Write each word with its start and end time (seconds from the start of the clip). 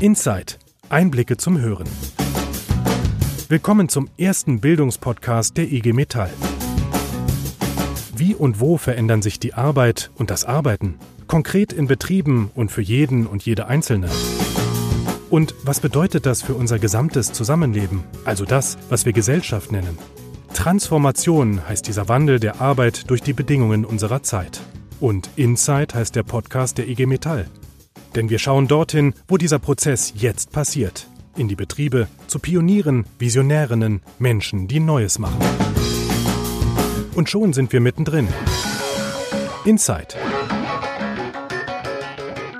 Inside. 0.00 0.54
Einblicke 0.88 1.36
zum 1.36 1.58
Hören. 1.58 1.86
Willkommen 3.50 3.90
zum 3.90 4.08
ersten 4.16 4.58
Bildungspodcast 4.58 5.58
der 5.58 5.70
IG 5.70 5.92
Metall. 5.92 6.30
Wie 8.16 8.34
und 8.34 8.60
wo 8.60 8.78
verändern 8.78 9.20
sich 9.20 9.38
die 9.38 9.52
Arbeit 9.52 10.10
und 10.16 10.30
das 10.30 10.46
Arbeiten? 10.46 10.98
Konkret 11.26 11.74
in 11.74 11.86
Betrieben 11.86 12.50
und 12.54 12.72
für 12.72 12.80
jeden 12.80 13.26
und 13.26 13.44
jede 13.44 13.66
Einzelne. 13.66 14.08
Und 15.28 15.54
was 15.64 15.80
bedeutet 15.80 16.24
das 16.24 16.40
für 16.40 16.54
unser 16.54 16.78
gesamtes 16.78 17.32
Zusammenleben, 17.32 18.02
also 18.24 18.46
das, 18.46 18.78
was 18.88 19.04
wir 19.04 19.12
Gesellschaft 19.12 19.70
nennen? 19.70 19.98
Transformation 20.54 21.68
heißt 21.68 21.86
dieser 21.86 22.08
Wandel 22.08 22.40
der 22.40 22.62
Arbeit 22.62 23.10
durch 23.10 23.20
die 23.20 23.34
Bedingungen 23.34 23.84
unserer 23.84 24.22
Zeit. 24.22 24.62
Und 24.98 25.28
Inside 25.36 25.94
heißt 25.94 26.16
der 26.16 26.22
Podcast 26.22 26.78
der 26.78 26.88
IG 26.88 27.04
Metall. 27.04 27.50
Denn 28.14 28.28
wir 28.28 28.38
schauen 28.38 28.68
dorthin, 28.68 29.14
wo 29.28 29.36
dieser 29.36 29.58
Prozess 29.58 30.12
jetzt 30.16 30.52
passiert. 30.52 31.06
In 31.36 31.48
die 31.48 31.56
Betriebe, 31.56 32.08
zu 32.26 32.38
Pionieren, 32.38 33.04
Visionärinnen, 33.18 34.02
Menschen, 34.18 34.66
die 34.66 34.80
Neues 34.80 35.18
machen. 35.18 35.38
Und 37.14 37.28
schon 37.28 37.52
sind 37.52 37.72
wir 37.72 37.80
mittendrin. 37.80 38.28
Inside. 39.64 40.08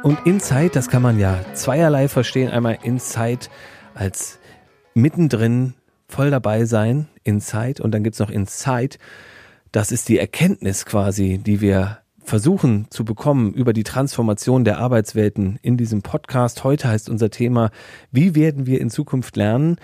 Und 0.02 0.18
Inside, 0.24 0.70
das 0.70 0.88
kann 0.88 1.02
man 1.02 1.18
ja 1.18 1.40
zweierlei 1.54 2.08
verstehen. 2.08 2.50
Einmal 2.50 2.78
Inside 2.82 3.46
als 3.94 4.38
mittendrin 4.94 5.74
voll 6.08 6.30
dabei 6.30 6.64
sein, 6.64 7.08
Inside. 7.24 7.82
Und 7.82 7.92
dann 7.92 8.04
gibt's 8.04 8.18
noch 8.18 8.30
Inside. 8.30 8.98
Das 9.72 9.92
ist 9.92 10.08
die 10.08 10.18
Erkenntnis 10.18 10.86
quasi, 10.86 11.38
die 11.38 11.60
wir 11.60 11.98
versuchen 12.22 12.86
zu 12.90 13.04
bekommen 13.04 13.52
über 13.52 13.72
die 13.72 13.84
Transformation 13.84 14.64
der 14.64 14.78
Arbeitswelten 14.78 15.58
in 15.62 15.76
diesem 15.76 16.02
Podcast. 16.02 16.64
Heute 16.64 16.88
heißt 16.88 17.10
unser 17.10 17.30
Thema, 17.30 17.70
wie 18.12 18.34
werden 18.34 18.66
wir 18.66 18.80
in 18.80 18.90
Zukunft 18.90 19.36
lernen? 19.36 19.76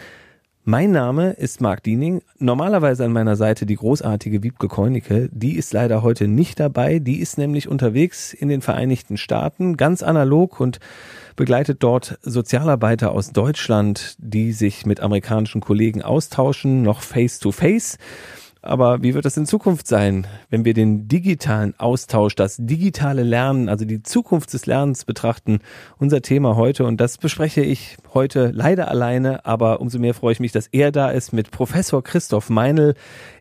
Mein 0.68 0.90
Name 0.90 1.30
ist 1.30 1.60
Marc 1.60 1.84
Diening. 1.84 2.22
Normalerweise 2.40 3.04
an 3.04 3.12
meiner 3.12 3.36
Seite 3.36 3.66
die 3.66 3.76
großartige 3.76 4.42
Wiebke 4.42 4.66
Keunicke. 4.66 5.28
Die 5.30 5.54
ist 5.54 5.72
leider 5.72 6.02
heute 6.02 6.26
nicht 6.26 6.58
dabei. 6.58 6.98
Die 6.98 7.20
ist 7.20 7.38
nämlich 7.38 7.68
unterwegs 7.68 8.32
in 8.32 8.48
den 8.48 8.62
Vereinigten 8.62 9.16
Staaten, 9.16 9.76
ganz 9.76 10.02
analog 10.02 10.58
und 10.58 10.80
begleitet 11.36 11.84
dort 11.84 12.18
Sozialarbeiter 12.22 13.12
aus 13.12 13.30
Deutschland, 13.30 14.16
die 14.18 14.50
sich 14.50 14.86
mit 14.86 14.98
amerikanischen 14.98 15.60
Kollegen 15.60 16.02
austauschen, 16.02 16.82
noch 16.82 17.00
face 17.00 17.38
to 17.38 17.52
face. 17.52 17.96
Aber 18.66 19.02
wie 19.02 19.14
wird 19.14 19.24
das 19.24 19.36
in 19.36 19.46
Zukunft 19.46 19.86
sein, 19.86 20.26
wenn 20.50 20.64
wir 20.64 20.74
den 20.74 21.06
digitalen 21.06 21.78
Austausch, 21.78 22.34
das 22.34 22.56
digitale 22.58 23.22
Lernen, 23.22 23.68
also 23.68 23.84
die 23.84 24.02
Zukunft 24.02 24.52
des 24.52 24.66
Lernens 24.66 25.04
betrachten? 25.04 25.60
Unser 25.98 26.20
Thema 26.20 26.56
heute 26.56 26.84
und 26.84 27.00
das 27.00 27.16
bespreche 27.16 27.62
ich 27.62 27.96
heute 28.12 28.50
leider 28.52 28.88
alleine, 28.88 29.46
aber 29.46 29.80
umso 29.80 29.98
mehr 30.00 30.14
freue 30.14 30.32
ich 30.32 30.40
mich, 30.40 30.50
dass 30.50 30.66
er 30.66 30.90
da 30.90 31.10
ist 31.10 31.32
mit 31.32 31.52
Professor 31.52 32.02
Christoph 32.02 32.50
Meinl. 32.50 32.94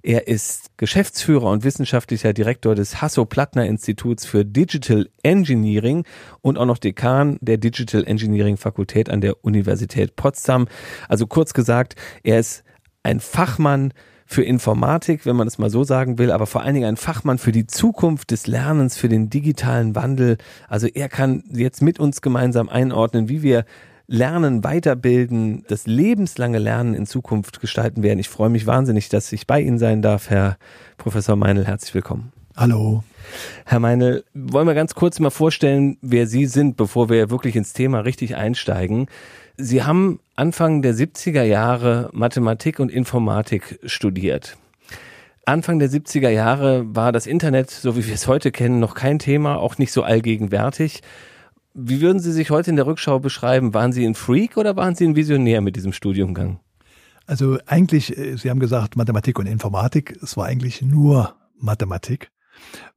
Er 0.03 0.27
ist 0.27 0.77
Geschäftsführer 0.77 1.49
und 1.49 1.63
wissenschaftlicher 1.63 2.31
Direktor 2.31 2.75
des 2.75 3.01
Hasso-Plattner-Instituts 3.01 4.25
für 4.25 4.45
Digital 4.45 5.09
Engineering 5.23 6.05
und 6.41 6.59
auch 6.59 6.65
noch 6.65 6.77
Dekan 6.77 7.39
der 7.41 7.57
Digital 7.57 8.05
Engineering 8.05 8.57
Fakultät 8.57 9.09
an 9.09 9.21
der 9.21 9.43
Universität 9.43 10.15
Potsdam. 10.15 10.67
Also 11.09 11.25
kurz 11.25 11.55
gesagt, 11.55 11.95
er 12.23 12.39
ist 12.39 12.63
ein 13.01 13.19
Fachmann 13.19 13.91
für 14.25 14.43
Informatik, 14.43 15.25
wenn 15.25 15.35
man 15.35 15.47
es 15.47 15.57
mal 15.57 15.69
so 15.69 15.83
sagen 15.83 16.17
will, 16.17 16.31
aber 16.31 16.47
vor 16.47 16.61
allen 16.63 16.73
Dingen 16.73 16.87
ein 16.87 16.97
Fachmann 16.97 17.37
für 17.37 17.51
die 17.51 17.67
Zukunft 17.67 18.31
des 18.31 18.47
Lernens, 18.47 18.97
für 18.97 19.07
den 19.07 19.29
digitalen 19.29 19.95
Wandel. 19.95 20.37
Also 20.67 20.87
er 20.87 21.09
kann 21.09 21.43
jetzt 21.51 21.81
mit 21.81 21.99
uns 21.99 22.21
gemeinsam 22.21 22.67
einordnen, 22.67 23.29
wie 23.29 23.43
wir 23.43 23.65
Lernen, 24.07 24.63
Weiterbilden, 24.63 25.63
das 25.67 25.87
lebenslange 25.87 26.59
Lernen 26.59 26.93
in 26.93 27.07
Zukunft 27.07 27.59
gestalten 27.59 28.03
werden. 28.03 28.19
Ich 28.19 28.29
freue 28.29 28.49
mich 28.49 28.67
wahnsinnig, 28.67 29.09
dass 29.09 29.31
ich 29.31 29.47
bei 29.47 29.61
Ihnen 29.61 29.79
sein 29.79 30.01
darf, 30.01 30.29
Herr 30.29 30.57
Professor 30.97 31.35
Meinl. 31.35 31.65
Herzlich 31.65 31.93
willkommen. 31.95 32.31
Hallo. 32.55 33.03
Herr 33.65 33.79
Meinl, 33.79 34.23
wollen 34.33 34.67
wir 34.67 34.75
ganz 34.75 34.93
kurz 34.95 35.19
mal 35.19 35.31
vorstellen, 35.31 35.97
wer 36.01 36.27
Sie 36.27 36.45
sind, 36.45 36.77
bevor 36.77 37.09
wir 37.09 37.29
wirklich 37.29 37.55
ins 37.55 37.73
Thema 37.73 37.99
richtig 38.01 38.35
einsteigen. 38.35 39.07
Sie 39.57 39.83
haben 39.83 40.19
Anfang 40.35 40.81
der 40.81 40.93
70er 40.93 41.43
Jahre 41.43 42.09
Mathematik 42.11 42.79
und 42.79 42.91
Informatik 42.91 43.79
studiert. 43.85 44.57
Anfang 45.45 45.79
der 45.79 45.89
70er 45.89 46.29
Jahre 46.29 46.83
war 46.93 47.11
das 47.11 47.25
Internet, 47.25 47.69
so 47.69 47.95
wie 47.95 48.05
wir 48.05 48.13
es 48.13 48.27
heute 48.27 48.51
kennen, 48.51 48.79
noch 48.79 48.95
kein 48.95 49.17
Thema, 49.19 49.57
auch 49.57 49.77
nicht 49.77 49.93
so 49.93 50.03
allgegenwärtig. 50.03 51.01
Wie 51.73 52.01
würden 52.01 52.19
Sie 52.19 52.31
sich 52.31 52.49
heute 52.49 52.69
in 52.69 52.75
der 52.75 52.85
Rückschau 52.85 53.19
beschreiben? 53.19 53.73
Waren 53.73 53.93
Sie 53.93 54.05
ein 54.05 54.15
Freak 54.15 54.57
oder 54.57 54.75
waren 54.75 54.95
Sie 54.95 55.05
ein 55.05 55.15
Visionär 55.15 55.61
mit 55.61 55.75
diesem 55.75 55.93
Studiumgang? 55.93 56.59
Also 57.27 57.57
eigentlich, 57.65 58.17
äh, 58.17 58.35
Sie 58.37 58.49
haben 58.49 58.59
gesagt 58.59 58.97
Mathematik 58.97 59.39
und 59.39 59.45
Informatik, 59.45 60.17
es 60.21 60.35
war 60.35 60.47
eigentlich 60.47 60.81
nur 60.81 61.35
Mathematik 61.59 62.29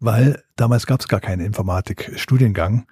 weil 0.00 0.42
damals 0.56 0.86
gab 0.86 1.00
es 1.00 1.08
gar 1.08 1.20
keinen 1.20 1.44
Informatikstudiengang. 1.44 2.86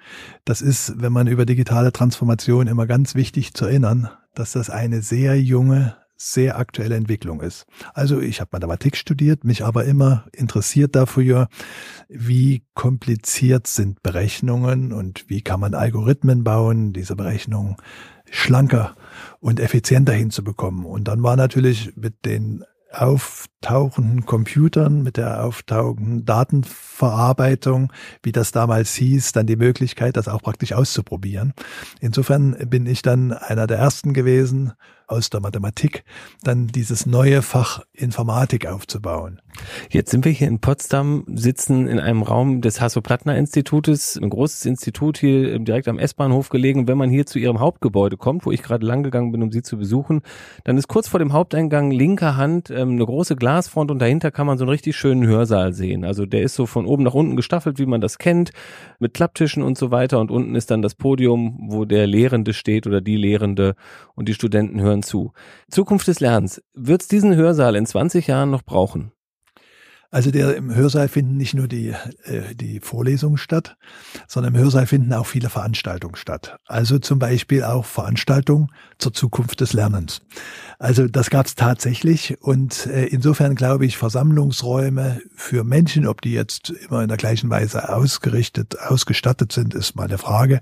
Das 0.44 0.62
ist, 0.62 1.00
wenn 1.00 1.12
man 1.12 1.26
über 1.26 1.46
digitale 1.46 1.92
Transformation 1.92 2.66
immer 2.66 2.86
ganz 2.86 3.14
wichtig 3.14 3.54
zu 3.54 3.66
erinnern, 3.66 4.10
dass 4.34 4.52
das 4.52 4.70
eine 4.70 5.02
sehr 5.02 5.40
junge, 5.40 5.96
sehr 6.16 6.58
aktuelle 6.58 6.96
Entwicklung 6.96 7.40
ist. 7.40 7.66
Also 7.94 8.20
ich 8.20 8.40
habe 8.40 8.50
Mathematik 8.52 8.96
studiert, 8.96 9.44
mich 9.44 9.64
aber 9.64 9.84
immer 9.84 10.26
interessiert 10.32 10.96
dafür, 10.96 11.48
wie 12.08 12.64
kompliziert 12.74 13.66
sind 13.66 14.02
Berechnungen 14.02 14.92
und 14.92 15.28
wie 15.28 15.42
kann 15.42 15.60
man 15.60 15.74
Algorithmen 15.74 16.44
bauen, 16.44 16.92
diese 16.92 17.16
Berechnungen 17.16 17.76
schlanker 18.30 18.96
und 19.40 19.60
effizienter 19.60 20.12
hinzubekommen. 20.12 20.84
Und 20.84 21.08
dann 21.08 21.22
war 21.22 21.36
natürlich 21.36 21.96
mit 21.96 22.24
den 22.24 22.64
auftauchenden 23.62 24.26
Computern, 24.26 25.02
mit 25.02 25.16
der 25.16 25.44
auftauchenden 25.44 26.24
Datenverarbeitung, 26.24 27.92
wie 28.22 28.32
das 28.32 28.52
damals 28.52 28.94
hieß, 28.94 29.32
dann 29.32 29.46
die 29.46 29.56
Möglichkeit, 29.56 30.16
das 30.16 30.28
auch 30.28 30.42
praktisch 30.42 30.72
auszuprobieren. 30.72 31.52
Insofern 32.00 32.56
bin 32.68 32.86
ich 32.86 33.02
dann 33.02 33.32
einer 33.32 33.66
der 33.66 33.78
ersten 33.78 34.12
gewesen, 34.12 34.72
aus 35.08 35.30
der 35.30 35.40
Mathematik 35.40 36.04
dann 36.42 36.66
dieses 36.66 37.06
neue 37.06 37.42
Fach 37.42 37.82
Informatik 37.92 38.66
aufzubauen. 38.66 39.40
Jetzt 39.88 40.10
sind 40.10 40.24
wir 40.24 40.32
hier 40.32 40.48
in 40.48 40.60
Potsdam, 40.60 41.24
sitzen 41.32 41.86
in 41.86 42.00
einem 42.00 42.22
Raum 42.22 42.60
des 42.60 42.80
Hasso-Plattner-Institutes, 42.80 44.18
ein 44.20 44.30
großes 44.30 44.66
Institut 44.66 45.18
hier 45.18 45.58
direkt 45.60 45.88
am 45.88 45.98
S-Bahnhof 45.98 46.48
gelegen. 46.48 46.88
Wenn 46.88 46.98
man 46.98 47.08
hier 47.08 47.24
zu 47.24 47.38
Ihrem 47.38 47.60
Hauptgebäude 47.60 48.16
kommt, 48.16 48.46
wo 48.46 48.52
ich 48.52 48.62
gerade 48.62 48.84
lang 48.84 49.02
gegangen 49.02 49.32
bin, 49.32 49.42
um 49.42 49.52
Sie 49.52 49.62
zu 49.62 49.78
besuchen, 49.78 50.22
dann 50.64 50.76
ist 50.76 50.88
kurz 50.88 51.08
vor 51.08 51.20
dem 51.20 51.32
Haupteingang 51.32 51.90
linker 51.90 52.36
Hand 52.36 52.70
ähm, 52.70 52.90
eine 52.90 53.06
große 53.06 53.36
Glasfront 53.46 53.92
und 53.92 54.00
dahinter 54.00 54.32
kann 54.32 54.48
man 54.48 54.58
so 54.58 54.64
einen 54.64 54.70
richtig 54.70 54.96
schönen 54.96 55.24
Hörsaal 55.24 55.72
sehen. 55.72 56.04
Also 56.04 56.26
der 56.26 56.42
ist 56.42 56.56
so 56.56 56.66
von 56.66 56.84
oben 56.84 57.04
nach 57.04 57.14
unten 57.14 57.36
gestaffelt, 57.36 57.78
wie 57.78 57.86
man 57.86 58.00
das 58.00 58.18
kennt, 58.18 58.50
mit 58.98 59.14
Klapptischen 59.14 59.62
und 59.62 59.78
so 59.78 59.92
weiter. 59.92 60.18
Und 60.18 60.32
unten 60.32 60.56
ist 60.56 60.72
dann 60.72 60.82
das 60.82 60.96
Podium, 60.96 61.56
wo 61.68 61.84
der 61.84 62.08
Lehrende 62.08 62.52
steht 62.52 62.88
oder 62.88 63.00
die 63.00 63.16
Lehrende 63.16 63.76
und 64.16 64.28
die 64.28 64.34
Studenten 64.34 64.80
hören 64.80 65.04
zu. 65.04 65.32
Zukunft 65.70 66.08
des 66.08 66.18
Lernens. 66.18 66.60
Wird 66.74 67.02
es 67.02 67.06
diesen 67.06 67.36
Hörsaal 67.36 67.76
in 67.76 67.86
20 67.86 68.26
Jahren 68.26 68.50
noch 68.50 68.62
brauchen? 68.62 69.12
Also 70.10 70.30
der, 70.30 70.56
im 70.56 70.74
Hörsaal 70.74 71.08
finden 71.08 71.36
nicht 71.36 71.54
nur 71.54 71.68
die, 71.68 71.88
äh, 72.24 72.54
die 72.54 72.80
Vorlesungen 72.80 73.38
statt, 73.38 73.76
sondern 74.28 74.54
im 74.54 74.60
Hörsaal 74.60 74.86
finden 74.86 75.12
auch 75.12 75.26
viele 75.26 75.50
Veranstaltungen 75.50 76.16
statt. 76.16 76.58
Also 76.66 76.98
zum 76.98 77.18
Beispiel 77.18 77.64
auch 77.64 77.84
Veranstaltungen 77.84 78.68
zur 78.98 79.12
Zukunft 79.12 79.60
des 79.60 79.72
Lernens. 79.72 80.20
Also 80.78 81.08
das 81.08 81.30
gab 81.30 81.46
es 81.46 81.54
tatsächlich 81.54 82.40
und 82.40 82.86
äh, 82.86 83.06
insofern 83.06 83.54
glaube 83.54 83.86
ich, 83.86 83.96
Versammlungsräume 83.96 85.20
für 85.34 85.64
Menschen, 85.64 86.06
ob 86.06 86.20
die 86.20 86.32
jetzt 86.32 86.70
immer 86.70 87.02
in 87.02 87.08
der 87.08 87.16
gleichen 87.16 87.50
Weise 87.50 87.88
ausgerichtet, 87.88 88.78
ausgestattet 88.78 89.52
sind, 89.52 89.74
ist 89.74 89.96
mal 89.96 90.04
eine 90.04 90.18
Frage. 90.18 90.60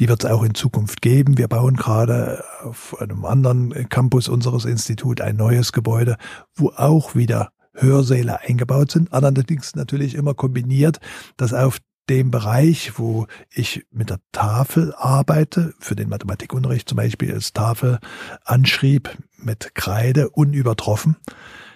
Die 0.00 0.08
wird 0.08 0.24
es 0.24 0.30
auch 0.30 0.42
in 0.42 0.54
Zukunft 0.54 1.02
geben. 1.02 1.38
Wir 1.38 1.48
bauen 1.48 1.76
gerade 1.76 2.42
auf 2.62 3.00
einem 3.00 3.24
anderen 3.24 3.88
Campus 3.88 4.28
unseres 4.28 4.64
Instituts 4.64 5.20
ein 5.20 5.36
neues 5.36 5.72
Gebäude, 5.72 6.16
wo 6.54 6.70
auch 6.70 7.14
wieder 7.14 7.52
Hörsäle 7.74 8.40
eingebaut 8.40 8.90
sind, 8.90 9.12
allerdings 9.12 9.74
natürlich 9.74 10.14
immer 10.14 10.34
kombiniert, 10.34 11.00
dass 11.36 11.52
auf 11.52 11.78
dem 12.08 12.30
Bereich, 12.32 12.98
wo 12.98 13.26
ich 13.52 13.86
mit 13.92 14.10
der 14.10 14.18
Tafel 14.32 14.92
arbeite, 14.96 15.74
für 15.78 15.94
den 15.94 16.08
Mathematikunterricht 16.08 16.88
zum 16.88 16.96
Beispiel 16.96 17.32
als 17.32 17.52
Tafel 17.52 18.00
anschrieb 18.44 19.16
mit 19.36 19.74
Kreide 19.74 20.30
unübertroffen, 20.30 21.16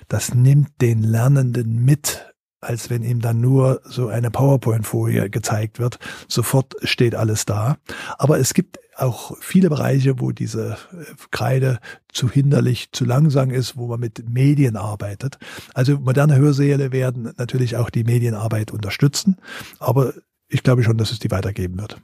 das 0.09 0.35
nimmt 0.35 0.81
den 0.81 1.03
Lernenden 1.03 1.85
mit 1.85 2.34
als 2.65 2.91
wenn 2.91 3.03
ihm 3.03 3.21
dann 3.21 3.41
nur 3.41 3.81
so 3.85 4.09
eine 4.09 4.31
PowerPoint-Folie 4.31 5.31
gezeigt 5.31 5.79
wird. 5.79 5.99
Sofort 6.29 6.75
steht 6.83 7.15
alles 7.15 7.45
da. 7.45 7.77
Aber 8.19 8.39
es 8.39 8.55
gibt 8.55 8.79
auch 8.97 9.37
viele 9.41 9.69
Bereiche, 9.71 10.21
wo 10.21 10.31
diese 10.31 10.77
äh, 10.93 11.05
Kreide 11.31 11.79
zu 12.13 12.31
hinderlich, 12.31 12.91
zu 12.93 13.05
langsam 13.05 13.51
ist, 13.51 13.77
wo 13.77 13.89
man 13.89 14.01
mit 14.01 14.29
Medien 14.29 14.77
arbeitet. 14.77 15.39
Also 15.75 15.99
moderne 15.99 16.37
Hörsäle 16.37 16.93
werden 16.93 17.33
natürlich 17.37 17.77
auch 17.77 17.91
die 17.91 18.05
Medienarbeit 18.05 18.71
unterstützen. 18.71 19.37
Aber 19.79 20.15
ich 20.49 20.63
glaube 20.63 20.85
schon, 20.85 20.99
dass 20.99 21.11
es 21.11 21.19
die 21.19 21.31
weitergeben 21.31 21.79
wird. 21.79 22.01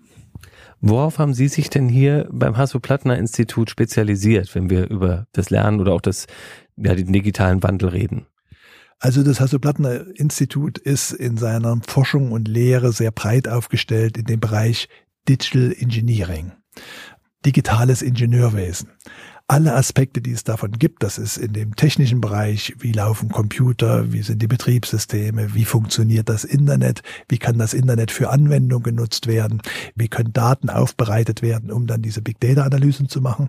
Worauf 0.81 1.19
haben 1.19 1.35
Sie 1.35 1.49
sich 1.49 1.69
denn 1.69 1.89
hier 1.89 2.27
beim 2.33 2.57
Hasso-Plattner-Institut 2.57 3.69
spezialisiert, 3.69 4.55
wenn 4.55 4.71
wir 4.71 4.89
über 4.89 5.27
das 5.33 5.51
Lernen 5.51 5.79
oder 5.79 5.93
auch 5.93 6.01
das, 6.01 6.27
ja, 6.77 6.95
den 6.95 7.13
digitalen 7.13 7.63
Wandel 7.63 7.91
reden? 7.91 8.27
Also 9.01 9.23
das 9.23 9.41
Hasso-Plattner-Institut 9.41 10.79
ist 10.79 11.13
in 11.13 11.39
seiner 11.39 11.81
Forschung 11.87 12.33
und 12.33 12.47
Lehre 12.47 12.93
sehr 12.93 13.11
breit 13.11 13.49
aufgestellt 13.49 14.17
in 14.17 14.27
dem 14.27 14.41
Bereich 14.41 14.89
Digital 15.27 15.75
Engineering, 15.79 16.53
digitales 17.45 18.03
Ingenieurwesen 18.03 18.91
alle 19.51 19.75
Aspekte, 19.75 20.21
die 20.21 20.31
es 20.31 20.45
davon 20.45 20.71
gibt, 20.71 21.03
das 21.03 21.19
ist 21.19 21.37
in 21.37 21.53
dem 21.53 21.75
technischen 21.75 22.21
Bereich, 22.21 22.73
wie 22.79 22.93
laufen 22.93 23.31
Computer, 23.31 24.13
wie 24.13 24.23
sind 24.23 24.41
die 24.41 24.47
Betriebssysteme, 24.47 25.55
wie 25.55 25.65
funktioniert 25.65 26.29
das 26.29 26.45
Internet, 26.45 27.03
wie 27.29 27.39
kann 27.39 27.59
das 27.59 27.75
Internet 27.75 28.13
für 28.13 28.31
Anwendungen 28.31 28.85
genutzt 28.85 29.27
werden, 29.27 29.61
wie 29.97 30.07
können 30.07 30.33
Daten 30.33 30.71
aufbereitet 30.71 31.43
werden, 31.43 31.73
um 31.73 31.89
dann 31.89 32.01
diese 32.01 32.23
Big 32.23 32.39
Data 32.39 32.63
Analysen 32.63 33.09
zu 33.09 33.21
machen. 33.21 33.49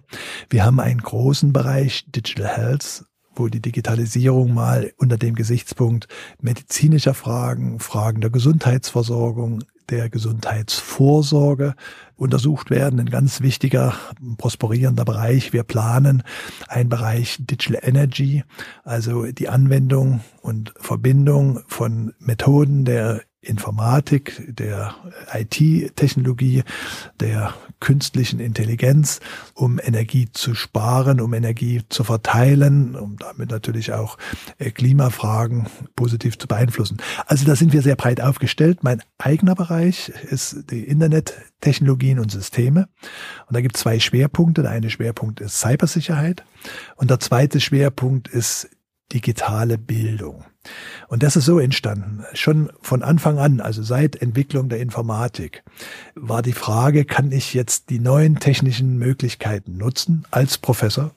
Wir 0.49 0.65
haben 0.65 0.79
einen 0.79 1.01
großen 1.01 1.53
Bereich 1.53 2.05
Digital 2.07 2.47
Health, 2.47 3.05
wo 3.35 3.47
die 3.47 3.61
Digitalisierung 3.61 4.53
mal 4.53 4.91
unter 4.97 5.17
dem 5.17 5.35
Gesichtspunkt 5.35 6.07
medizinischer 6.41 7.13
Fragen, 7.13 7.79
Fragen 7.79 8.21
der 8.21 8.29
Gesundheitsversorgung, 8.29 9.63
der 9.89 10.09
Gesundheitsvorsorge 10.09 11.75
untersucht 12.15 12.69
werden. 12.69 12.99
Ein 12.99 13.09
ganz 13.09 13.41
wichtiger, 13.41 13.93
prosperierender 14.37 15.05
Bereich. 15.05 15.53
Wir 15.53 15.63
planen 15.63 16.23
einen 16.67 16.89
Bereich 16.89 17.37
Digital 17.39 17.79
Energy, 17.83 18.43
also 18.83 19.25
die 19.25 19.49
Anwendung 19.49 20.21
und 20.41 20.73
Verbindung 20.77 21.61
von 21.67 22.13
Methoden 22.19 22.85
der 22.85 23.21
Informatik, 23.41 24.43
der 24.47 24.93
IT-Technologie, 25.33 26.63
der 27.19 27.55
künstlichen 27.79 28.39
Intelligenz, 28.39 29.19
um 29.55 29.79
Energie 29.81 30.29
zu 30.31 30.53
sparen, 30.53 31.19
um 31.19 31.33
Energie 31.33 31.81
zu 31.89 32.03
verteilen, 32.03 32.95
um 32.95 33.17
damit 33.17 33.49
natürlich 33.49 33.93
auch 33.93 34.19
äh, 34.59 34.69
Klimafragen 34.69 35.65
positiv 35.95 36.37
zu 36.37 36.47
beeinflussen. 36.47 36.97
Also 37.25 37.45
da 37.45 37.55
sind 37.55 37.73
wir 37.73 37.81
sehr 37.81 37.95
breit 37.95 38.21
aufgestellt. 38.21 38.83
Mein 38.83 39.01
eigener 39.17 39.55
Bereich 39.55 40.09
ist 40.09 40.69
die 40.69 40.83
Internettechnologien 40.83 42.19
und 42.19 42.31
Systeme. 42.31 42.89
Und 43.47 43.55
da 43.55 43.61
gibt 43.61 43.75
es 43.75 43.81
zwei 43.81 43.99
Schwerpunkte. 43.99 44.61
Der 44.61 44.71
eine 44.71 44.91
Schwerpunkt 44.91 45.41
ist 45.41 45.59
Cybersicherheit 45.59 46.45
und 46.95 47.09
der 47.09 47.19
zweite 47.19 47.59
Schwerpunkt 47.59 48.27
ist 48.27 48.69
digitale 49.11 49.79
Bildung. 49.79 50.45
Und 51.07 51.23
das 51.23 51.35
ist 51.35 51.45
so 51.45 51.59
entstanden. 51.59 52.23
Schon 52.33 52.71
von 52.81 53.03
Anfang 53.03 53.39
an, 53.39 53.59
also 53.59 53.83
seit 53.83 54.15
Entwicklung 54.15 54.69
der 54.69 54.79
Informatik, 54.79 55.63
war 56.15 56.41
die 56.41 56.53
Frage, 56.53 57.05
kann 57.05 57.31
ich 57.31 57.53
jetzt 57.53 57.89
die 57.89 57.99
neuen 57.99 58.39
technischen 58.39 58.97
Möglichkeiten 58.97 59.77
nutzen 59.77 60.25
als 60.31 60.57
Professor 60.57 61.11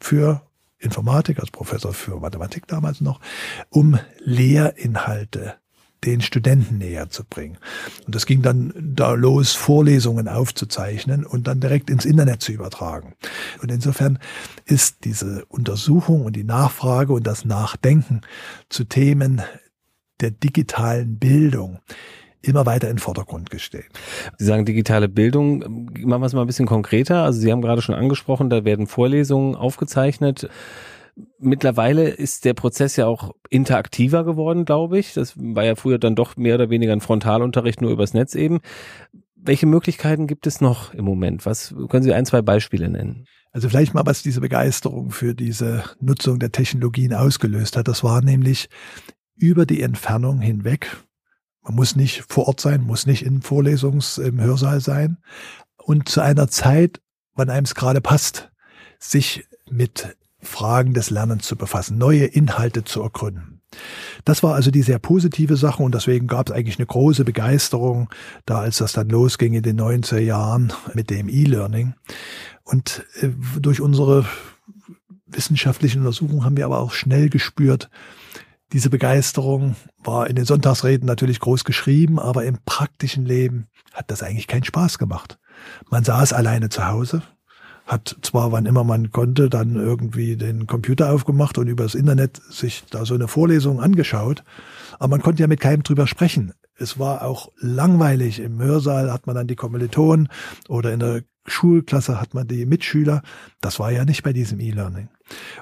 für 0.00 0.42
Informatik, 0.78 1.40
als 1.40 1.50
Professor 1.50 1.92
für 1.92 2.18
Mathematik 2.20 2.66
damals 2.66 3.00
noch, 3.00 3.20
um 3.68 3.98
Lehrinhalte 4.20 5.56
den 6.04 6.20
Studenten 6.20 6.78
näher 6.78 7.10
zu 7.10 7.24
bringen. 7.24 7.58
Und 8.06 8.14
das 8.14 8.26
ging 8.26 8.42
dann 8.42 8.72
da 8.76 9.12
los, 9.12 9.52
Vorlesungen 9.52 10.28
aufzuzeichnen 10.28 11.24
und 11.24 11.48
dann 11.48 11.60
direkt 11.60 11.90
ins 11.90 12.04
Internet 12.04 12.42
zu 12.42 12.52
übertragen. 12.52 13.14
Und 13.62 13.72
insofern 13.72 14.18
ist 14.64 15.04
diese 15.04 15.44
Untersuchung 15.46 16.24
und 16.24 16.36
die 16.36 16.44
Nachfrage 16.44 17.12
und 17.12 17.26
das 17.26 17.44
Nachdenken 17.44 18.20
zu 18.68 18.84
Themen 18.84 19.42
der 20.20 20.30
digitalen 20.30 21.18
Bildung 21.18 21.78
immer 22.40 22.66
weiter 22.66 22.88
in 22.88 22.94
den 22.94 23.00
Vordergrund 23.00 23.50
gestellt. 23.50 23.88
Sie 24.38 24.44
sagen 24.44 24.64
digitale 24.64 25.08
Bildung. 25.08 25.90
Machen 26.04 26.22
wir 26.22 26.26
es 26.26 26.32
mal 26.32 26.42
ein 26.42 26.46
bisschen 26.46 26.66
konkreter. 26.66 27.24
Also 27.24 27.40
Sie 27.40 27.50
haben 27.50 27.62
gerade 27.62 27.82
schon 27.82 27.94
angesprochen, 27.94 28.48
da 28.48 28.64
werden 28.64 28.86
Vorlesungen 28.86 29.56
aufgezeichnet 29.56 30.48
mittlerweile 31.38 32.08
ist 32.08 32.44
der 32.44 32.54
Prozess 32.54 32.96
ja 32.96 33.06
auch 33.06 33.34
interaktiver 33.50 34.24
geworden, 34.24 34.64
glaube 34.64 34.98
ich. 34.98 35.14
Das 35.14 35.34
war 35.36 35.64
ja 35.64 35.74
früher 35.74 35.98
dann 35.98 36.14
doch 36.14 36.36
mehr 36.36 36.54
oder 36.54 36.70
weniger 36.70 36.92
ein 36.92 37.00
Frontalunterricht 37.00 37.80
nur 37.80 37.90
übers 37.90 38.14
Netz 38.14 38.34
eben. 38.34 38.60
Welche 39.36 39.66
Möglichkeiten 39.66 40.26
gibt 40.26 40.46
es 40.46 40.60
noch 40.60 40.94
im 40.94 41.04
Moment? 41.04 41.46
Was 41.46 41.74
können 41.88 42.02
Sie 42.02 42.12
ein, 42.12 42.26
zwei 42.26 42.42
Beispiele 42.42 42.88
nennen? 42.88 43.26
Also 43.52 43.68
vielleicht 43.68 43.94
mal, 43.94 44.04
was 44.04 44.22
diese 44.22 44.40
Begeisterung 44.40 45.10
für 45.10 45.34
diese 45.34 45.84
Nutzung 46.00 46.38
der 46.38 46.52
Technologien 46.52 47.14
ausgelöst 47.14 47.76
hat. 47.76 47.88
Das 47.88 48.04
war 48.04 48.20
nämlich 48.22 48.68
über 49.36 49.64
die 49.64 49.82
Entfernung 49.82 50.40
hinweg. 50.40 50.96
Man 51.62 51.74
muss 51.74 51.96
nicht 51.96 52.24
vor 52.28 52.48
Ort 52.48 52.60
sein, 52.60 52.82
muss 52.82 53.06
nicht 53.06 53.24
in 53.24 53.40
Vorlesungs-, 53.40 54.20
im 54.20 54.40
Hörsaal 54.40 54.80
sein. 54.80 55.18
Und 55.76 56.08
zu 56.08 56.20
einer 56.20 56.48
Zeit, 56.48 57.00
wann 57.34 57.50
einem 57.50 57.64
es 57.64 57.74
gerade 57.74 58.00
passt, 58.00 58.50
sich 58.98 59.46
mit 59.70 60.16
Fragen 60.40 60.94
des 60.94 61.10
Lernens 61.10 61.46
zu 61.46 61.56
befassen, 61.56 61.98
neue 61.98 62.24
Inhalte 62.24 62.84
zu 62.84 63.02
ergründen. 63.02 63.60
Das 64.24 64.42
war 64.42 64.54
also 64.54 64.70
die 64.70 64.82
sehr 64.82 64.98
positive 64.98 65.56
Sache 65.56 65.82
und 65.82 65.94
deswegen 65.94 66.26
gab 66.26 66.48
es 66.48 66.54
eigentlich 66.54 66.78
eine 66.78 66.86
große 66.86 67.24
Begeisterung 67.24 68.08
da, 68.46 68.60
als 68.60 68.78
das 68.78 68.92
dann 68.92 69.08
losging 69.08 69.54
in 69.54 69.62
den 69.62 69.80
90er 69.80 70.18
Jahren 70.18 70.72
mit 70.94 71.10
dem 71.10 71.28
E-Learning. 71.28 71.94
Und 72.64 73.04
äh, 73.20 73.28
durch 73.60 73.80
unsere 73.80 74.24
wissenschaftlichen 75.26 76.00
Untersuchungen 76.00 76.44
haben 76.44 76.56
wir 76.56 76.64
aber 76.64 76.78
auch 76.78 76.92
schnell 76.92 77.28
gespürt, 77.28 77.90
diese 78.72 78.90
Begeisterung 78.90 79.76
war 80.04 80.28
in 80.28 80.36
den 80.36 80.44
Sonntagsreden 80.44 81.06
natürlich 81.06 81.40
groß 81.40 81.64
geschrieben, 81.64 82.18
aber 82.18 82.44
im 82.44 82.58
praktischen 82.66 83.24
Leben 83.24 83.66
hat 83.94 84.10
das 84.10 84.22
eigentlich 84.22 84.46
keinen 84.46 84.64
Spaß 84.64 84.98
gemacht. 84.98 85.38
Man 85.90 86.04
saß 86.04 86.34
alleine 86.34 86.68
zu 86.68 86.86
Hause, 86.86 87.22
hat 87.88 88.16
zwar, 88.22 88.52
wann 88.52 88.66
immer 88.66 88.84
man 88.84 89.10
konnte, 89.10 89.48
dann 89.48 89.74
irgendwie 89.74 90.36
den 90.36 90.66
Computer 90.66 91.10
aufgemacht 91.10 91.56
und 91.58 91.66
übers 91.66 91.94
Internet 91.94 92.40
sich 92.50 92.84
da 92.90 93.04
so 93.06 93.14
eine 93.14 93.28
Vorlesung 93.28 93.80
angeschaut, 93.80 94.44
aber 94.98 95.12
man 95.12 95.22
konnte 95.22 95.40
ja 95.40 95.48
mit 95.48 95.60
keinem 95.60 95.82
drüber 95.82 96.06
sprechen. 96.06 96.52
Es 96.76 96.98
war 96.98 97.22
auch 97.22 97.50
langweilig. 97.58 98.38
Im 98.38 98.60
Hörsaal 98.60 99.10
hat 99.10 99.26
man 99.26 99.34
dann 99.34 99.48
die 99.48 99.56
Kommilitonen 99.56 100.28
oder 100.68 100.92
in 100.92 101.00
der 101.00 101.22
Schulklasse 101.46 102.20
hat 102.20 102.34
man 102.34 102.46
die 102.46 102.66
Mitschüler. 102.66 103.22
Das 103.60 103.80
war 103.80 103.90
ja 103.90 104.04
nicht 104.04 104.22
bei 104.22 104.32
diesem 104.32 104.60
E-Learning. 104.60 105.08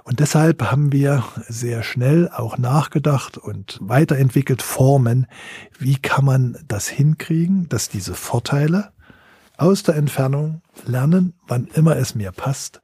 Und 0.02 0.20
deshalb 0.20 0.62
haben 0.62 0.92
wir 0.92 1.24
sehr 1.48 1.82
schnell 1.82 2.28
auch 2.28 2.58
nachgedacht 2.58 3.38
und 3.38 3.78
weiterentwickelt 3.80 4.62
Formen, 4.62 5.26
wie 5.78 5.96
kann 5.96 6.24
man 6.24 6.58
das 6.66 6.88
hinkriegen, 6.88 7.68
dass 7.68 7.88
diese 7.88 8.14
Vorteile, 8.14 8.92
aus 9.56 9.82
der 9.82 9.96
Entfernung 9.96 10.62
lernen, 10.84 11.34
wann 11.46 11.66
immer 11.74 11.96
es 11.96 12.14
mir 12.14 12.32
passt, 12.32 12.82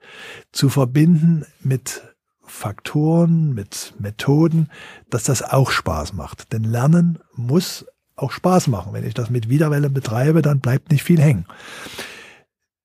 zu 0.52 0.68
verbinden 0.68 1.44
mit 1.60 2.02
Faktoren, 2.44 3.54
mit 3.54 3.94
Methoden, 3.98 4.68
dass 5.10 5.24
das 5.24 5.42
auch 5.42 5.70
Spaß 5.70 6.12
macht. 6.12 6.52
Denn 6.52 6.64
Lernen 6.64 7.18
muss 7.34 7.86
auch 8.16 8.30
Spaß 8.30 8.68
machen. 8.68 8.92
Wenn 8.92 9.06
ich 9.06 9.14
das 9.14 9.30
mit 9.30 9.48
Widerwelle 9.48 9.90
betreibe, 9.90 10.42
dann 10.42 10.60
bleibt 10.60 10.90
nicht 10.90 11.02
viel 11.02 11.20
hängen. 11.20 11.46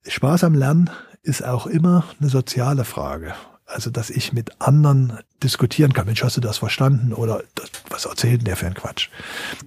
Spaß 0.07 0.45
am 0.45 0.55
Lernen 0.55 0.89
ist 1.21 1.43
auch 1.43 1.67
immer 1.67 2.05
eine 2.19 2.29
soziale 2.29 2.85
Frage. 2.85 3.33
Also, 3.69 3.89
dass 3.89 4.09
ich 4.09 4.31
mit 4.31 4.61
anderen 4.61 5.19
diskutieren 5.43 5.91
kann. 5.91 6.05
Mensch, 6.05 6.23
hast 6.23 6.37
du 6.37 6.41
das 6.41 6.57
verstanden? 6.57 7.13
Oder 7.13 7.43
das, 7.53 7.69
was 7.89 8.05
erzählt 8.05 8.41
denn 8.41 8.45
der 8.45 8.55
für 8.55 8.65
ein 8.65 8.73
Quatsch? 8.73 9.09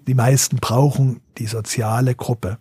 Die 0.07 0.15
meisten 0.15 0.57
brauchen 0.57 1.21
die 1.37 1.47
soziale 1.47 2.15
Gruppe. 2.15 2.59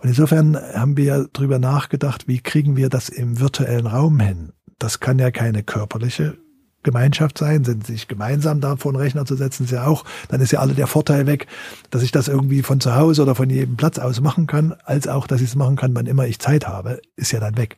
Und 0.00 0.08
insofern 0.08 0.56
haben 0.56 0.96
wir 0.96 1.28
darüber 1.32 1.60
nachgedacht, 1.60 2.26
wie 2.26 2.40
kriegen 2.40 2.76
wir 2.76 2.88
das 2.88 3.08
im 3.08 3.38
virtuellen 3.38 3.86
Raum 3.86 4.18
hin? 4.18 4.52
Das 4.80 4.98
kann 4.98 5.20
ja 5.20 5.30
keine 5.30 5.62
körperliche 5.62 6.36
Gemeinschaft 6.82 7.38
sein, 7.38 7.64
sind 7.64 7.86
sich 7.86 8.08
gemeinsam 8.08 8.60
da 8.60 8.76
vor 8.76 8.92
den 8.92 9.00
Rechner 9.00 9.26
zu 9.26 9.36
setzen, 9.36 9.64
ist 9.64 9.72
ja 9.72 9.86
auch, 9.86 10.04
dann 10.28 10.40
ist 10.40 10.50
ja 10.50 10.60
alle 10.60 10.74
der 10.74 10.86
Vorteil 10.86 11.26
weg, 11.26 11.46
dass 11.90 12.02
ich 12.02 12.12
das 12.12 12.28
irgendwie 12.28 12.62
von 12.62 12.80
zu 12.80 12.94
Hause 12.94 13.22
oder 13.22 13.34
von 13.34 13.50
jedem 13.50 13.76
Platz 13.76 13.98
aus 13.98 14.20
machen 14.20 14.46
kann, 14.46 14.74
als 14.84 15.06
auch, 15.08 15.26
dass 15.26 15.40
ich 15.40 15.48
es 15.48 15.56
machen 15.56 15.76
kann, 15.76 15.94
wann 15.94 16.06
immer 16.06 16.26
ich 16.26 16.38
Zeit 16.38 16.66
habe, 16.66 17.00
ist 17.16 17.32
ja 17.32 17.40
dann 17.40 17.56
weg. 17.56 17.76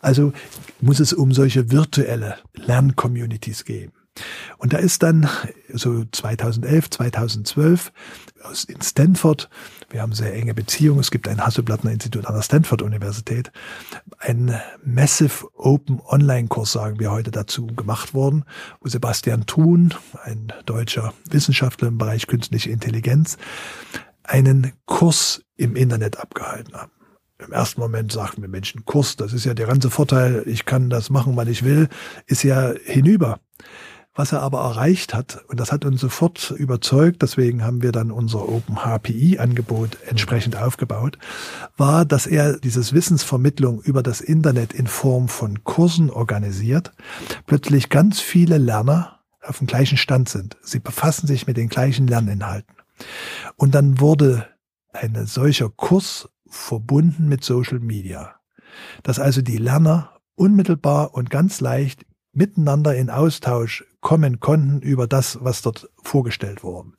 Also 0.00 0.32
muss 0.80 1.00
es 1.00 1.12
um 1.12 1.32
solche 1.32 1.70
virtuelle 1.70 2.36
Lerncommunities 2.54 3.64
gehen. 3.64 3.92
Und 4.58 4.72
da 4.72 4.78
ist 4.78 5.02
dann 5.02 5.28
so 5.72 6.04
2011, 6.10 6.90
2012 6.90 7.92
in 8.68 8.80
Stanford, 8.80 9.48
wir 9.90 10.02
haben 10.02 10.12
sehr 10.12 10.34
enge 10.34 10.54
Beziehungen, 10.54 11.00
es 11.00 11.10
gibt 11.10 11.28
ein 11.28 11.44
Hasselblattner-Institut 11.44 12.26
an 12.26 12.34
der 12.34 12.42
Stanford-Universität, 12.42 13.50
ein 14.18 14.60
Massive 14.84 15.48
Open 15.54 16.00
Online-Kurs, 16.06 16.72
sagen 16.72 17.00
wir 17.00 17.10
heute 17.10 17.30
dazu, 17.30 17.66
gemacht 17.66 18.12
worden, 18.12 18.44
wo 18.80 18.88
Sebastian 18.88 19.46
Thun, 19.46 19.94
ein 20.24 20.52
deutscher 20.66 21.14
Wissenschaftler 21.30 21.88
im 21.88 21.98
Bereich 21.98 22.26
künstliche 22.26 22.70
Intelligenz, 22.70 23.38
einen 24.24 24.72
Kurs 24.84 25.42
im 25.56 25.74
Internet 25.74 26.18
abgehalten 26.18 26.74
hat. 26.74 26.90
Im 27.38 27.52
ersten 27.52 27.80
Moment 27.80 28.12
sagten 28.12 28.42
wir 28.42 28.48
Menschen, 28.48 28.84
Kurs, 28.84 29.16
das 29.16 29.32
ist 29.32 29.44
ja 29.44 29.54
der 29.54 29.68
ganze 29.68 29.90
Vorteil, 29.90 30.42
ich 30.46 30.66
kann 30.66 30.90
das 30.90 31.08
machen, 31.08 31.36
wann 31.36 31.48
ich 31.48 31.64
will, 31.64 31.88
ist 32.26 32.42
ja 32.42 32.74
hinüber 32.84 33.40
Was 34.18 34.32
er 34.32 34.42
aber 34.42 34.62
erreicht 34.62 35.14
hat, 35.14 35.44
und 35.46 35.60
das 35.60 35.70
hat 35.70 35.84
uns 35.84 36.00
sofort 36.00 36.50
überzeugt, 36.50 37.22
deswegen 37.22 37.62
haben 37.62 37.82
wir 37.82 37.92
dann 37.92 38.10
unser 38.10 38.48
Open 38.48 38.84
HPI-Angebot 38.84 39.96
entsprechend 40.08 40.56
aufgebaut, 40.56 41.18
war, 41.76 42.04
dass 42.04 42.26
er 42.26 42.58
dieses 42.58 42.92
Wissensvermittlung 42.92 43.80
über 43.80 44.02
das 44.02 44.20
Internet 44.20 44.72
in 44.72 44.88
Form 44.88 45.28
von 45.28 45.62
Kursen 45.62 46.10
organisiert, 46.10 46.90
plötzlich 47.46 47.90
ganz 47.90 48.18
viele 48.18 48.58
Lerner 48.58 49.20
auf 49.40 49.58
dem 49.58 49.68
gleichen 49.68 49.96
Stand 49.96 50.28
sind. 50.28 50.56
Sie 50.62 50.80
befassen 50.80 51.28
sich 51.28 51.46
mit 51.46 51.56
den 51.56 51.68
gleichen 51.68 52.08
Lerninhalten. 52.08 52.74
Und 53.54 53.76
dann 53.76 54.00
wurde 54.00 54.48
ein 54.92 55.14
solcher 55.26 55.68
Kurs 55.70 56.28
verbunden 56.48 57.28
mit 57.28 57.44
Social 57.44 57.78
Media. 57.78 58.34
Dass 59.04 59.20
also 59.20 59.42
die 59.42 59.58
Lerner 59.58 60.18
unmittelbar 60.34 61.14
und 61.14 61.30
ganz 61.30 61.60
leicht 61.60 62.04
miteinander 62.32 62.96
in 62.96 63.10
Austausch 63.10 63.84
kommen 64.00 64.40
konnten 64.40 64.80
über 64.80 65.06
das, 65.06 65.38
was 65.42 65.62
dort 65.62 65.88
vorgestellt 66.02 66.62
wurde. 66.62 66.90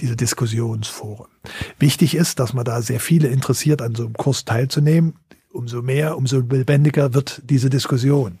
Diese 0.00 0.16
Diskussionsforen. 0.16 1.30
Wichtig 1.78 2.14
ist, 2.14 2.38
dass 2.38 2.52
man 2.52 2.64
da 2.64 2.82
sehr 2.82 3.00
viele 3.00 3.28
interessiert, 3.28 3.82
an 3.82 3.94
so 3.94 4.04
einem 4.04 4.14
Kurs 4.14 4.44
teilzunehmen. 4.44 5.14
Umso 5.50 5.82
mehr, 5.82 6.16
umso 6.16 6.40
lebendiger 6.40 7.12
wird 7.12 7.42
diese 7.44 7.68
Diskussion. 7.68 8.38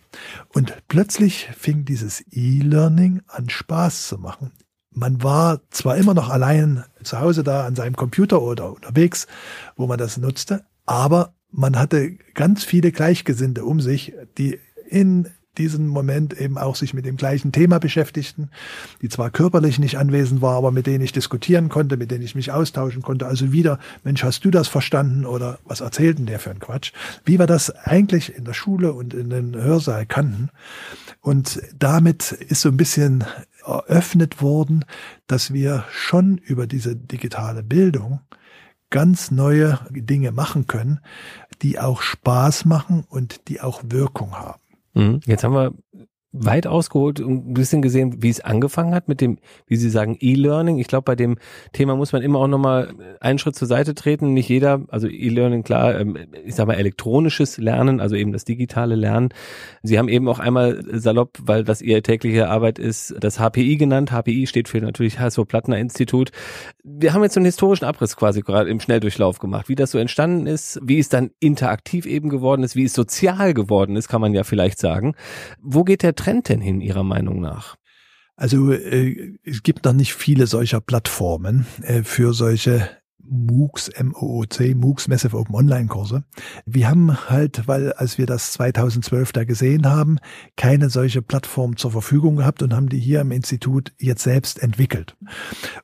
Und 0.54 0.74
plötzlich 0.88 1.48
fing 1.58 1.84
dieses 1.84 2.24
E-Learning 2.30 3.22
an 3.26 3.50
Spaß 3.50 4.08
zu 4.08 4.18
machen. 4.18 4.52
Man 4.90 5.22
war 5.22 5.60
zwar 5.70 5.96
immer 5.96 6.14
noch 6.14 6.28
allein 6.28 6.84
zu 7.02 7.20
Hause 7.20 7.42
da 7.42 7.66
an 7.66 7.74
seinem 7.74 7.96
Computer 7.96 8.42
oder 8.42 8.72
unterwegs, 8.72 9.26
wo 9.76 9.86
man 9.86 9.98
das 9.98 10.18
nutzte, 10.18 10.64
aber 10.84 11.34
man 11.50 11.78
hatte 11.78 12.12
ganz 12.34 12.64
viele 12.64 12.92
Gleichgesinnte 12.92 13.64
um 13.64 13.80
sich, 13.80 14.14
die 14.38 14.58
in 14.88 15.28
diesen 15.58 15.86
Moment 15.86 16.32
eben 16.38 16.56
auch 16.56 16.76
sich 16.76 16.94
mit 16.94 17.04
dem 17.04 17.16
gleichen 17.16 17.52
Thema 17.52 17.78
beschäftigten, 17.78 18.50
die 19.02 19.08
zwar 19.08 19.30
körperlich 19.30 19.78
nicht 19.78 19.98
anwesend 19.98 20.40
war, 20.40 20.56
aber 20.56 20.70
mit 20.70 20.86
denen 20.86 21.04
ich 21.04 21.12
diskutieren 21.12 21.68
konnte, 21.68 21.96
mit 21.96 22.10
denen 22.10 22.24
ich 22.24 22.34
mich 22.34 22.52
austauschen 22.52 23.02
konnte. 23.02 23.26
Also 23.26 23.52
wieder, 23.52 23.78
Mensch, 24.02 24.24
hast 24.24 24.44
du 24.44 24.50
das 24.50 24.68
verstanden 24.68 25.26
oder 25.26 25.58
was 25.64 25.80
erzählt 25.80 26.18
denn 26.18 26.26
der 26.26 26.38
für 26.38 26.50
ein 26.50 26.58
Quatsch? 26.58 26.92
Wie 27.24 27.38
wir 27.38 27.46
das 27.46 27.70
eigentlich 27.70 28.34
in 28.34 28.44
der 28.44 28.54
Schule 28.54 28.94
und 28.94 29.12
in 29.12 29.28
den 29.28 29.54
Hörsaal 29.54 30.06
kannten. 30.06 30.48
Und 31.20 31.60
damit 31.78 32.32
ist 32.32 32.62
so 32.62 32.70
ein 32.70 32.76
bisschen 32.78 33.24
eröffnet 33.64 34.40
worden, 34.40 34.84
dass 35.26 35.52
wir 35.52 35.84
schon 35.92 36.38
über 36.38 36.66
diese 36.66 36.96
digitale 36.96 37.62
Bildung 37.62 38.20
ganz 38.90 39.30
neue 39.30 39.80
Dinge 39.90 40.32
machen 40.32 40.66
können, 40.66 41.00
die 41.62 41.78
auch 41.78 42.02
Spaß 42.02 42.64
machen 42.64 43.04
und 43.08 43.48
die 43.48 43.60
auch 43.60 43.82
Wirkung 43.86 44.38
haben. 44.38 44.61
Mhm. 44.94 45.20
Jetzt 45.24 45.44
haben 45.44 45.54
wir 45.54 45.72
weit 46.32 46.66
ausgeholt 46.66 47.20
und 47.20 47.50
ein 47.50 47.54
bisschen 47.54 47.82
gesehen, 47.82 48.22
wie 48.22 48.30
es 48.30 48.40
angefangen 48.40 48.94
hat 48.94 49.06
mit 49.06 49.20
dem, 49.20 49.38
wie 49.66 49.76
Sie 49.76 49.90
sagen, 49.90 50.16
E-Learning. 50.18 50.78
Ich 50.78 50.88
glaube, 50.88 51.04
bei 51.04 51.14
dem 51.14 51.36
Thema 51.72 51.94
muss 51.94 52.12
man 52.12 52.22
immer 52.22 52.38
auch 52.38 52.48
nochmal 52.48 52.94
einen 53.20 53.38
Schritt 53.38 53.54
zur 53.54 53.68
Seite 53.68 53.94
treten. 53.94 54.32
Nicht 54.32 54.48
jeder, 54.48 54.80
also 54.88 55.08
E-Learning, 55.08 55.62
klar, 55.62 56.00
ähm, 56.00 56.16
ich 56.44 56.54
sag 56.54 56.66
mal 56.66 56.74
elektronisches 56.74 57.58
Lernen, 57.58 58.00
also 58.00 58.16
eben 58.16 58.32
das 58.32 58.44
digitale 58.44 58.94
Lernen. 58.94 59.28
Sie 59.82 59.98
haben 59.98 60.08
eben 60.08 60.26
auch 60.26 60.38
einmal 60.38 60.82
salopp, 60.92 61.38
weil 61.42 61.64
das 61.64 61.82
Ihre 61.82 62.00
tägliche 62.02 62.48
Arbeit 62.48 62.78
ist, 62.78 63.14
das 63.20 63.38
HPI 63.38 63.76
genannt. 63.76 64.10
HPI 64.10 64.46
steht 64.46 64.68
für 64.68 64.80
natürlich 64.80 65.18
Hasso-Plattner 65.18 65.78
Institut. 65.78 66.32
Wir 66.82 67.12
haben 67.12 67.22
jetzt 67.22 67.34
so 67.34 67.40
einen 67.40 67.46
historischen 67.46 67.84
Abriss 67.84 68.16
quasi 68.16 68.40
gerade 68.40 68.70
im 68.70 68.80
Schnelldurchlauf 68.80 69.38
gemacht, 69.38 69.68
wie 69.68 69.74
das 69.74 69.90
so 69.90 69.98
entstanden 69.98 70.46
ist, 70.46 70.80
wie 70.82 70.98
es 70.98 71.10
dann 71.10 71.30
interaktiv 71.40 72.06
eben 72.06 72.30
geworden 72.30 72.62
ist, 72.62 72.74
wie 72.74 72.84
es 72.84 72.94
sozial 72.94 73.52
geworden 73.52 73.96
ist, 73.96 74.08
kann 74.08 74.22
man 74.22 74.32
ja 74.32 74.44
vielleicht 74.44 74.78
sagen. 74.78 75.14
Wo 75.60 75.84
geht 75.84 76.02
der 76.02 76.14
Trend 76.22 76.48
denn 76.48 76.60
hin, 76.60 76.80
Ihrer 76.80 77.02
Meinung 77.02 77.40
nach? 77.40 77.76
Also 78.36 78.72
äh, 78.72 79.38
es 79.44 79.62
gibt 79.62 79.84
noch 79.84 79.92
nicht 79.92 80.14
viele 80.14 80.46
solcher 80.46 80.80
Plattformen 80.80 81.66
äh, 81.82 82.02
für 82.02 82.32
solche 82.32 82.88
MOOCs, 83.24 83.90
MOOC, 84.02 84.74
MOOCs, 84.74 85.08
Massive 85.08 85.36
Open 85.36 85.54
Online 85.54 85.86
Kurse. 85.86 86.24
Wir 86.64 86.88
haben 86.88 87.28
halt, 87.28 87.66
weil 87.66 87.92
als 87.94 88.18
wir 88.18 88.26
das 88.26 88.52
2012 88.52 89.32
da 89.32 89.44
gesehen 89.44 89.86
haben, 89.88 90.18
keine 90.56 90.90
solche 90.90 91.22
Plattform 91.22 91.76
zur 91.76 91.90
Verfügung 91.90 92.36
gehabt 92.36 92.62
und 92.62 92.74
haben 92.74 92.88
die 92.88 93.00
hier 93.00 93.20
im 93.20 93.32
Institut 93.32 93.92
jetzt 93.98 94.22
selbst 94.22 94.62
entwickelt. 94.62 95.16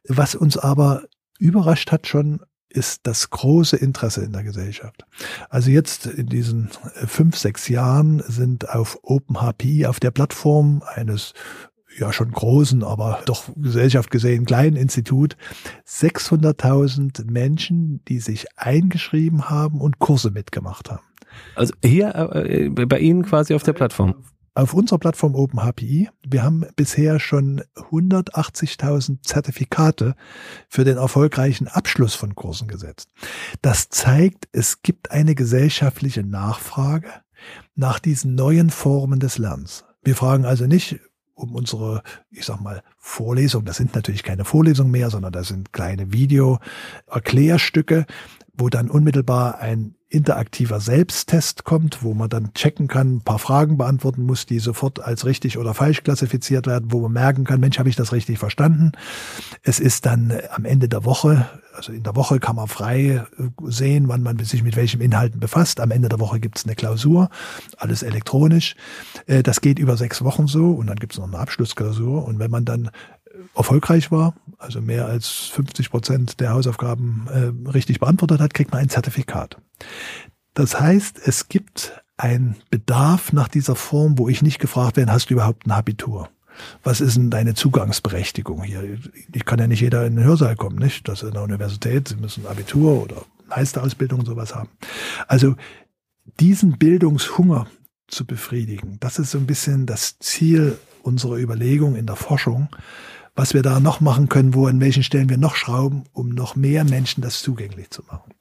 Was 0.06 0.34
uns 0.34 0.56
aber 0.56 1.02
überrascht 1.38 1.90
hat 1.90 2.06
schon, 2.06 2.40
ist 2.70 3.00
das 3.04 3.30
große 3.30 3.76
Interesse 3.76 4.22
in 4.22 4.32
der 4.32 4.42
Gesellschaft. 4.42 5.04
Also 5.48 5.70
jetzt 5.70 6.06
in 6.06 6.26
diesen 6.26 6.70
äh, 6.94 7.06
fünf, 7.06 7.36
sechs 7.36 7.68
Jahren 7.68 8.22
sind 8.26 8.68
auf 8.68 8.98
OpenHPI, 9.02 9.86
auf 9.86 10.00
der 10.00 10.10
Plattform 10.10 10.82
eines 10.94 11.32
ja 11.98 12.12
schon 12.12 12.30
großen, 12.30 12.84
aber 12.84 13.20
doch 13.24 13.50
Gesellschaft 13.56 14.10
gesehen 14.10 14.44
kleinen 14.44 14.76
Institut 14.76 15.36
600.000 15.86 17.30
Menschen, 17.30 18.04
die 18.06 18.20
sich 18.20 18.46
eingeschrieben 18.56 19.50
haben 19.50 19.80
und 19.80 19.98
Kurse 19.98 20.30
mitgemacht 20.30 20.90
haben. 20.90 21.02
Also 21.54 21.74
hier 21.84 22.14
äh, 22.14 22.68
bei 22.70 22.98
Ihnen 22.98 23.24
quasi 23.24 23.54
auf 23.54 23.62
der 23.62 23.72
Plattform 23.72 24.14
auf 24.58 24.74
unserer 24.74 24.98
Plattform 24.98 25.36
OpenHPI. 25.36 26.10
Wir 26.26 26.42
haben 26.42 26.66
bisher 26.74 27.20
schon 27.20 27.62
180.000 27.76 29.22
Zertifikate 29.22 30.16
für 30.68 30.82
den 30.82 30.96
erfolgreichen 30.96 31.68
Abschluss 31.68 32.16
von 32.16 32.34
Kursen 32.34 32.66
gesetzt. 32.66 33.08
Das 33.62 33.88
zeigt, 33.88 34.48
es 34.50 34.82
gibt 34.82 35.12
eine 35.12 35.36
gesellschaftliche 35.36 36.24
Nachfrage 36.24 37.08
nach 37.76 38.00
diesen 38.00 38.34
neuen 38.34 38.70
Formen 38.70 39.20
des 39.20 39.38
Lernens. 39.38 39.84
Wir 40.02 40.16
fragen 40.16 40.44
also 40.44 40.66
nicht 40.66 40.98
um 41.34 41.54
unsere, 41.54 42.02
ich 42.30 42.44
sag 42.44 42.60
mal, 42.60 42.82
Vorlesung. 42.96 43.64
Das 43.64 43.76
sind 43.76 43.94
natürlich 43.94 44.24
keine 44.24 44.44
Vorlesungen 44.44 44.90
mehr, 44.90 45.08
sondern 45.10 45.30
das 45.30 45.46
sind 45.46 45.72
kleine 45.72 46.12
Video-Erklärstücke, 46.12 48.06
wo 48.54 48.68
dann 48.68 48.90
unmittelbar 48.90 49.60
ein 49.60 49.94
interaktiver 50.10 50.80
Selbsttest 50.80 51.64
kommt, 51.64 52.02
wo 52.02 52.14
man 52.14 52.30
dann 52.30 52.54
checken 52.54 52.88
kann, 52.88 53.16
ein 53.16 53.20
paar 53.20 53.38
Fragen 53.38 53.76
beantworten 53.76 54.22
muss, 54.22 54.46
die 54.46 54.58
sofort 54.58 55.00
als 55.00 55.26
richtig 55.26 55.58
oder 55.58 55.74
falsch 55.74 56.02
klassifiziert 56.02 56.66
werden, 56.66 56.90
wo 56.90 57.00
man 57.00 57.12
merken 57.12 57.44
kann, 57.44 57.60
Mensch, 57.60 57.78
habe 57.78 57.90
ich 57.90 57.96
das 57.96 58.12
richtig 58.12 58.38
verstanden. 58.38 58.92
Es 59.62 59.80
ist 59.80 60.06
dann 60.06 60.32
am 60.50 60.64
Ende 60.64 60.88
der 60.88 61.04
Woche, 61.04 61.48
also 61.74 61.92
in 61.92 62.02
der 62.02 62.16
Woche 62.16 62.40
kann 62.40 62.56
man 62.56 62.68
frei 62.68 63.24
äh, 63.38 63.42
sehen, 63.66 64.08
wann 64.08 64.22
man 64.22 64.38
sich 64.38 64.62
mit 64.62 64.76
welchen 64.76 65.02
Inhalten 65.02 65.40
befasst. 65.40 65.78
Am 65.78 65.90
Ende 65.90 66.08
der 66.08 66.20
Woche 66.20 66.40
gibt 66.40 66.58
es 66.58 66.64
eine 66.64 66.74
Klausur, 66.74 67.28
alles 67.76 68.02
elektronisch. 68.02 68.76
Äh, 69.26 69.42
das 69.42 69.60
geht 69.60 69.78
über 69.78 69.98
sechs 69.98 70.24
Wochen 70.24 70.46
so 70.46 70.70
und 70.70 70.86
dann 70.86 70.96
gibt 70.96 71.12
es 71.12 71.18
noch 71.18 71.28
eine 71.28 71.38
Abschlussklausur. 71.38 72.24
Und 72.24 72.38
wenn 72.38 72.50
man 72.50 72.64
dann 72.64 72.90
erfolgreich 73.54 74.10
war, 74.10 74.34
also 74.58 74.80
mehr 74.80 75.06
als 75.06 75.28
50 75.28 75.90
Prozent 75.90 76.40
der 76.40 76.52
Hausaufgaben 76.52 77.26
äh, 77.28 77.70
richtig 77.70 78.00
beantwortet 78.00 78.40
hat, 78.40 78.54
kriegt 78.54 78.72
man 78.72 78.80
ein 78.80 78.88
Zertifikat. 78.88 79.58
Das 80.54 80.80
heißt, 80.80 81.20
es 81.24 81.48
gibt 81.48 82.02
einen 82.16 82.56
Bedarf 82.70 83.32
nach 83.32 83.48
dieser 83.48 83.76
Form, 83.76 84.18
wo 84.18 84.28
ich 84.28 84.42
nicht 84.42 84.58
gefragt 84.58 84.96
werde, 84.96 85.12
hast 85.12 85.30
du 85.30 85.34
überhaupt 85.34 85.66
ein 85.66 85.70
Abitur? 85.70 86.28
Was 86.82 87.00
ist 87.00 87.16
denn 87.16 87.30
deine 87.30 87.54
Zugangsberechtigung 87.54 88.64
hier? 88.64 88.98
Ich 89.32 89.44
kann 89.44 89.60
ja 89.60 89.68
nicht 89.68 89.80
jeder 89.80 90.04
in 90.04 90.16
den 90.16 90.24
Hörsaal 90.24 90.56
kommen, 90.56 90.76
nicht? 90.76 91.06
Das 91.06 91.22
ist 91.22 91.28
in 91.28 91.34
der 91.34 91.42
Universität, 91.42 92.08
sie 92.08 92.16
müssen 92.16 92.46
Abitur 92.46 93.02
oder 93.02 93.22
Meisterausbildung 93.48 94.20
und 94.20 94.26
sowas 94.26 94.54
haben. 94.54 94.68
Also 95.28 95.54
diesen 96.40 96.78
Bildungshunger 96.78 97.68
zu 98.08 98.26
befriedigen, 98.26 98.96
das 99.00 99.18
ist 99.18 99.30
so 99.30 99.38
ein 99.38 99.46
bisschen 99.46 99.86
das 99.86 100.18
Ziel 100.18 100.78
unserer 101.02 101.36
Überlegung 101.38 101.94
in 101.94 102.06
der 102.06 102.16
Forschung, 102.16 102.68
was 103.38 103.54
wir 103.54 103.62
da 103.62 103.78
noch 103.78 104.00
machen 104.00 104.28
können, 104.28 104.52
wo 104.52 104.66
an 104.66 104.80
welchen 104.80 105.04
Stellen 105.04 105.28
wir 105.28 105.38
noch 105.38 105.54
schrauben, 105.54 106.02
um 106.12 106.30
noch 106.30 106.56
mehr 106.56 106.82
Menschen 106.82 107.22
das 107.22 107.40
zugänglich 107.40 107.88
zu 107.90 108.02
machen. 108.02 108.34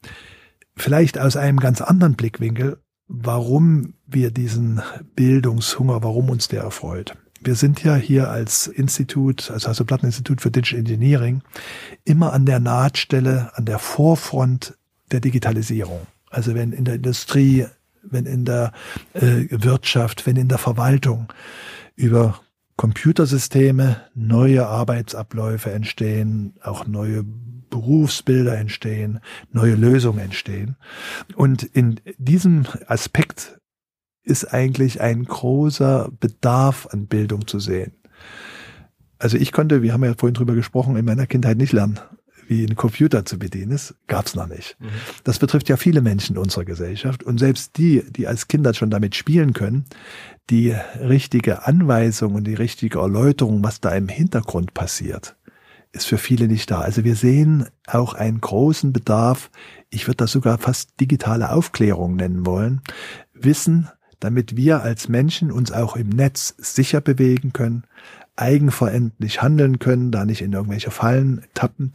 Vielleicht 0.76 1.20
aus 1.20 1.38
einem 1.38 1.60
ganz 1.60 1.82
anderen 1.82 2.16
Blickwinkel, 2.16 2.80
warum 3.08 3.94
wir 4.08 4.32
diesen 4.32 4.82
Bildungshunger, 5.16 6.02
warum 6.02 6.32
uns 6.32 6.48
der 6.48 6.64
erfreut. 6.64 7.16
Wir 7.44 7.54
sind 7.54 7.84
ja 7.84 7.96
hier 7.96 8.32
als 8.32 8.66
Institut, 8.66 9.52
als 9.52 9.68
Hasso-Platten-Institut 9.68 10.42
für 10.42 10.50
Digital 10.50 10.80
Engineering, 10.80 11.44
immer 12.04 12.34
an 12.34 12.48
der 12.48 12.60
Nahtstelle, 12.60 13.52
an 13.54 13.66
der 13.66 13.78
Vorfront 13.78 14.80
der 15.12 15.20
Digitalisierung. 15.20 16.08
Also 16.32 16.56
wenn 16.56 16.72
in 16.72 16.86
der 16.86 16.96
Industrie, 16.96 17.68
wenn 18.02 18.26
in 18.26 18.46
der 18.46 18.72
äh, 19.14 19.46
Wirtschaft, 19.52 20.26
wenn 20.26 20.38
in 20.38 20.48
der 20.48 20.58
Verwaltung 20.58 21.32
über 21.96 22.42
Computersysteme, 22.78 24.02
neue 24.14 24.68
Arbeitsabläufe 24.68 25.72
entstehen, 25.72 26.54
auch 26.62 26.88
neue 26.88 27.26
Berufsbilder 27.70 28.58
entstehen, 28.58 29.20
neue 29.52 29.76
Lösungen 29.76 30.20
entstehen. 30.20 30.78
Und 31.36 31.64
in 31.64 32.00
diesem 32.18 32.66
Aspekt 32.86 33.60
ist 34.24 34.54
eigentlich 34.54 35.02
ein 35.02 35.24
großer 35.24 36.12
Bedarf 36.20 36.88
an 36.92 37.08
Bildung 37.08 37.48
zu 37.48 37.60
sehen. 37.60 37.94
Also 39.20 39.38
ich 39.38 39.52
konnte, 39.52 39.82
wir 39.82 39.94
haben 39.94 40.04
ja 40.04 40.14
vorhin 40.16 40.36
drüber 40.36 40.54
gesprochen, 40.54 40.96
in 40.96 41.06
meiner 41.06 41.26
Kindheit 41.26 41.58
nicht 41.58 41.74
lernen. 41.74 42.00
Wie 42.48 42.66
ein 42.66 42.76
Computer 42.76 43.26
zu 43.26 43.38
bedienen 43.38 43.72
ist, 43.72 43.96
gab's 44.08 44.36
noch 44.36 44.48
nicht. 44.48 44.78
Mhm. 44.80 44.88
Das 45.24 45.40
betrifft 45.40 45.70
ja 45.70 45.78
viele 45.78 46.02
Menschen 46.02 46.36
in 46.36 46.42
unserer 46.42 46.66
Gesellschaft 46.66 47.24
und 47.24 47.40
selbst 47.40 47.78
die, 47.78 48.04
die 48.10 48.28
als 48.28 48.48
Kinder 48.48 48.74
schon 48.74 48.90
damit 48.90 49.16
spielen 49.16 49.54
können, 49.54 49.86
die 50.50 50.72
richtige 51.00 51.68
Anweisung 51.68 52.36
und 52.36 52.46
die 52.46 52.54
richtige 52.54 53.00
Erläuterung, 53.00 53.64
was 53.64 53.82
da 53.82 53.92
im 53.92 54.08
Hintergrund 54.08 54.74
passiert, 54.74 55.36
ist 55.92 56.06
für 56.06 56.18
viele 56.18 56.48
nicht 56.48 56.72
da. 56.72 56.82
Also 56.82 57.04
wir 57.04 57.16
sehen 57.16 57.68
auch 57.86 58.14
einen 58.14 58.40
großen 58.40 58.94
Bedarf, 58.94 59.50
ich 59.90 60.08
würde 60.08 60.18
das 60.18 60.32
sogar 60.32 60.58
fast 60.58 61.00
digitale 61.00 61.52
Aufklärung 61.52 62.16
nennen 62.16 62.46
wollen, 62.46 62.82
Wissen, 63.34 63.90
damit 64.20 64.56
wir 64.56 64.82
als 64.82 65.10
Menschen 65.10 65.52
uns 65.52 65.72
auch 65.72 65.96
im 65.96 66.10
Netz 66.10 66.56
sicher 66.58 67.02
bewegen 67.02 67.54
können, 67.54 67.84
eigenverendlich 68.38 69.42
handeln 69.42 69.80
können, 69.80 70.12
da 70.12 70.24
nicht 70.24 70.42
in 70.42 70.54
irgendwelche 70.54 70.92
Fallen 70.92 71.44
tappen. 71.54 71.92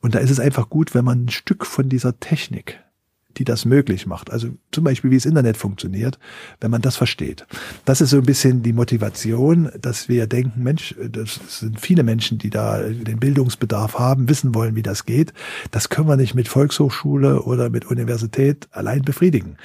Und 0.00 0.14
da 0.14 0.20
ist 0.20 0.30
es 0.30 0.40
einfach 0.40 0.68
gut, 0.68 0.94
wenn 0.94 1.04
man 1.04 1.24
ein 1.24 1.30
Stück 1.30 1.66
von 1.66 1.88
dieser 1.88 2.20
Technik, 2.20 2.80
die 3.38 3.44
das 3.44 3.64
möglich 3.64 4.06
macht, 4.06 4.30
also 4.30 4.48
zum 4.72 4.84
Beispiel 4.84 5.10
wie 5.10 5.16
das 5.16 5.26
Internet 5.26 5.56
funktioniert, 5.56 6.18
wenn 6.60 6.70
man 6.70 6.80
das 6.80 6.96
versteht. 6.96 7.46
Das 7.84 8.00
ist 8.00 8.10
so 8.10 8.18
ein 8.18 8.24
bisschen 8.24 8.62
die 8.62 8.72
Motivation, 8.72 9.70
dass 9.80 10.08
wir 10.08 10.26
denken, 10.26 10.62
Mensch, 10.62 10.94
das 11.10 11.40
sind 11.60 11.80
viele 11.80 12.02
Menschen, 12.02 12.38
die 12.38 12.50
da 12.50 12.82
den 12.82 13.18
Bildungsbedarf 13.18 13.98
haben, 13.98 14.28
wissen 14.28 14.54
wollen, 14.54 14.74
wie 14.74 14.82
das 14.82 15.04
geht. 15.04 15.32
Das 15.70 15.88
können 15.88 16.08
wir 16.08 16.16
nicht 16.16 16.34
mit 16.34 16.48
Volkshochschule 16.48 17.42
oder 17.42 17.68
mit 17.68 17.86
Universität 17.86 18.68
allein 18.70 19.02
befriedigen 19.02 19.56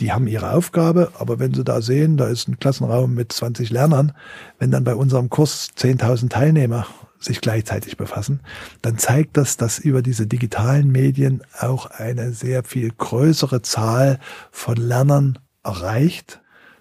die 0.00 0.12
haben 0.12 0.26
ihre 0.26 0.52
Aufgabe, 0.52 1.12
aber 1.18 1.38
wenn 1.38 1.54
sie 1.54 1.62
da 1.62 1.82
sehen, 1.82 2.16
da 2.16 2.26
ist 2.26 2.48
ein 2.48 2.58
Klassenraum 2.58 3.14
mit 3.14 3.32
20 3.32 3.70
Lernern, 3.70 4.12
wenn 4.58 4.70
dann 4.70 4.84
bei 4.84 4.94
unserem 4.94 5.28
Kurs 5.28 5.68
10.000 5.76 6.30
Teilnehmer 6.30 6.86
sich 7.18 7.42
gleichzeitig 7.42 7.98
befassen, 7.98 8.40
dann 8.80 8.96
zeigt 8.96 9.36
das, 9.36 9.58
dass 9.58 9.78
über 9.78 10.00
diese 10.00 10.26
digitalen 10.26 10.90
Medien 10.90 11.42
auch 11.58 11.86
eine 11.86 12.32
sehr 12.32 12.64
viel 12.64 12.90
größere 12.90 13.60
Zahl 13.60 14.18
von 14.50 14.76
Lernern 14.76 15.38
erreicht 15.62 16.40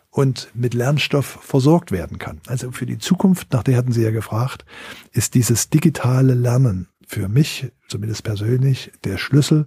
und 0.09 0.49
mit 0.53 0.73
Lernstoff 0.73 1.39
versorgt 1.41 1.91
werden 1.91 2.19
kann. 2.19 2.39
Also 2.47 2.71
für 2.71 2.85
die 2.85 2.97
Zukunft, 2.97 3.51
nach 3.51 3.63
der 3.63 3.75
hatten 3.75 3.91
Sie 3.91 4.01
ja 4.01 4.11
gefragt, 4.11 4.63
ist 5.11 5.35
dieses 5.35 5.69
digitale 5.69 6.33
Lernen 6.33 6.87
für 7.09 7.27
mich, 7.27 7.71
zumindest 7.87 8.23
persönlich, 8.23 8.91
der 9.03 9.17
Schlüssel 9.17 9.65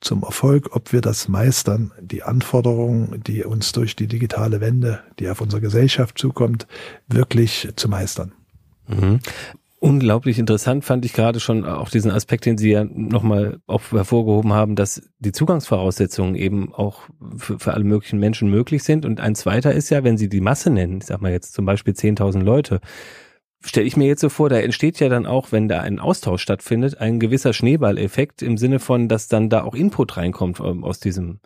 zum 0.00 0.24
Erfolg, 0.24 0.74
ob 0.74 0.92
wir 0.92 1.00
das 1.00 1.28
meistern, 1.28 1.92
die 2.00 2.24
Anforderungen, 2.24 3.22
die 3.24 3.44
uns 3.44 3.70
durch 3.70 3.94
die 3.94 4.08
digitale 4.08 4.60
Wende, 4.60 5.00
die 5.20 5.28
auf 5.28 5.40
unsere 5.40 5.62
Gesellschaft 5.62 6.18
zukommt, 6.18 6.66
wirklich 7.06 7.68
zu 7.76 7.88
meistern. 7.88 8.32
Mhm. 8.88 9.20
Unglaublich 9.78 10.40
interessant 10.40 10.84
fand 10.84 11.04
ich 11.04 11.12
gerade 11.12 11.38
schon 11.38 11.64
auch 11.64 11.90
diesen 11.90 12.10
Aspekt, 12.10 12.44
den 12.44 12.58
Sie 12.58 12.72
ja 12.72 12.84
nochmal 12.84 13.60
auch 13.68 13.82
hervorgehoben 13.92 14.52
haben, 14.52 14.74
dass 14.74 15.00
die 15.20 15.32
Zugangsvoraussetzungen 15.32 16.34
eben 16.34 16.74
auch 16.74 17.02
für, 17.36 17.60
für 17.60 17.72
alle 17.72 17.84
möglichen 17.84 18.18
Menschen 18.18 18.50
möglich 18.50 18.82
sind. 18.82 19.06
Und 19.06 19.20
ein 19.20 19.36
zweiter 19.36 19.72
ist 19.72 19.90
ja, 19.90 20.02
wenn 20.02 20.18
Sie 20.18 20.28
die 20.28 20.40
Masse 20.40 20.70
nennen, 20.70 20.98
ich 20.98 21.06
sag 21.06 21.22
mal 21.22 21.30
jetzt 21.30 21.54
zum 21.54 21.66
Beispiel 21.66 21.94
10.000 21.94 22.42
Leute, 22.42 22.80
stelle 23.62 23.86
ich 23.86 23.96
mir 23.96 24.06
jetzt 24.06 24.20
so 24.20 24.28
vor, 24.28 24.48
da 24.48 24.58
entsteht 24.58 25.00
ja 25.00 25.08
dann 25.08 25.26
auch, 25.26 25.52
wenn 25.52 25.68
da 25.68 25.80
ein 25.80 25.98
Austausch 25.98 26.42
stattfindet, 26.42 26.98
ein 26.98 27.20
gewisser 27.20 27.52
Schneeballeffekt 27.52 28.42
im 28.42 28.56
Sinne 28.56 28.78
von, 28.78 29.08
dass 29.08 29.28
dann 29.28 29.50
da 29.50 29.62
auch 29.62 29.74
Input 29.74 30.16
reinkommt 30.16 30.60
ähm, 30.60 30.84
aus 30.84 31.00
diesem. 31.00 31.40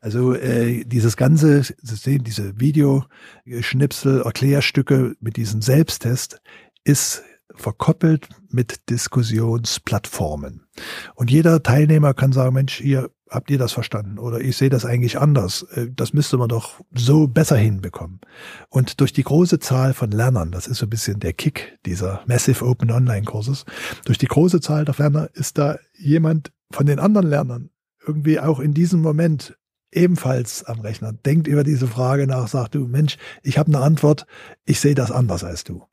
Also 0.00 0.34
äh, 0.34 0.84
dieses 0.84 1.16
ganze 1.16 1.62
System, 1.62 2.24
diese 2.24 2.58
Videoschnipsel, 2.58 4.22
Erklärstücke 4.22 5.14
mit 5.20 5.36
diesem 5.36 5.62
Selbsttest 5.62 6.40
ist 6.84 7.22
verkoppelt 7.54 8.28
mit 8.50 8.90
Diskussionsplattformen. 8.90 10.66
Und 11.14 11.30
jeder 11.30 11.62
Teilnehmer 11.62 12.12
kann 12.12 12.32
sagen, 12.32 12.54
Mensch, 12.54 12.76
hier 12.78 13.10
habt 13.30 13.50
ihr 13.50 13.58
das 13.58 13.72
verstanden? 13.72 14.18
Oder 14.18 14.40
ich 14.40 14.56
sehe 14.56 14.70
das 14.70 14.84
eigentlich 14.84 15.18
anders. 15.18 15.62
Äh, 15.74 15.88
das 15.94 16.12
müsste 16.12 16.36
man 16.36 16.48
doch 16.48 16.80
so 16.94 17.26
besser 17.26 17.56
hinbekommen. 17.56 18.20
Und 18.68 19.00
durch 19.00 19.12
die 19.12 19.24
große 19.24 19.58
Zahl 19.58 19.94
von 19.94 20.10
Lernern, 20.10 20.52
das 20.52 20.66
ist 20.66 20.78
so 20.78 20.86
ein 20.86 20.90
bisschen 20.90 21.20
der 21.20 21.32
Kick 21.32 21.78
dieser 21.86 22.22
Massive 22.26 22.64
Open 22.64 22.90
Online 22.90 23.24
Kurses, 23.24 23.64
durch 24.04 24.18
die 24.18 24.26
große 24.26 24.60
Zahl 24.60 24.84
der 24.84 24.94
Lerner 25.16 25.30
ist 25.34 25.58
da 25.58 25.78
jemand 25.94 26.52
von 26.70 26.86
den 26.86 26.98
anderen 26.98 27.28
Lernern 27.28 27.70
irgendwie 28.06 28.38
auch 28.40 28.60
in 28.60 28.74
diesem 28.74 29.00
Moment 29.00 29.56
ebenfalls 29.92 30.64
am 30.64 30.80
Rechner, 30.80 31.12
denkt 31.12 31.46
über 31.46 31.64
diese 31.64 31.86
Frage 31.86 32.26
nach, 32.26 32.48
sagt 32.48 32.74
du, 32.74 32.86
Mensch, 32.86 33.16
ich 33.42 33.56
habe 33.56 33.68
eine 33.68 33.82
Antwort, 33.82 34.26
ich 34.64 34.80
sehe 34.80 34.94
das 34.94 35.10
anders 35.10 35.42
als 35.42 35.64
du. 35.64 35.84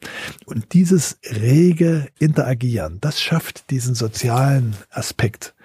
Und 0.46 0.74
dieses 0.74 1.20
rege 1.32 2.08
Interagieren, 2.20 2.98
das 3.02 3.22
schafft 3.22 3.70
diesen 3.70 3.96
sozialen 3.96 4.76
Aspekt, 4.90 5.56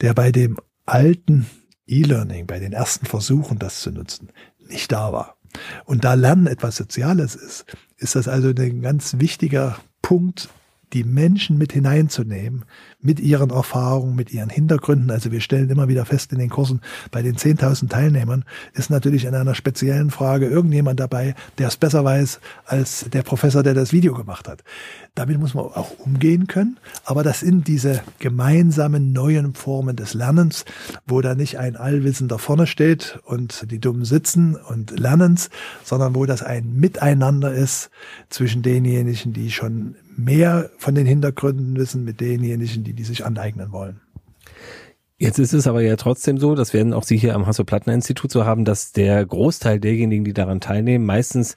der 0.00 0.12
bei 0.12 0.32
dem 0.32 0.58
alten 0.88 1.46
E-Learning, 1.86 2.46
bei 2.46 2.58
den 2.58 2.72
ersten 2.72 3.06
Versuchen, 3.06 3.58
das 3.58 3.80
zu 3.80 3.90
nutzen, 3.90 4.28
nicht 4.68 4.92
da 4.92 5.12
war. 5.12 5.36
Und 5.84 6.04
da 6.04 6.14
Lernen 6.14 6.46
etwas 6.46 6.76
Soziales 6.76 7.34
ist, 7.34 7.64
ist 7.96 8.14
das 8.14 8.28
also 8.28 8.48
ein 8.48 8.82
ganz 8.82 9.18
wichtiger 9.18 9.78
Punkt, 10.02 10.48
die 10.92 11.04
Menschen 11.04 11.58
mit 11.58 11.72
hineinzunehmen, 11.72 12.64
mit 13.00 13.20
ihren 13.20 13.50
Erfahrungen, 13.50 14.16
mit 14.16 14.32
ihren 14.32 14.50
Hintergründen. 14.50 15.10
Also 15.10 15.30
wir 15.30 15.40
stellen 15.40 15.70
immer 15.70 15.86
wieder 15.86 16.04
fest 16.04 16.32
in 16.32 16.38
den 16.38 16.50
Kursen, 16.50 16.80
bei 17.12 17.22
den 17.22 17.36
10.000 17.36 17.88
Teilnehmern 17.88 18.44
ist 18.74 18.90
natürlich 18.90 19.24
in 19.24 19.34
einer 19.34 19.54
speziellen 19.54 20.10
Frage 20.10 20.46
irgendjemand 20.46 20.98
dabei, 20.98 21.34
der 21.58 21.68
es 21.68 21.76
besser 21.76 22.04
weiß 22.04 22.40
als 22.64 23.06
der 23.12 23.22
Professor, 23.22 23.62
der 23.62 23.74
das 23.74 23.92
Video 23.92 24.14
gemacht 24.14 24.48
hat. 24.48 24.64
Damit 25.14 25.38
muss 25.38 25.54
man 25.54 25.66
auch 25.66 25.98
umgehen 25.98 26.48
können. 26.48 26.78
Aber 27.04 27.22
das 27.22 27.40
sind 27.40 27.68
diese 27.68 28.02
gemeinsamen 28.18 29.12
neuen 29.12 29.54
Formen 29.54 29.94
des 29.94 30.14
Lernens, 30.14 30.64
wo 31.06 31.20
da 31.20 31.36
nicht 31.36 31.58
ein 31.58 31.76
Allwissender 31.76 32.38
vorne 32.38 32.66
steht 32.66 33.20
und 33.24 33.70
die 33.70 33.78
Dummen 33.78 34.04
sitzen 34.04 34.56
und 34.56 34.98
Lernens, 34.98 35.50
sondern 35.84 36.14
wo 36.16 36.26
das 36.26 36.42
ein 36.42 36.74
Miteinander 36.74 37.52
ist 37.52 37.90
zwischen 38.28 38.62
denjenigen, 38.62 39.32
die 39.32 39.52
schon 39.52 39.94
mehr 40.18 40.70
von 40.78 40.96
den 40.96 41.06
Hintergründen 41.06 41.76
wissen, 41.76 42.04
mit 42.04 42.20
denjenigen, 42.20 42.82
die 42.88 42.94
die 42.94 43.04
sich 43.04 43.26
aneignen 43.26 43.70
wollen. 43.70 44.00
Jetzt 45.18 45.38
ist 45.38 45.52
es 45.52 45.66
aber 45.66 45.82
ja 45.82 45.96
trotzdem 45.96 46.38
so, 46.38 46.54
das 46.54 46.72
werden 46.72 46.94
auch 46.94 47.02
Sie 47.02 47.18
hier 47.18 47.34
am 47.34 47.46
Hasso-Plattner-Institut 47.46 48.30
so 48.30 48.44
haben, 48.44 48.64
dass 48.64 48.92
der 48.92 49.26
Großteil 49.26 49.80
derjenigen, 49.80 50.24
die 50.24 50.32
daran 50.32 50.60
teilnehmen, 50.60 51.04
meistens 51.04 51.56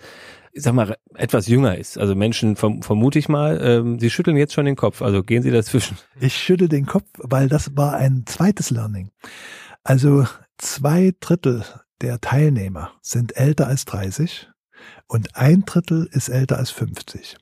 ich 0.53 0.63
sag 0.63 0.73
mal, 0.73 0.97
etwas 1.15 1.47
jünger 1.47 1.77
ist. 1.77 1.97
Also 1.97 2.13
Menschen, 2.13 2.57
vermute 2.57 3.17
ich 3.17 3.29
mal, 3.29 3.61
ähm, 3.63 3.99
Sie 3.99 4.09
schütteln 4.09 4.35
jetzt 4.35 4.51
schon 4.51 4.65
den 4.65 4.75
Kopf. 4.75 5.01
Also 5.01 5.23
gehen 5.23 5.43
Sie 5.43 5.51
dazwischen. 5.51 5.97
Ich 6.19 6.35
schüttel 6.35 6.67
den 6.67 6.85
Kopf, 6.85 7.07
weil 7.19 7.47
das 7.47 7.77
war 7.77 7.95
ein 7.95 8.23
zweites 8.25 8.69
Learning. 8.69 9.11
Also 9.85 10.27
zwei 10.57 11.13
Drittel 11.21 11.63
der 12.01 12.19
Teilnehmer 12.19 12.91
sind 13.01 13.37
älter 13.37 13.67
als 13.67 13.85
30 13.85 14.49
und 15.07 15.37
ein 15.37 15.63
Drittel 15.63 16.09
ist 16.11 16.27
älter 16.27 16.57
als 16.57 16.71
50. 16.71 17.37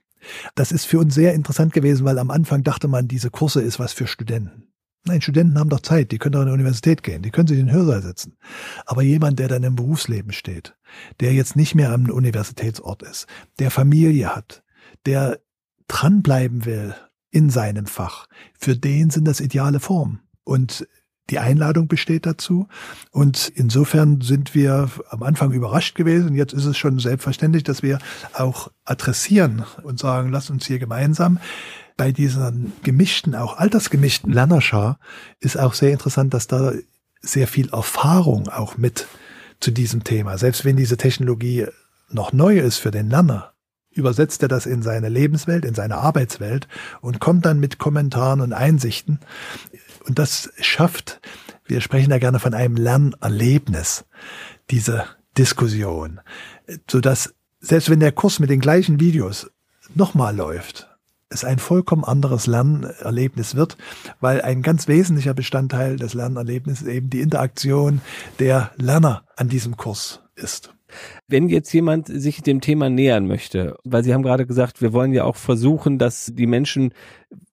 Das 0.55 0.71
ist 0.71 0.85
für 0.85 0.99
uns 0.99 1.13
sehr 1.13 1.33
interessant 1.33 1.73
gewesen, 1.73 2.05
weil 2.05 2.19
am 2.19 2.31
Anfang 2.31 2.63
dachte 2.63 2.87
man, 2.87 3.07
diese 3.07 3.29
Kurse 3.29 3.61
ist 3.61 3.79
was 3.79 3.93
für 3.93 4.07
Studenten. 4.07 4.69
Nein, 5.05 5.21
Studenten 5.21 5.57
haben 5.57 5.69
doch 5.69 5.79
Zeit, 5.79 6.11
die 6.11 6.17
können 6.17 6.33
doch 6.33 6.41
in 6.41 6.47
die 6.47 6.53
Universität 6.53 7.03
gehen, 7.03 7.21
die 7.21 7.31
können 7.31 7.47
sich 7.47 7.57
in 7.57 7.67
den 7.67 7.75
Hörsaal 7.75 8.01
setzen. 8.01 8.37
Aber 8.85 9.01
jemand, 9.01 9.39
der 9.39 9.47
dann 9.47 9.63
im 9.63 9.75
Berufsleben 9.75 10.33
steht, 10.33 10.75
der 11.19 11.33
jetzt 11.33 11.55
nicht 11.55 11.73
mehr 11.73 11.93
am 11.93 12.09
Universitätsort 12.09 13.03
ist, 13.03 13.25
der 13.59 13.71
Familie 13.71 14.35
hat, 14.35 14.63
der 15.05 15.39
dranbleiben 15.87 16.65
will 16.65 16.95
in 17.31 17.49
seinem 17.49 17.85
Fach, 17.85 18.27
für 18.57 18.75
den 18.75 19.09
sind 19.09 19.25
das 19.25 19.39
ideale 19.39 19.79
Formen. 19.79 20.21
Und 20.43 20.87
die 21.29 21.39
Einladung 21.39 21.87
besteht 21.87 22.25
dazu. 22.25 22.67
Und 23.11 23.51
insofern 23.55 24.21
sind 24.21 24.55
wir 24.55 24.89
am 25.09 25.23
Anfang 25.23 25.51
überrascht 25.51 25.95
gewesen. 25.95 26.35
Jetzt 26.35 26.53
ist 26.53 26.65
es 26.65 26.77
schon 26.77 26.99
selbstverständlich, 26.99 27.63
dass 27.63 27.83
wir 27.83 27.99
auch 28.33 28.71
adressieren 28.85 29.63
und 29.83 29.99
sagen, 29.99 30.29
lass 30.31 30.49
uns 30.49 30.65
hier 30.65 30.79
gemeinsam 30.79 31.39
bei 31.99 32.13
dieser 32.13 32.53
gemischten, 32.83 33.35
auch 33.35 33.57
altersgemischten 33.57 34.31
Lernerschar 34.31 34.99
ist 35.41 35.59
auch 35.59 35.73
sehr 35.73 35.91
interessant, 35.91 36.33
dass 36.33 36.47
da 36.47 36.71
sehr 37.21 37.45
viel 37.45 37.69
Erfahrung 37.71 38.47
auch 38.47 38.77
mit 38.77 39.07
zu 39.59 39.71
diesem 39.71 40.05
Thema, 40.05 40.37
selbst 40.37 40.63
wenn 40.63 40.77
diese 40.77 40.95
Technologie 40.95 41.67
noch 42.09 42.31
neu 42.31 42.57
ist 42.57 42.77
für 42.77 42.91
den 42.91 43.09
Lerner, 43.09 43.48
übersetzt 43.91 44.41
er 44.41 44.47
das 44.47 44.65
in 44.65 44.81
seine 44.81 45.09
Lebenswelt, 45.09 45.65
in 45.65 45.75
seine 45.75 45.97
Arbeitswelt 45.97 46.67
und 47.01 47.19
kommt 47.19 47.45
dann 47.45 47.59
mit 47.59 47.79
Kommentaren 47.79 48.41
und 48.41 48.53
Einsichten. 48.53 49.19
Und 50.07 50.19
das 50.19 50.51
schafft, 50.59 51.21
wir 51.65 51.81
sprechen 51.81 52.11
ja 52.11 52.17
gerne 52.17 52.39
von 52.39 52.53
einem 52.53 52.75
Lernerlebnis, 52.75 54.05
diese 54.69 55.05
Diskussion, 55.37 56.19
sodass 56.89 57.33
selbst 57.59 57.89
wenn 57.89 57.99
der 57.99 58.11
Kurs 58.11 58.39
mit 58.39 58.49
den 58.49 58.61
gleichen 58.61 58.99
Videos 58.99 59.51
nochmal 59.95 60.35
läuft, 60.35 60.87
es 61.29 61.43
ein 61.43 61.59
vollkommen 61.59 62.03
anderes 62.03 62.47
Lernerlebnis 62.47 63.55
wird, 63.55 63.77
weil 64.19 64.41
ein 64.41 64.63
ganz 64.63 64.87
wesentlicher 64.87 65.33
Bestandteil 65.33 65.95
des 65.95 66.13
Lernerlebnisses 66.13 66.87
eben 66.87 67.09
die 67.09 67.21
Interaktion 67.21 68.01
der 68.39 68.71
Lerner 68.77 69.23
an 69.35 69.47
diesem 69.47 69.77
Kurs 69.77 70.21
ist. 70.35 70.73
Wenn 71.27 71.49
jetzt 71.49 71.71
jemand 71.73 72.07
sich 72.07 72.41
dem 72.41 72.61
Thema 72.61 72.89
nähern 72.89 73.27
möchte, 73.27 73.77
weil 73.83 74.03
Sie 74.03 74.13
haben 74.13 74.23
gerade 74.23 74.45
gesagt, 74.45 74.81
wir 74.81 74.93
wollen 74.93 75.13
ja 75.13 75.23
auch 75.23 75.35
versuchen, 75.35 75.97
dass 75.97 76.31
die 76.33 76.47
Menschen 76.47 76.93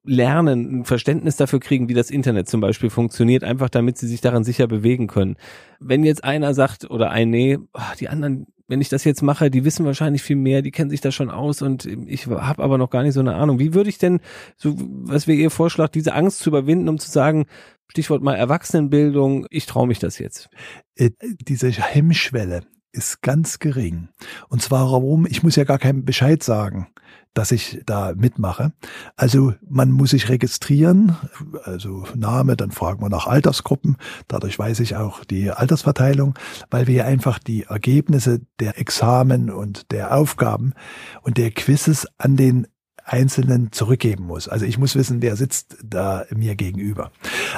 lernen, 0.07 0.81
ein 0.81 0.85
Verständnis 0.85 1.37
dafür 1.37 1.61
kriegen, 1.61 1.89
wie 1.89 1.95
das 1.95 2.11
Internet 2.11 2.49
zum 2.49 2.61
Beispiel 2.61 2.91
funktioniert, 2.91 3.45
einfach 3.45 3.69
damit 3.69 3.99
sie 3.99 4.07
sich 4.07 4.21
daran 4.21 4.45
sicher 4.45 4.67
bewegen 4.67 5.09
können. 5.09 5.37
Wenn 5.81 6.05
jetzt 6.05 6.25
einer 6.25 6.55
sagt 6.55 6.89
oder 6.91 7.11
ein, 7.11 7.31
nee, 7.31 7.59
die 7.99 8.09
anderen, 8.09 8.47
wenn 8.69 8.81
ich 8.81 8.89
das 8.89 9.05
jetzt 9.05 9.23
mache, 9.23 9.51
die 9.51 9.65
wissen 9.65 9.85
wahrscheinlich 9.85 10.23
viel 10.23 10.37
mehr, 10.37 10.63
die 10.63 10.71
kennen 10.71 10.91
sich 10.91 11.01
da 11.01 11.11
schon 11.11 11.31
aus 11.31 11.61
und 11.61 11.87
ich 11.87 12.27
habe 12.27 12.63
aber 12.63 12.79
noch 12.79 12.91
gar 12.91 13.03
nicht 13.03 13.15
so 13.15 13.21
eine 13.21 13.35
Ahnung. 13.35 13.59
Wie 13.59 13.75
würde 13.75 13.91
ich 13.91 13.99
denn, 13.99 14.21
so 14.57 14.75
was 14.79 15.27
wäre 15.27 15.39
Ihr 15.39 15.51
Vorschlag, 15.51 15.89
diese 15.89 16.15
Angst 16.15 16.39
zu 16.39 16.51
überwinden, 16.51 16.89
um 16.89 16.99
zu 16.99 17.11
sagen, 17.11 17.47
Stichwort 17.89 18.23
mal 18.23 18.35
Erwachsenenbildung, 18.35 19.47
ich 19.51 19.67
traue 19.67 19.87
mich 19.87 19.99
das 19.99 20.19
jetzt? 20.19 20.49
Äh, 20.95 21.11
diese 21.21 21.71
Hemmschwelle 21.71 22.63
ist 22.93 23.23
ganz 23.23 23.59
gering. 23.59 24.09
Und 24.49 24.63
zwar 24.63 24.91
warum? 24.91 25.27
Ich 25.27 25.43
muss 25.43 25.57
ja 25.57 25.65
gar 25.65 25.79
keinen 25.79 26.05
Bescheid 26.05 26.43
sagen 26.43 26.89
dass 27.37 27.53
ich 27.53 27.83
da 27.85 28.15
mitmache. 28.17 28.73
Also 29.15 29.53
man 29.69 29.93
muss 29.93 30.11
sich 30.11 30.31
registrieren, 30.31 31.17
also 31.65 32.07
Name, 32.15 32.57
dann 32.57 32.71
fragen 32.71 33.03
wir 33.03 33.11
nach 33.11 33.27
Altersgruppen. 33.27 33.97
Dadurch 34.27 34.59
weiß 34.59 34.81
ich 34.81 34.97
auch 34.97 35.23
die 35.23 35.51
Altersverteilung, 35.51 36.35
weil 36.71 36.87
wir 36.87 37.05
einfach 37.05 37.39
die 37.39 37.65
Ergebnisse 37.65 38.41
der 38.59 38.79
Examen 38.79 39.51
und 39.51 39.93
der 39.93 40.17
Aufgaben 40.17 40.73
und 41.21 41.37
der 41.37 41.51
Quizzes 41.51 42.09
an 42.17 42.37
den 42.37 42.67
Einzelnen 43.07 43.71
zurückgeben 43.71 44.25
muss. 44.25 44.49
Also 44.49 44.67
ich 44.67 44.79
muss 44.79 44.97
wissen, 44.97 45.23
wer 45.23 45.37
sitzt 45.37 45.77
da 45.85 46.25
mir 46.35 46.57
gegenüber. 46.57 47.13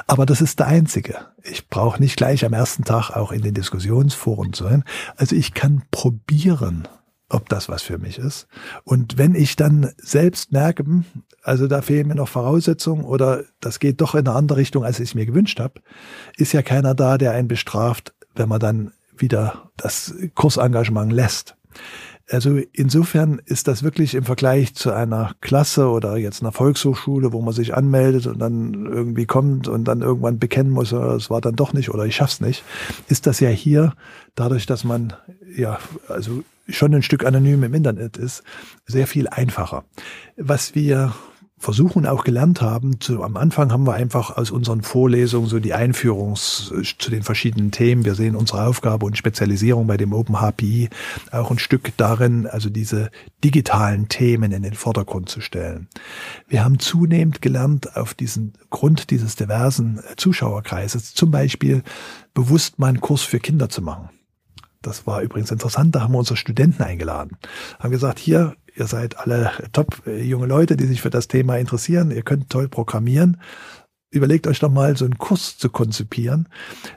Aber 0.07 0.27
das 0.27 0.43
ist 0.43 0.59
der 0.59 0.67
einzige. 0.67 1.17
Ich 1.43 1.69
brauche 1.69 2.01
nicht 2.01 2.17
gleich 2.17 2.45
am 2.45 2.53
ersten 2.53 2.85
Tag 2.85 3.11
auch 3.11 3.33
in 3.33 3.41
den 3.41 3.55
Diskussionsforen 3.55 4.53
sein. 4.53 4.85
Also 5.17 5.35
ich 5.35 5.55
kann 5.55 5.83
probieren, 5.91 6.87
ob 7.31 7.49
das 7.49 7.71
was 7.71 7.83
für 7.83 7.97
mich 7.97 8.19
ist. 8.19 8.47
Und 8.85 9.17
wenn 9.17 9.35
ich 9.35 9.57
dann 9.57 9.91
selbst 9.97 10.53
merke, 10.53 10.85
hm, 10.85 11.05
also 11.43 11.67
da 11.67 11.81
fehlen 11.81 12.09
mir 12.09 12.15
noch 12.15 12.29
Voraussetzungen 12.29 13.05
oder 13.05 13.45
das 13.61 13.79
geht 13.79 14.03
doch 14.03 14.15
in 14.15 14.27
eine 14.27 14.37
andere 14.37 14.59
Richtung, 14.59 14.85
als 14.85 15.01
ich 15.01 15.11
es 15.11 15.15
mir 15.15 15.25
gewünscht 15.25 15.61
habe, 15.61 15.81
ist 16.37 16.53
ja 16.53 16.61
keiner 16.61 16.95
da, 16.95 17.17
der 17.17 17.33
einen 17.33 17.49
bestraft, 17.49 18.15
wenn 18.35 18.51
man 18.51 18.61
dann 18.61 18.93
wieder 19.17 19.71
das 19.79 20.15
Kursengagement 20.35 21.11
lässt. 21.11 21.57
Also 22.31 22.61
insofern 22.73 23.41
ist 23.47 23.69
das 23.69 23.83
wirklich 23.83 24.15
im 24.15 24.25
Vergleich 24.25 24.75
zu 24.75 24.93
einer 24.93 25.35
Klasse 25.41 25.89
oder 25.89 26.17
jetzt 26.17 26.43
einer 26.43 26.53
Volkshochschule, 26.53 27.33
wo 27.33 27.41
man 27.41 27.55
sich 27.55 27.75
anmeldet 27.75 28.27
und 28.27 28.39
dann 28.39 28.87
irgendwie 28.87 29.25
kommt 29.25 29.67
und 29.67 29.85
dann 29.85 30.03
irgendwann 30.03 30.39
bekennen 30.39 30.71
muss, 30.71 30.93
es 30.93 31.31
war 31.31 31.41
dann 31.41 31.57
doch 31.57 31.73
nicht 31.73 31.89
oder 31.91 32.05
ich 32.05 32.17
schaff's 32.17 32.41
nicht, 32.41 32.65
ist 33.09 33.27
das 33.27 33.41
ja 33.41 33.49
hier 33.49 33.95
dadurch, 34.35 34.67
dass 34.67 34.85
man 34.85 35.15
ja 35.57 35.79
also 36.09 36.43
schon 36.69 36.95
ein 36.95 37.03
Stück 37.03 37.25
anonym 37.25 37.63
im 37.63 37.73
Internet 37.73 38.19
ist, 38.19 38.43
sehr 38.87 39.07
viel 39.07 39.27
einfacher. 39.29 39.85
Was 40.37 40.75
wir 40.75 41.15
versuchen 41.59 42.07
auch 42.07 42.25
gelernt 42.25 42.63
haben, 42.63 43.01
zu, 43.01 43.23
am 43.23 43.37
Anfang 43.37 43.73
haben 43.73 43.87
wir 43.87 43.95
einfach 43.95 44.37
aus 44.37 44.51
unseren 44.51 44.83
Vorlesungen 44.83 45.49
so 45.49 45.59
die 45.59 45.75
Einführung 45.75 46.37
zu 46.37 47.11
den 47.11 47.23
verschiedenen 47.23 47.73
Themen. 47.73 48.05
Wir 48.05 48.15
sehen 48.15 48.37
unsere 48.37 48.65
Aufgabe 48.65 49.05
und 49.07 49.19
Spezialisierung 49.19 49.87
bei 49.87 49.97
dem 49.97 50.13
Open 50.13 50.37
HPI 50.37 50.89
auch 51.33 51.51
ein 51.51 51.59
Stück 51.59 51.97
darin, 51.97 52.47
also 52.47 52.71
diese 52.71 53.11
digitalen 53.45 54.09
Themen 54.09 54.53
in 54.53 54.63
den 54.63 54.75
Vordergrund 54.75 55.29
zu 55.29 55.41
stellen. 55.41 55.89
Wir 56.47 56.65
haben 56.65 56.79
zunehmend 56.79 57.43
gelernt, 57.43 57.97
auf 57.97 58.15
diesen 58.15 58.53
Grund 58.71 59.11
dieses 59.11 59.37
diversen 59.37 60.01
Zuschauerkreises 60.17 61.15
zum 61.15 61.31
Beispiel 61.31 61.83
bewusst 62.35 62.79
mal 62.79 62.89
einen 62.89 63.01
Kurs 63.01 63.23
für 63.23 63.41
Kinder 63.41 63.69
zu 63.69 63.83
machen. 63.83 64.11
Das 64.81 65.07
war 65.07 65.23
übrigens 65.23 65.51
interessant, 65.51 65.95
da 65.95 66.03
haben 66.03 66.13
wir 66.15 66.19
unsere 66.19 66.37
Studenten 66.37 66.83
eingeladen. 66.83 67.37
Haben 67.81 67.91
gesagt, 67.91 68.19
hier, 68.19 68.55
ihr 68.79 68.87
seid 68.87 69.19
alle 69.19 69.53
top 69.73 70.07
äh, 70.07 70.23
junge 70.23 70.47
Leute, 70.47 70.77
die 70.77 70.87
sich 70.87 71.03
für 71.03 71.11
das 71.11 71.29
Thema 71.29 71.57
interessieren, 71.57 72.11
ihr 72.11 72.23
könnt 72.23 72.51
toll 72.51 72.69
programmieren. 72.69 73.41
Überlegt 74.11 74.47
euch 74.47 74.61
doch 74.61 74.71
mal, 74.71 74.97
so 74.97 75.05
einen 75.05 75.19
Kurs 75.19 75.59
zu 75.59 75.69
konzipieren, 75.69 76.49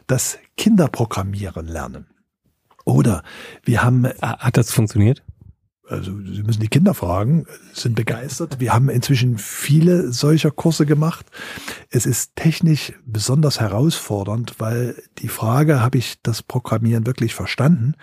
das 0.08 0.38
Kinderprogrammieren 0.56 1.68
lernen. 1.68 2.08
Oder 2.86 3.24
wir 3.64 3.84
haben. 3.84 4.08
Hat 4.08 4.58
das 4.58 4.72
funktioniert? 4.72 5.24
also 5.92 6.12
Sie 6.26 6.44
müssen 6.44 6.62
die 6.62 6.70
Kinder 6.70 6.94
fragen, 6.94 7.46
sind 7.74 7.96
begeistert. 7.96 8.60
Wir 8.60 8.74
haben 8.74 8.90
inzwischen 8.90 9.38
viele 9.38 10.12
solcher 10.12 10.52
Kurse 10.52 10.86
gemacht. 10.86 11.26
Es 11.90 12.06
ist 12.06 12.36
technisch 12.36 12.94
besonders 13.06 13.60
herausfordernd, 13.60 14.56
weil 14.60 14.96
die 15.20 15.28
Frage, 15.28 15.82
habe 15.82 15.98
ich 15.98 16.22
das 16.24 16.42
Programmieren 16.42 17.06
wirklich 17.06 17.36
verstanden, 17.36 17.96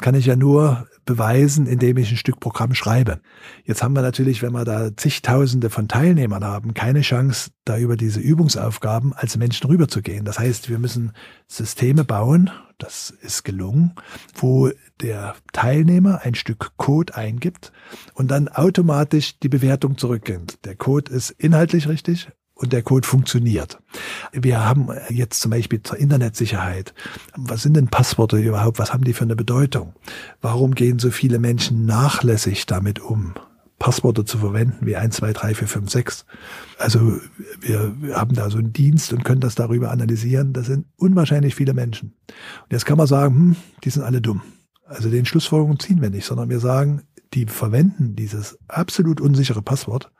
kann 0.00 0.14
ich 0.14 0.26
ja 0.26 0.36
nur 0.36 0.88
beweisen, 1.04 1.66
indem 1.66 1.96
ich 1.96 2.10
ein 2.10 2.16
Stück 2.16 2.40
Programm 2.40 2.74
schreibe. 2.74 3.20
Jetzt 3.64 3.82
haben 3.82 3.94
wir 3.94 4.02
natürlich, 4.02 4.42
wenn 4.42 4.52
wir 4.52 4.64
da 4.64 4.96
zigtausende 4.96 5.70
von 5.70 5.88
Teilnehmern 5.88 6.44
haben, 6.44 6.74
keine 6.74 7.02
Chance, 7.02 7.50
da 7.64 7.78
über 7.78 7.96
diese 7.96 8.20
Übungsaufgaben 8.20 9.12
als 9.12 9.36
Menschen 9.36 9.66
rüberzugehen. 9.68 10.24
Das 10.24 10.38
heißt, 10.38 10.68
wir 10.68 10.78
müssen 10.78 11.12
Systeme 11.46 12.04
bauen, 12.04 12.50
das 12.78 13.10
ist 13.10 13.44
gelungen, 13.44 13.94
wo 14.34 14.70
der 15.00 15.36
Teilnehmer 15.52 16.22
ein 16.22 16.34
Stück 16.34 16.72
Code 16.76 17.14
eingibt 17.14 17.72
und 18.14 18.30
dann 18.30 18.48
automatisch 18.48 19.38
die 19.38 19.48
Bewertung 19.48 19.96
zurückgibt. 19.96 20.64
Der 20.64 20.76
Code 20.76 21.12
ist 21.12 21.30
inhaltlich 21.30 21.88
richtig, 21.88 22.30
und 22.54 22.72
der 22.72 22.82
Code 22.82 23.06
funktioniert. 23.06 23.78
Wir 24.32 24.64
haben 24.64 24.88
jetzt 25.08 25.40
zum 25.40 25.50
Beispiel 25.50 25.82
zur 25.82 25.98
Internetsicherheit. 25.98 26.94
Was 27.36 27.62
sind 27.62 27.76
denn 27.76 27.88
Passworte 27.88 28.38
überhaupt? 28.38 28.78
Was 28.78 28.92
haben 28.92 29.04
die 29.04 29.12
für 29.12 29.24
eine 29.24 29.36
Bedeutung? 29.36 29.94
Warum 30.40 30.74
gehen 30.74 30.98
so 30.98 31.10
viele 31.10 31.38
Menschen 31.38 31.84
nachlässig 31.84 32.66
damit 32.66 33.00
um? 33.00 33.34
Passworte 33.78 34.24
zu 34.24 34.38
verwenden 34.38 34.86
wie 34.86 34.96
1, 34.96 35.16
2, 35.16 35.32
3, 35.32 35.54
4, 35.56 35.68
5, 35.68 35.90
6. 35.90 36.26
Also 36.78 37.20
wir, 37.60 37.94
wir 38.00 38.16
haben 38.16 38.34
da 38.34 38.48
so 38.48 38.58
einen 38.58 38.72
Dienst 38.72 39.12
und 39.12 39.24
können 39.24 39.40
das 39.40 39.56
darüber 39.56 39.90
analysieren. 39.90 40.52
Das 40.52 40.66
sind 40.66 40.86
unwahrscheinlich 40.96 41.54
viele 41.54 41.74
Menschen. 41.74 42.14
Und 42.28 42.72
jetzt 42.72 42.86
kann 42.86 42.96
man 42.96 43.08
sagen, 43.08 43.34
hm, 43.34 43.56
die 43.82 43.90
sind 43.90 44.02
alle 44.02 44.22
dumm. 44.22 44.42
Also 44.86 45.10
den 45.10 45.26
Schlussfolgerungen 45.26 45.80
ziehen 45.80 46.00
wir 46.00 46.10
nicht, 46.10 46.24
sondern 46.24 46.50
wir 46.50 46.60
sagen, 46.60 47.02
die 47.34 47.46
verwenden 47.46 48.14
dieses 48.14 48.58
absolut 48.68 49.20
unsichere 49.20 49.62
Passwort, 49.62 50.12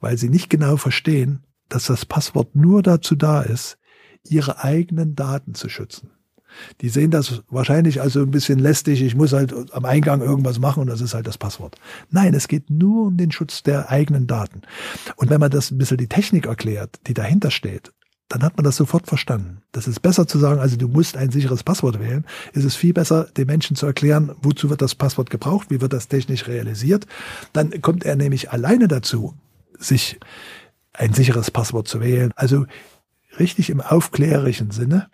weil 0.00 0.18
sie 0.18 0.28
nicht 0.28 0.50
genau 0.50 0.76
verstehen, 0.76 1.44
dass 1.72 1.86
das 1.86 2.04
Passwort 2.04 2.54
nur 2.54 2.82
dazu 2.82 3.14
da 3.14 3.42
ist, 3.42 3.78
ihre 4.28 4.62
eigenen 4.62 5.16
Daten 5.16 5.54
zu 5.54 5.68
schützen. 5.68 6.10
Die 6.82 6.90
sehen 6.90 7.10
das 7.10 7.42
wahrscheinlich 7.48 8.02
also 8.02 8.20
ein 8.20 8.30
bisschen 8.30 8.58
lästig. 8.58 9.00
Ich 9.00 9.14
muss 9.14 9.32
halt 9.32 9.54
am 9.72 9.86
Eingang 9.86 10.20
irgendwas 10.20 10.58
machen 10.58 10.80
und 10.80 10.86
das 10.88 11.00
ist 11.00 11.14
halt 11.14 11.26
das 11.26 11.38
Passwort. 11.38 11.76
Nein, 12.10 12.34
es 12.34 12.46
geht 12.46 12.68
nur 12.68 13.06
um 13.06 13.16
den 13.16 13.32
Schutz 13.32 13.62
der 13.62 13.90
eigenen 13.90 14.26
Daten. 14.26 14.60
Und 15.16 15.30
wenn 15.30 15.40
man 15.40 15.50
das 15.50 15.70
ein 15.70 15.78
bisschen 15.78 15.96
die 15.96 16.08
Technik 16.08 16.44
erklärt, 16.44 17.00
die 17.06 17.14
dahinter 17.14 17.50
steht, 17.50 17.92
dann 18.28 18.42
hat 18.42 18.56
man 18.56 18.64
das 18.64 18.76
sofort 18.76 19.06
verstanden. 19.06 19.62
Das 19.72 19.88
ist 19.88 20.00
besser 20.00 20.26
zu 20.26 20.38
sagen, 20.38 20.60
also 20.60 20.76
du 20.76 20.88
musst 20.88 21.16
ein 21.16 21.30
sicheres 21.30 21.62
Passwort 21.62 22.00
wählen. 22.00 22.26
Es 22.52 22.64
ist 22.64 22.76
viel 22.76 22.92
besser, 22.92 23.24
den 23.36 23.46
Menschen 23.46 23.76
zu 23.76 23.86
erklären, 23.86 24.32
wozu 24.42 24.70
wird 24.70 24.82
das 24.82 24.94
Passwort 24.94 25.30
gebraucht, 25.30 25.70
wie 25.70 25.80
wird 25.80 25.92
das 25.92 26.08
technisch 26.08 26.48
realisiert. 26.48 27.06
Dann 27.52 27.80
kommt 27.80 28.04
er 28.04 28.16
nämlich 28.16 28.50
alleine 28.50 28.88
dazu, 28.88 29.34
sich 29.78 30.18
ein 30.92 31.14
sicheres 31.14 31.50
Passwort 31.50 31.88
zu 31.88 32.00
wählen. 32.00 32.32
Also 32.36 32.66
richtig 33.38 33.70
im 33.70 33.80
aufklärerischen 33.80 34.70
Sinne, 34.70 35.08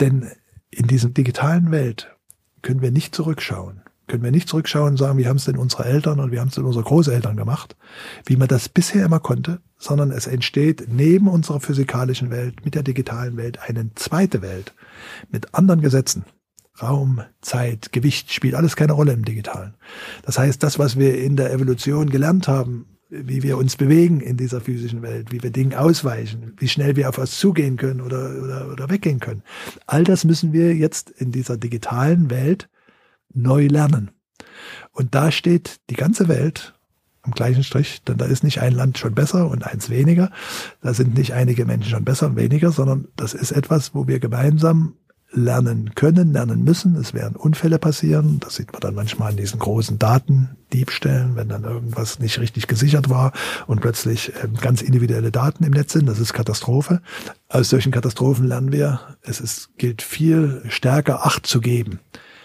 denn 0.00 0.30
in 0.70 0.86
diesem 0.86 1.14
digitalen 1.14 1.70
Welt 1.70 2.14
können 2.62 2.82
wir 2.82 2.90
nicht 2.90 3.14
zurückschauen. 3.14 3.82
Können 4.08 4.24
wir 4.24 4.30
nicht 4.30 4.48
zurückschauen 4.48 4.90
und 4.90 4.96
sagen, 4.96 5.16
wie 5.18 5.26
haben 5.26 5.36
es 5.36 5.44
denn 5.44 5.56
unsere 5.56 5.84
Eltern 5.84 6.20
und 6.20 6.32
wie 6.32 6.40
haben 6.40 6.48
es 6.48 6.54
denn 6.54 6.64
unsere 6.64 6.84
Großeltern 6.84 7.36
gemacht, 7.36 7.76
wie 8.26 8.36
man 8.36 8.48
das 8.48 8.68
bisher 8.68 9.06
immer 9.06 9.20
konnte, 9.20 9.60
sondern 9.78 10.10
es 10.10 10.26
entsteht 10.26 10.86
neben 10.88 11.28
unserer 11.28 11.60
physikalischen 11.60 12.30
Welt, 12.30 12.64
mit 12.64 12.74
der 12.74 12.82
digitalen 12.82 13.36
Welt, 13.36 13.58
eine 13.60 13.94
zweite 13.94 14.42
Welt 14.42 14.74
mit 15.30 15.54
anderen 15.54 15.80
Gesetzen. 15.80 16.24
Raum, 16.80 17.22
Zeit, 17.42 17.92
Gewicht 17.92 18.32
spielt 18.32 18.54
alles 18.54 18.76
keine 18.76 18.92
Rolle 18.92 19.12
im 19.12 19.24
Digitalen. 19.24 19.74
Das 20.24 20.38
heißt, 20.38 20.62
das, 20.62 20.78
was 20.78 20.98
wir 20.98 21.18
in 21.18 21.36
der 21.36 21.52
Evolution 21.52 22.10
gelernt 22.10 22.48
haben, 22.48 22.86
wie 23.12 23.42
wir 23.42 23.58
uns 23.58 23.76
bewegen 23.76 24.20
in 24.20 24.38
dieser 24.38 24.62
physischen 24.62 25.02
Welt, 25.02 25.32
wie 25.32 25.42
wir 25.42 25.50
Dingen 25.50 25.74
ausweichen, 25.74 26.54
wie 26.58 26.68
schnell 26.68 26.96
wir 26.96 27.10
auf 27.10 27.18
was 27.18 27.38
zugehen 27.38 27.76
können 27.76 28.00
oder, 28.00 28.42
oder, 28.42 28.72
oder 28.72 28.88
weggehen 28.88 29.20
können. 29.20 29.42
All 29.86 30.02
das 30.02 30.24
müssen 30.24 30.54
wir 30.54 30.74
jetzt 30.74 31.10
in 31.10 31.30
dieser 31.30 31.58
digitalen 31.58 32.30
Welt 32.30 32.70
neu 33.34 33.66
lernen. 33.66 34.12
Und 34.92 35.14
da 35.14 35.30
steht 35.30 35.80
die 35.90 35.94
ganze 35.94 36.28
Welt 36.28 36.74
am 37.20 37.32
gleichen 37.32 37.64
Strich, 37.64 38.02
denn 38.02 38.16
da 38.16 38.24
ist 38.24 38.44
nicht 38.44 38.60
ein 38.62 38.72
Land 38.72 38.96
schon 38.96 39.14
besser 39.14 39.48
und 39.48 39.66
eins 39.66 39.90
weniger. 39.90 40.30
Da 40.80 40.94
sind 40.94 41.14
nicht 41.14 41.34
einige 41.34 41.66
Menschen 41.66 41.90
schon 41.90 42.04
besser 42.04 42.26
und 42.26 42.36
weniger, 42.36 42.72
sondern 42.72 43.08
das 43.14 43.34
ist 43.34 43.52
etwas, 43.52 43.94
wo 43.94 44.08
wir 44.08 44.20
gemeinsam 44.20 44.96
lernen 45.32 45.94
können, 45.94 46.32
lernen 46.32 46.64
müssen. 46.64 46.96
Es 46.96 47.14
werden 47.14 47.36
Unfälle 47.36 47.78
passieren. 47.78 48.38
Das 48.40 48.56
sieht 48.56 48.72
man 48.72 48.80
dann 48.80 48.94
manchmal 48.94 49.32
in 49.32 49.38
diesen 49.38 49.58
großen 49.58 49.98
Datendiebstellen, 49.98 51.36
wenn 51.36 51.48
dann 51.48 51.64
irgendwas 51.64 52.18
nicht 52.18 52.38
richtig 52.38 52.66
gesichert 52.66 53.08
war 53.08 53.32
und 53.66 53.80
plötzlich 53.80 54.32
ähm, 54.42 54.54
ganz 54.54 54.82
individuelle 54.82 55.30
Daten 55.30 55.64
im 55.64 55.72
Netz 55.72 55.92
sind. 55.92 56.06
Das 56.06 56.18
ist 56.18 56.32
Katastrophe. 56.32 57.00
Aus 57.48 57.70
solchen 57.70 57.92
Katastrophen 57.92 58.46
lernen 58.46 58.72
wir, 58.72 59.00
es 59.22 59.40
ist, 59.40 59.70
gilt 59.78 60.02
viel 60.02 60.62
stärker 60.68 61.26
Acht 61.26 61.46
zu 61.46 61.60
geben 61.60 62.00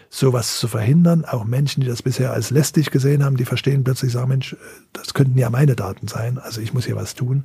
sowas 0.10 0.58
zu 0.60 0.69
verhindern. 0.69 1.26
Auch 1.26 1.43
Menschen, 1.43 1.82
die 1.82 1.88
das 1.88 2.02
bisher 2.02 2.32
als 2.32 2.50
lästig 2.50 2.91
gesehen 2.91 3.26
haben, 3.26 3.36
die 3.36 3.43
verstehen 3.43 3.84
plötzlich, 3.84 4.13
sagen, 4.13 4.30
Mensch, 4.30 4.56
das 4.93 5.13
könnten 5.13 5.38
ja 5.38 5.50
meine 5.50 5.76
Daten 5.76 6.08
sein, 6.08 6.38
also 6.38 6.62
ich 6.62 6.73
muss 6.73 6.86
hier 6.86 6.95
was 6.95 7.13
tun. 7.13 7.43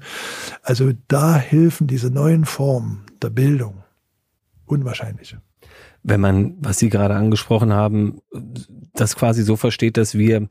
Also 0.63 0.93
da 1.09 1.35
helfen 1.35 1.89
diese 1.89 2.11
neuen 2.11 2.45
Formen 2.45 3.05
der 3.21 3.31
Bildung 3.31 3.82
unwahrscheinlich. 4.73 5.37
Wenn 6.03 6.21
man, 6.21 6.57
was 6.61 6.79
Sie 6.79 6.89
gerade 6.89 7.15
angesprochen 7.15 7.73
haben, 7.73 8.21
das 8.95 9.17
quasi 9.17 9.43
so 9.43 9.57
versteht, 9.57 9.97
dass 9.97 10.17
wir 10.17 10.49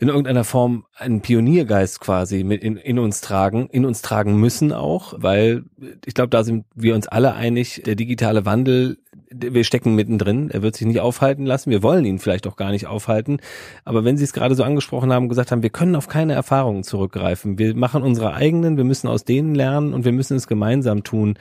in 0.00 0.08
irgendeiner 0.08 0.44
Form 0.44 0.86
einen 0.96 1.20
Pioniergeist 1.22 2.00
quasi 2.00 2.44
mit 2.44 2.62
in, 2.62 2.76
in 2.76 2.98
uns 2.98 3.20
tragen, 3.20 3.68
in 3.70 3.84
uns 3.84 4.00
tragen 4.00 4.38
müssen 4.38 4.72
auch, 4.72 5.14
weil 5.16 5.64
ich 6.06 6.14
glaube, 6.14 6.30
da 6.30 6.44
sind 6.44 6.66
wir 6.74 6.94
uns 6.94 7.08
alle 7.08 7.34
einig, 7.34 7.82
der 7.84 7.96
digitale 7.96 8.46
Wandel, 8.46 8.98
wir 9.40 9.64
stecken 9.64 9.94
mittendrin, 9.94 10.50
er 10.50 10.62
wird 10.62 10.76
sich 10.76 10.86
nicht 10.86 11.00
aufhalten 11.00 11.46
lassen, 11.46 11.70
wir 11.70 11.82
wollen 11.82 12.04
ihn 12.04 12.18
vielleicht 12.18 12.46
auch 12.46 12.56
gar 12.56 12.70
nicht 12.70 12.86
aufhalten, 12.86 13.38
aber 13.84 14.04
wenn 14.04 14.16
Sie 14.16 14.24
es 14.24 14.32
gerade 14.32 14.54
so 14.54 14.62
angesprochen 14.62 15.12
haben, 15.12 15.28
gesagt 15.28 15.52
haben, 15.52 15.62
wir 15.62 15.70
können 15.70 15.96
auf 15.96 16.08
keine 16.08 16.34
Erfahrungen 16.34 16.82
zurückgreifen, 16.82 17.58
wir 17.58 17.74
machen 17.76 18.02
unsere 18.02 18.34
eigenen, 18.34 18.76
wir 18.76 18.84
müssen 18.84 19.08
aus 19.08 19.24
denen 19.24 19.54
lernen 19.54 19.94
und 19.94 20.04
wir 20.04 20.12
müssen 20.12 20.36
es 20.36 20.46
gemeinsam 20.46 21.04
tun. 21.04 21.38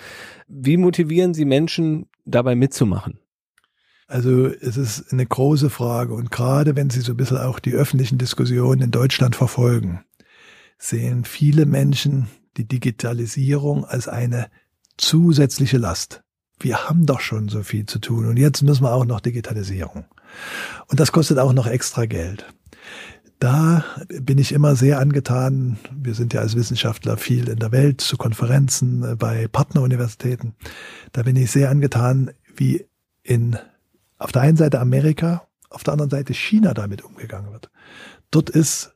Wie 0.47 0.77
motivieren 0.77 1.33
Sie 1.33 1.45
Menschen 1.45 2.07
dabei 2.25 2.55
mitzumachen? 2.55 3.19
Also 4.07 4.47
es 4.47 4.77
ist 4.77 5.11
eine 5.11 5.25
große 5.25 5.69
Frage 5.69 6.13
und 6.13 6.31
gerade 6.31 6.75
wenn 6.75 6.89
Sie 6.89 7.01
so 7.01 7.11
ein 7.11 7.17
bisschen 7.17 7.37
auch 7.37 7.59
die 7.59 7.73
öffentlichen 7.73 8.17
Diskussionen 8.17 8.81
in 8.81 8.91
Deutschland 8.91 9.35
verfolgen, 9.35 10.05
sehen 10.77 11.25
viele 11.25 11.65
Menschen 11.65 12.27
die 12.55 12.67
Digitalisierung 12.67 13.83
als 13.83 14.07
eine 14.07 14.47
zusätzliche 14.97 15.77
Last. 15.77 16.23
Wir 16.59 16.87
haben 16.87 17.05
doch 17.05 17.19
schon 17.19 17.49
so 17.49 17.63
viel 17.63 17.85
zu 17.85 17.99
tun 17.99 18.25
und 18.25 18.37
jetzt 18.37 18.63
müssen 18.63 18.83
wir 18.83 18.93
auch 18.93 19.05
noch 19.05 19.19
Digitalisierung. 19.19 20.05
Und 20.87 20.99
das 20.99 21.11
kostet 21.11 21.37
auch 21.39 21.53
noch 21.53 21.67
extra 21.67 22.05
Geld. 22.05 22.45
Da 23.39 23.85
bin 24.07 24.39
ich 24.39 24.51
immer 24.51 24.75
sehr 24.75 24.99
angetan. 24.99 25.77
Wir 25.95 26.15
sind 26.15 26.33
ja 26.33 26.41
als 26.41 26.55
Wissenschaftler 26.55 27.17
viel 27.17 27.49
in 27.49 27.59
der 27.59 27.71
Welt 27.71 28.01
zu 28.01 28.17
Konferenzen 28.17 29.03
äh, 29.03 29.15
bei 29.15 29.47
Partneruniversitäten. 29.47 30.55
Da 31.11 31.23
bin 31.23 31.35
ich 31.35 31.51
sehr 31.51 31.69
angetan, 31.69 32.31
wie 32.55 32.85
in 33.21 33.57
auf 34.17 34.31
der 34.31 34.41
einen 34.41 34.57
Seite 34.57 34.79
Amerika, 34.79 35.47
auf 35.69 35.83
der 35.83 35.93
anderen 35.93 36.09
Seite 36.09 36.33
China 36.33 36.73
damit 36.73 37.03
umgegangen 37.03 37.51
wird. 37.51 37.69
Dort 38.31 38.49
ist 38.49 38.95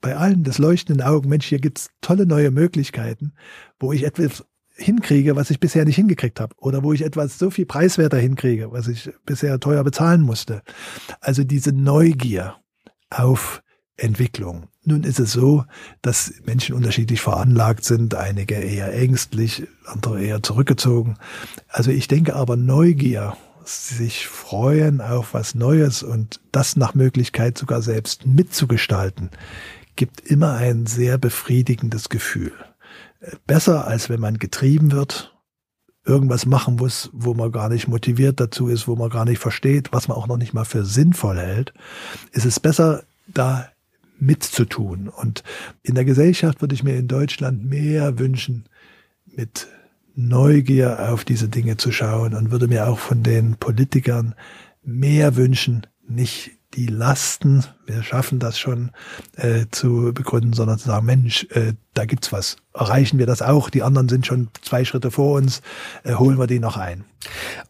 bei 0.00 0.16
allen 0.16 0.42
das 0.42 0.58
Leuchten 0.58 0.94
in 0.94 0.98
den 0.98 1.06
Augen, 1.06 1.28
Mensch, 1.28 1.46
hier 1.46 1.60
gibt's 1.60 1.90
tolle 2.00 2.26
neue 2.26 2.50
Möglichkeiten, 2.50 3.32
wo 3.78 3.92
ich 3.92 4.04
etwas 4.04 4.44
hinkriege, 4.76 5.36
was 5.36 5.50
ich 5.50 5.60
bisher 5.60 5.84
nicht 5.84 5.96
hingekriegt 5.96 6.40
habe. 6.40 6.54
Oder 6.58 6.82
wo 6.82 6.92
ich 6.92 7.02
etwas 7.02 7.38
so 7.38 7.50
viel 7.50 7.66
preiswerter 7.66 8.18
hinkriege, 8.18 8.72
was 8.72 8.88
ich 8.88 9.10
bisher 9.24 9.58
teuer 9.58 9.84
bezahlen 9.84 10.22
musste. 10.22 10.62
Also 11.20 11.44
diese 11.44 11.72
Neugier 11.72 12.56
auf 13.10 13.62
Entwicklung. 13.96 14.68
Nun 14.84 15.04
ist 15.04 15.18
es 15.18 15.32
so, 15.32 15.64
dass 16.02 16.34
Menschen 16.44 16.74
unterschiedlich 16.74 17.20
veranlagt 17.20 17.84
sind, 17.84 18.14
einige 18.14 18.54
eher 18.54 18.92
ängstlich, 18.92 19.66
andere 19.86 20.22
eher 20.22 20.42
zurückgezogen. 20.42 21.16
Also 21.68 21.90
ich 21.90 22.06
denke 22.06 22.36
aber 22.36 22.56
Neugier 22.56 23.36
sich 23.64 24.28
freuen 24.28 25.00
auf 25.00 25.34
was 25.34 25.54
Neues 25.54 26.02
und 26.02 26.40
das 26.52 26.76
nach 26.76 26.94
Möglichkeit 26.94 27.58
sogar 27.58 27.82
selbst 27.82 28.26
mitzugestalten, 28.26 29.30
gibt 29.96 30.20
immer 30.20 30.54
ein 30.54 30.86
sehr 30.86 31.18
befriedigendes 31.18 32.08
Gefühl. 32.08 32.52
Besser 33.46 33.86
als 33.86 34.08
wenn 34.08 34.20
man 34.20 34.38
getrieben 34.38 34.92
wird, 34.92 35.36
irgendwas 36.04 36.46
machen 36.46 36.76
muss, 36.76 37.10
wo 37.12 37.34
man 37.34 37.50
gar 37.50 37.68
nicht 37.68 37.88
motiviert 37.88 38.38
dazu 38.38 38.68
ist, 38.68 38.86
wo 38.86 38.94
man 38.94 39.10
gar 39.10 39.24
nicht 39.24 39.40
versteht, 39.40 39.92
was 39.92 40.08
man 40.08 40.16
auch 40.16 40.28
noch 40.28 40.36
nicht 40.36 40.54
mal 40.54 40.64
für 40.64 40.84
sinnvoll 40.84 41.38
hält, 41.38 41.74
ist 42.32 42.46
es 42.46 42.60
besser, 42.60 43.02
da 43.26 43.68
mitzutun. 44.18 45.08
Und 45.08 45.42
in 45.82 45.94
der 45.94 46.04
Gesellschaft 46.04 46.60
würde 46.60 46.74
ich 46.74 46.84
mir 46.84 46.96
in 46.96 47.08
Deutschland 47.08 47.64
mehr 47.64 48.18
wünschen, 48.18 48.68
mit 49.26 49.66
Neugier 50.14 51.10
auf 51.10 51.24
diese 51.24 51.48
Dinge 51.48 51.76
zu 51.76 51.92
schauen 51.92 52.34
und 52.34 52.50
würde 52.50 52.68
mir 52.68 52.88
auch 52.88 52.98
von 52.98 53.22
den 53.22 53.56
Politikern 53.56 54.34
mehr 54.82 55.36
wünschen, 55.36 55.86
nicht 56.08 56.55
die 56.74 56.86
Lasten, 56.86 57.64
wir 57.86 58.02
schaffen 58.02 58.38
das 58.38 58.58
schon 58.58 58.90
äh, 59.36 59.66
zu 59.70 60.12
begründen, 60.12 60.52
sondern 60.52 60.78
zu 60.78 60.86
sagen, 60.86 61.06
Mensch, 61.06 61.46
äh, 61.50 61.74
da 61.94 62.04
gibt's 62.04 62.32
was. 62.32 62.56
Erreichen 62.74 63.18
wir 63.18 63.26
das 63.26 63.42
auch? 63.42 63.70
Die 63.70 63.82
anderen 63.82 64.08
sind 64.08 64.26
schon 64.26 64.48
zwei 64.62 64.84
Schritte 64.84 65.10
vor 65.10 65.36
uns, 65.36 65.62
äh, 66.04 66.14
holen 66.14 66.38
wir 66.38 66.46
die 66.46 66.58
noch 66.58 66.76
ein. 66.76 67.04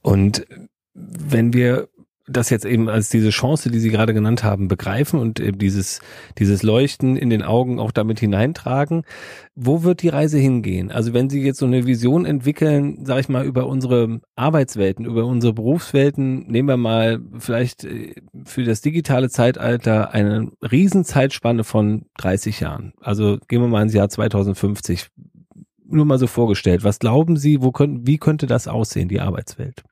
Und 0.02 0.46
wenn 0.94 1.52
wir 1.52 1.88
das 2.28 2.50
jetzt 2.50 2.64
eben 2.64 2.88
als 2.88 3.08
diese 3.08 3.30
Chance, 3.30 3.70
die 3.70 3.78
Sie 3.78 3.90
gerade 3.90 4.12
genannt 4.12 4.42
haben, 4.42 4.66
begreifen 4.66 5.20
und 5.20 5.38
eben 5.38 5.58
dieses, 5.58 6.00
dieses 6.38 6.62
Leuchten 6.62 7.16
in 7.16 7.30
den 7.30 7.42
Augen 7.42 7.78
auch 7.78 7.92
damit 7.92 8.18
hineintragen. 8.18 9.04
Wo 9.54 9.84
wird 9.84 10.02
die 10.02 10.08
Reise 10.08 10.38
hingehen? 10.38 10.90
Also 10.90 11.14
wenn 11.14 11.30
Sie 11.30 11.42
jetzt 11.42 11.58
so 11.58 11.66
eine 11.66 11.86
Vision 11.86 12.26
entwickeln, 12.26 13.04
sage 13.04 13.20
ich 13.20 13.28
mal, 13.28 13.44
über 13.44 13.66
unsere 13.66 14.20
Arbeitswelten, 14.34 15.04
über 15.04 15.24
unsere 15.24 15.52
Berufswelten, 15.52 16.46
nehmen 16.48 16.68
wir 16.68 16.76
mal 16.76 17.20
vielleicht 17.38 17.84
äh, 17.84 18.14
für 18.44 18.64
das 18.64 18.80
digitale 18.80 19.30
Zeitalter 19.30 20.12
eine 20.12 20.50
Riesenzeitspanne 20.60 21.62
von 21.62 22.06
30 22.18 22.60
Jahren. 22.60 22.92
Also 23.00 23.38
gehen 23.46 23.60
wir 23.60 23.68
mal 23.68 23.82
ins 23.82 23.94
Jahr 23.94 24.08
2050. 24.08 25.08
Nur 25.88 26.04
mal 26.04 26.18
so 26.18 26.26
vorgestellt. 26.26 26.82
Was 26.82 26.98
glauben 26.98 27.36
Sie, 27.36 27.62
wo 27.62 27.70
können, 27.70 28.04
wie 28.04 28.18
könnte 28.18 28.48
das 28.48 28.66
aussehen, 28.66 29.08
die 29.08 29.20
Arbeitswelt? 29.20 29.84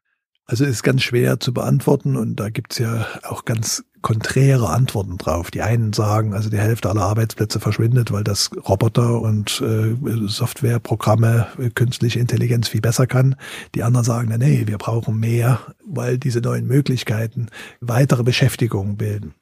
Also 0.46 0.64
ist 0.64 0.82
ganz 0.82 1.02
schwer 1.02 1.40
zu 1.40 1.54
beantworten 1.54 2.16
und 2.16 2.36
da 2.36 2.50
gibt's 2.50 2.78
ja 2.78 3.06
auch 3.22 3.46
ganz 3.46 3.84
konträre 4.02 4.68
Antworten 4.68 5.16
drauf. 5.16 5.50
Die 5.50 5.62
einen 5.62 5.94
sagen, 5.94 6.34
also 6.34 6.50
die 6.50 6.58
Hälfte 6.58 6.90
aller 6.90 7.00
Arbeitsplätze 7.00 7.58
verschwindet, 7.58 8.12
weil 8.12 8.22
das 8.22 8.50
Roboter 8.68 9.22
und 9.22 9.62
äh, 9.62 9.96
Softwareprogramme, 10.26 11.46
äh, 11.58 11.70
künstliche 11.70 12.20
Intelligenz 12.20 12.68
viel 12.68 12.82
besser 12.82 13.06
kann. 13.06 13.36
Die 13.74 13.82
anderen 13.82 14.04
sagen, 14.04 14.28
na, 14.30 14.36
nee, 14.36 14.64
wir 14.66 14.76
brauchen 14.76 15.18
mehr, 15.18 15.60
weil 15.86 16.18
diese 16.18 16.40
neuen 16.40 16.66
Möglichkeiten 16.66 17.46
weitere 17.80 18.22
Beschäftigung 18.22 18.98
bilden. 18.98 19.32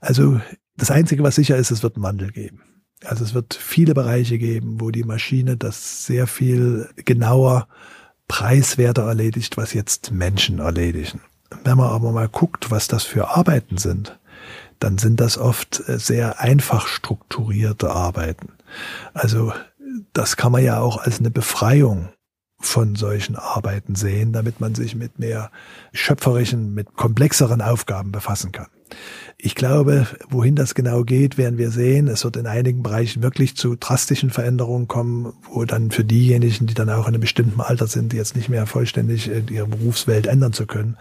Also 0.00 0.40
das 0.76 0.92
Einzige, 0.92 1.24
was 1.24 1.34
sicher 1.34 1.56
ist, 1.56 1.72
es 1.72 1.82
wird 1.82 1.96
einen 1.96 2.04
Wandel 2.04 2.30
geben. 2.30 2.60
Also 3.04 3.24
es 3.24 3.34
wird 3.34 3.54
viele 3.54 3.94
Bereiche 3.94 4.38
geben, 4.38 4.80
wo 4.80 4.92
die 4.92 5.02
Maschine 5.02 5.56
das 5.56 6.06
sehr 6.06 6.28
viel 6.28 6.88
genauer 6.94 7.66
preiswerter 8.32 9.02
erledigt, 9.02 9.58
was 9.58 9.74
jetzt 9.74 10.10
Menschen 10.10 10.58
erledigen. 10.58 11.20
Wenn 11.64 11.76
man 11.76 11.90
aber 11.90 12.12
mal 12.12 12.30
guckt, 12.30 12.70
was 12.70 12.88
das 12.88 13.04
für 13.04 13.36
Arbeiten 13.36 13.76
sind, 13.76 14.18
dann 14.78 14.96
sind 14.96 15.20
das 15.20 15.36
oft 15.36 15.86
äh, 15.86 15.98
sehr 15.98 16.40
einfach 16.40 16.86
strukturierte 16.86 17.90
Arbeiten. 17.90 18.48
Also 19.12 19.52
das 20.14 20.38
kann 20.38 20.50
man 20.50 20.64
ja 20.64 20.80
auch 20.80 20.96
als 20.96 21.18
eine 21.18 21.30
Befreiung 21.30 22.08
von 22.58 22.96
solchen 22.96 23.36
Arbeiten 23.36 23.96
sehen, 23.96 24.32
damit 24.32 24.60
man 24.60 24.74
sich 24.74 24.94
mit 24.94 25.18
mehr 25.18 25.50
schöpferischen, 25.92 26.72
mit 26.72 26.96
komplexeren 26.96 27.60
Aufgaben 27.60 28.12
befassen 28.12 28.50
kann. 28.50 28.68
Ich 29.38 29.54
glaube, 29.54 30.06
wohin 30.28 30.54
das 30.54 30.74
genau 30.74 31.02
geht, 31.02 31.36
werden 31.36 31.58
wir 31.58 31.70
sehen. 31.70 32.06
Es 32.06 32.24
wird 32.24 32.36
in 32.36 32.46
einigen 32.46 32.82
Bereichen 32.82 33.22
wirklich 33.22 33.56
zu 33.56 33.74
drastischen 33.74 34.30
Veränderungen 34.30 34.86
kommen, 34.86 35.32
wo 35.50 35.64
dann 35.64 35.90
für 35.90 36.04
diejenigen, 36.04 36.66
die 36.66 36.74
dann 36.74 36.90
auch 36.90 37.08
in 37.08 37.14
einem 37.14 37.20
bestimmten 37.20 37.60
Alter 37.60 37.88
sind, 37.88 38.12
die 38.12 38.16
jetzt 38.16 38.36
nicht 38.36 38.48
mehr 38.48 38.66
vollständig 38.66 39.30
ihre 39.50 39.66
Berufswelt 39.66 40.26
ändern 40.26 40.52
zu 40.52 40.66
können, 40.66 40.96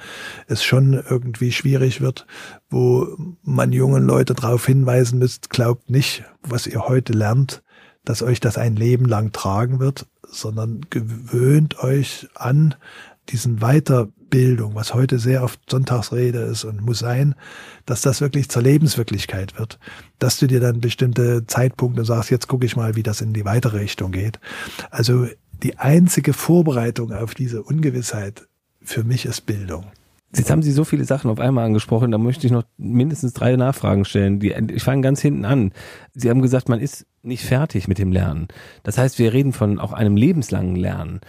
es 0.48 0.64
schon 0.64 0.94
irgendwie 0.94 1.52
schwierig 1.52 2.02
wird, 2.02 2.26
wo 2.70 3.08
man 3.44 3.74
jungen 3.74 4.06
Leute 4.06 4.34
darauf 4.34 4.66
hinweisen 4.66 5.20
müsst, 5.20 5.50
glaubt 5.50 5.90
nicht, 5.90 6.24
was 6.42 6.66
ihr 6.66 6.88
heute 6.88 7.14
lernt, 7.14 7.62
dass 8.06 8.24
euch 8.24 8.40
das 8.40 8.58
ein 8.58 8.76
Leben 8.76 9.06
lang 9.06 9.32
tragen 9.32 9.80
wird, 9.80 10.08
sondern 10.28 10.82
gewöhnt 10.90 11.80
euch 11.84 12.28
an 12.34 12.76
diesen 13.32 13.58
Weiterbildung, 13.58 14.76
was 14.76 14.94
heute 14.94 15.20
sehr 15.20 15.44
oft 15.44 15.60
Sonntagsrede 15.70 16.40
ist 16.40 16.64
und 16.64 16.82
muss 16.82 17.00
sein, 17.00 17.36
dass 17.86 18.02
das 18.02 18.22
wirklich 18.22 18.50
zur 18.50 18.62
Lebenswirklichkeit 18.62 19.58
wird, 19.60 19.80
dass 20.20 20.38
du 20.38 20.48
dir 20.48 20.60
dann 20.60 20.82
bestimmte 20.82 21.46
Zeitpunkte 21.48 22.06
sagst, 22.06 22.30
jetzt 22.32 22.48
gucke 22.48 22.66
ich 22.66 22.76
mal, 22.76 22.96
wie 22.96 23.04
das 23.04 23.22
in 23.22 23.34
die 23.34 23.46
weitere 23.46 23.80
Richtung 23.80 24.12
geht. 24.12 24.40
Also 24.90 25.28
die 25.64 25.78
einzige 25.78 26.34
Vorbereitung 26.34 27.12
auf 27.14 27.34
diese 27.34 27.64
Ungewissheit 27.64 28.48
für 28.82 29.04
mich 29.04 29.26
ist 29.26 29.42
Bildung. 29.42 29.86
Jetzt 30.36 30.50
haben 30.50 30.64
Sie 30.64 30.72
so 30.72 30.86
viele 30.86 31.04
Sachen 31.04 31.30
auf 31.30 31.40
einmal 31.40 31.66
angesprochen, 31.66 32.12
da 32.12 32.18
möchte 32.18 32.48
ich 32.48 32.54
noch 32.54 32.64
mindestens 32.78 33.34
drei 33.34 33.58
Nachfragen 33.58 34.06
stellen. 34.06 34.40
Die, 34.40 34.54
ich 34.54 34.82
fange 34.82 35.02
ganz 35.02 35.22
hinten 35.22 35.44
an. 35.44 35.74
Sie 36.14 36.30
haben 36.30 36.42
gesagt, 36.42 36.70
man 36.70 36.80
ist 36.80 37.06
nicht 37.22 37.44
fertig 37.44 37.90
mit 37.90 37.98
dem 37.98 38.14
Lernen. 38.14 38.48
Das 38.84 38.98
heißt, 38.98 39.20
wir 39.20 39.34
reden 39.34 39.52
von 39.52 39.78
auch 39.78 39.92
einem 39.92 40.16
lebenslangen 40.16 40.78
Lernen. 40.78 41.20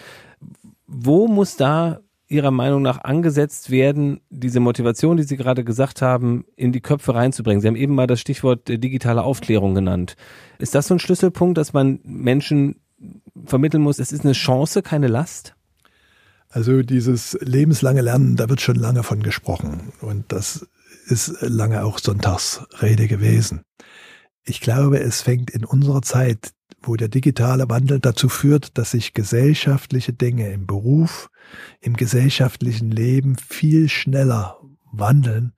Wo 0.87 1.29
muss 1.29 1.57
da 1.57 2.01
Ihrer 2.29 2.51
Meinung 2.51 2.83
nach 2.83 3.05
angesetzt 3.05 3.71
werden, 3.71 4.21
diese 4.31 4.61
Motivation, 4.61 5.18
die 5.18 5.23
Sie 5.23 5.37
gerade 5.37 5.64
gesagt 5.64 6.01
haben, 6.01 6.45
in 6.57 6.73
die 6.73 6.81
Köpfe 6.81 7.14
reinzubringen? 7.14 7.61
Sie 7.61 7.68
haben 7.68 7.77
eben 7.77 7.95
mal 7.95 8.07
das 8.07 8.21
Stichwort 8.21 8.68
digitale 8.68 9.23
Aufklärung 9.23 9.75
genannt. 9.75 10.16
Ist 10.59 10.75
das 10.75 10.88
so 10.88 10.95
ein 10.95 10.99
Schlüsselpunkt, 10.99 11.59
dass 11.59 11.73
man 11.73 12.01
Menschen 12.05 12.81
vermitteln 13.45 13.83
muss, 13.83 13.99
es 13.99 14.12
ist 14.12 14.25
eine 14.25 14.33
Chance, 14.33 14.83
keine 14.83 15.09
Last? 15.09 15.55
Also 16.49 16.83
dieses 16.83 17.38
lebenslange 17.40 18.03
Lernen, 18.03 18.37
da 18.37 18.49
wird 18.49 18.61
schon 18.61 18.77
lange 18.77 19.03
von 19.03 19.23
gesprochen. 19.23 19.92
Und 20.01 20.33
das 20.33 20.66
ist 21.07 21.40
lange 21.40 21.85
auch 21.85 21.99
Sonntagsrede 21.99 23.09
gewesen. 23.09 23.62
Ich 24.45 24.61
glaube, 24.61 25.01
es 25.01 25.23
fängt 25.23 25.51
in 25.51 25.64
unserer 25.64 26.03
Zeit, 26.03 26.53
wo 26.83 26.97
der 26.97 27.09
digitale 27.09 27.68
Wandel 27.68 28.01
dazu 28.01 28.29
führt, 28.29 28.77
dass 28.79 28.92
sich 28.92 29.14
gesellschaftliche 29.14 30.12
Dinge 30.12 30.53
im 30.53 30.66
Beruf, 30.66 31.31
im 31.81 31.97
gesellschaftlichen 31.97 32.90
Leben 32.90 33.37
viel 33.37 33.88
schneller 33.88 34.62
wandeln, 34.93 35.53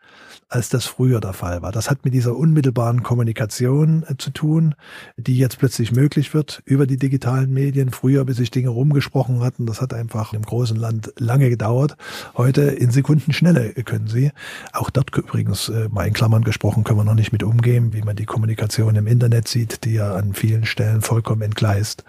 als 0.49 0.69
das 0.69 0.87
früher 0.87 1.21
der 1.21 1.33
Fall 1.33 1.63
war. 1.63 1.73
Das 1.73 1.91
hat 1.91 2.05
mit 2.05 2.15
dieser 2.15 2.37
unmittelbaren 2.37 3.03
Kommunikation 3.03 4.05
äh, 4.09 4.17
zu 4.17 4.31
tun, 4.31 4.75
die 5.17 5.37
jetzt 5.37 5.59
plötzlich 5.59 5.93
möglich 5.93 6.33
wird 6.33 6.63
über 6.65 6.87
die 6.87 6.97
digitalen 6.97 7.53
Medien. 7.53 7.91
Früher, 7.91 8.25
bis 8.25 8.37
sich 8.37 8.51
Dinge 8.51 8.69
rumgesprochen 8.69 9.41
hatten, 9.41 9.67
das 9.67 9.81
hat 9.81 9.93
einfach 9.93 10.33
im 10.33 10.43
großen 10.43 10.77
Land 10.77 11.13
lange 11.19 11.51
gedauert. 11.51 11.97
Heute 12.37 12.63
in 12.63 12.91
Sekundenschnelle 12.91 13.75
können 13.85 14.07
sie. 14.07 14.31
Auch 14.73 14.91
dort 14.91 15.17
übrigens, 15.17 15.69
äh, 15.69 15.89
mal 15.91 16.07
in 16.07 16.15
Klammern 16.15 16.45
gesprochen, 16.45 16.85
können 16.85 16.99
wir 16.99 17.05
noch 17.05 17.15
nicht 17.15 17.33
mit 17.33 17.43
umgehen, 17.43 17.93
wie 17.93 18.03
man 18.03 18.17
die 18.17 18.27
Kommunikation 18.27 18.95
im 18.95 19.07
Internet 19.07 19.49
sieht, 19.49 19.85
die 19.85 19.95
ja 19.95 20.15
an 20.15 20.35
vielen 20.35 20.65
Stellen 20.65 21.03
vollkommen 21.03 21.43
entgleist. 21.43 22.05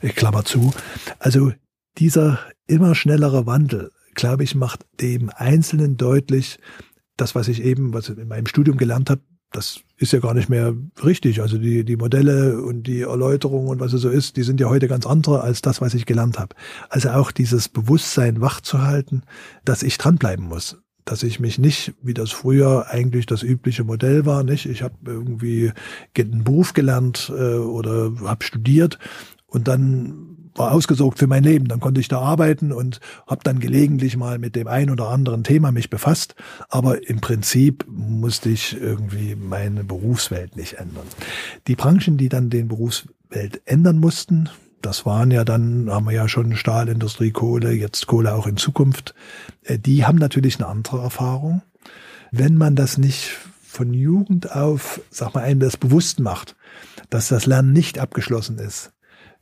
Klammer 0.00 0.44
zu. 0.44 0.72
Also 1.18 1.52
dieser 1.98 2.38
immer 2.66 2.94
schnellere 2.94 3.46
Wandel 3.46 3.90
glaube 4.14 4.44
ich, 4.44 4.54
macht 4.54 4.86
dem 5.00 5.30
Einzelnen 5.34 5.96
deutlich, 5.96 6.58
das, 7.16 7.34
was 7.34 7.48
ich 7.48 7.62
eben, 7.62 7.94
was 7.94 8.08
ich 8.08 8.18
in 8.18 8.28
meinem 8.28 8.46
Studium 8.46 8.76
gelernt 8.76 9.10
habe, 9.10 9.22
das 9.54 9.80
ist 9.96 10.12
ja 10.12 10.18
gar 10.18 10.34
nicht 10.34 10.48
mehr 10.48 10.74
richtig. 11.04 11.40
Also 11.40 11.58
die, 11.58 11.84
die 11.84 11.96
Modelle 11.96 12.60
und 12.60 12.84
die 12.84 13.02
Erläuterungen 13.02 13.68
und 13.68 13.80
was 13.80 13.92
es 13.92 14.02
so 14.02 14.08
ist, 14.08 14.36
die 14.36 14.42
sind 14.42 14.60
ja 14.60 14.68
heute 14.68 14.88
ganz 14.88 15.06
andere 15.06 15.42
als 15.42 15.62
das, 15.62 15.80
was 15.80 15.94
ich 15.94 16.06
gelernt 16.06 16.38
habe. 16.38 16.56
Also 16.88 17.10
auch 17.10 17.30
dieses 17.30 17.68
Bewusstsein 17.68 18.40
wach 18.40 18.60
zu 18.60 18.82
halten, 18.82 19.22
dass 19.64 19.84
ich 19.84 19.96
dranbleiben 19.96 20.46
muss. 20.46 20.78
Dass 21.04 21.22
ich 21.22 21.38
mich 21.38 21.58
nicht, 21.58 21.94
wie 22.02 22.14
das 22.14 22.32
früher 22.32 22.86
eigentlich 22.88 23.26
das 23.26 23.42
übliche 23.42 23.84
Modell 23.84 24.26
war, 24.26 24.42
nicht, 24.42 24.66
ich 24.66 24.82
habe 24.82 24.96
irgendwie 25.06 25.70
einen 26.18 26.44
Beruf 26.44 26.72
gelernt 26.72 27.30
äh, 27.32 27.56
oder 27.56 28.12
habe 28.24 28.44
studiert 28.44 28.98
und 29.46 29.68
dann 29.68 30.33
war 30.54 30.72
ausgesorgt 30.72 31.18
für 31.18 31.26
mein 31.26 31.42
Leben. 31.42 31.68
Dann 31.68 31.80
konnte 31.80 32.00
ich 32.00 32.08
da 32.08 32.20
arbeiten 32.20 32.72
und 32.72 33.00
habe 33.26 33.40
dann 33.44 33.60
gelegentlich 33.60 34.16
mal 34.16 34.38
mit 34.38 34.56
dem 34.56 34.68
ein 34.68 34.90
oder 34.90 35.08
anderen 35.08 35.44
Thema 35.44 35.72
mich 35.72 35.90
befasst. 35.90 36.34
Aber 36.68 37.08
im 37.08 37.20
Prinzip 37.20 37.84
musste 37.88 38.50
ich 38.50 38.80
irgendwie 38.80 39.34
meine 39.34 39.84
Berufswelt 39.84 40.56
nicht 40.56 40.74
ändern. 40.74 41.06
Die 41.66 41.76
Branchen, 41.76 42.16
die 42.16 42.28
dann 42.28 42.50
den 42.50 42.68
Berufswelt 42.68 43.62
ändern 43.64 43.98
mussten, 43.98 44.48
das 44.84 45.06
waren 45.06 45.30
ja 45.30 45.44
dann, 45.44 45.90
haben 45.90 46.06
wir 46.06 46.12
ja 46.12 46.28
schon 46.28 46.56
Stahlindustrie, 46.56 47.30
Kohle, 47.30 47.72
jetzt 47.72 48.06
Kohle 48.06 48.34
auch 48.34 48.46
in 48.46 48.58
Zukunft, 48.58 49.14
äh, 49.62 49.78
die 49.78 50.04
haben 50.04 50.18
natürlich 50.18 50.56
eine 50.58 50.68
andere 50.68 51.00
Erfahrung. 51.00 51.62
Wenn 52.30 52.56
man 52.56 52.76
das 52.76 52.98
nicht 52.98 53.30
von 53.62 53.94
Jugend 53.94 54.52
auf, 54.52 55.00
sag 55.10 55.34
mal, 55.34 55.42
einem 55.42 55.60
das 55.60 55.76
bewusst 55.76 56.20
macht, 56.20 56.54
dass 57.10 57.28
das 57.28 57.46
Lernen 57.46 57.72
nicht 57.72 57.98
abgeschlossen 57.98 58.58
ist, 58.58 58.92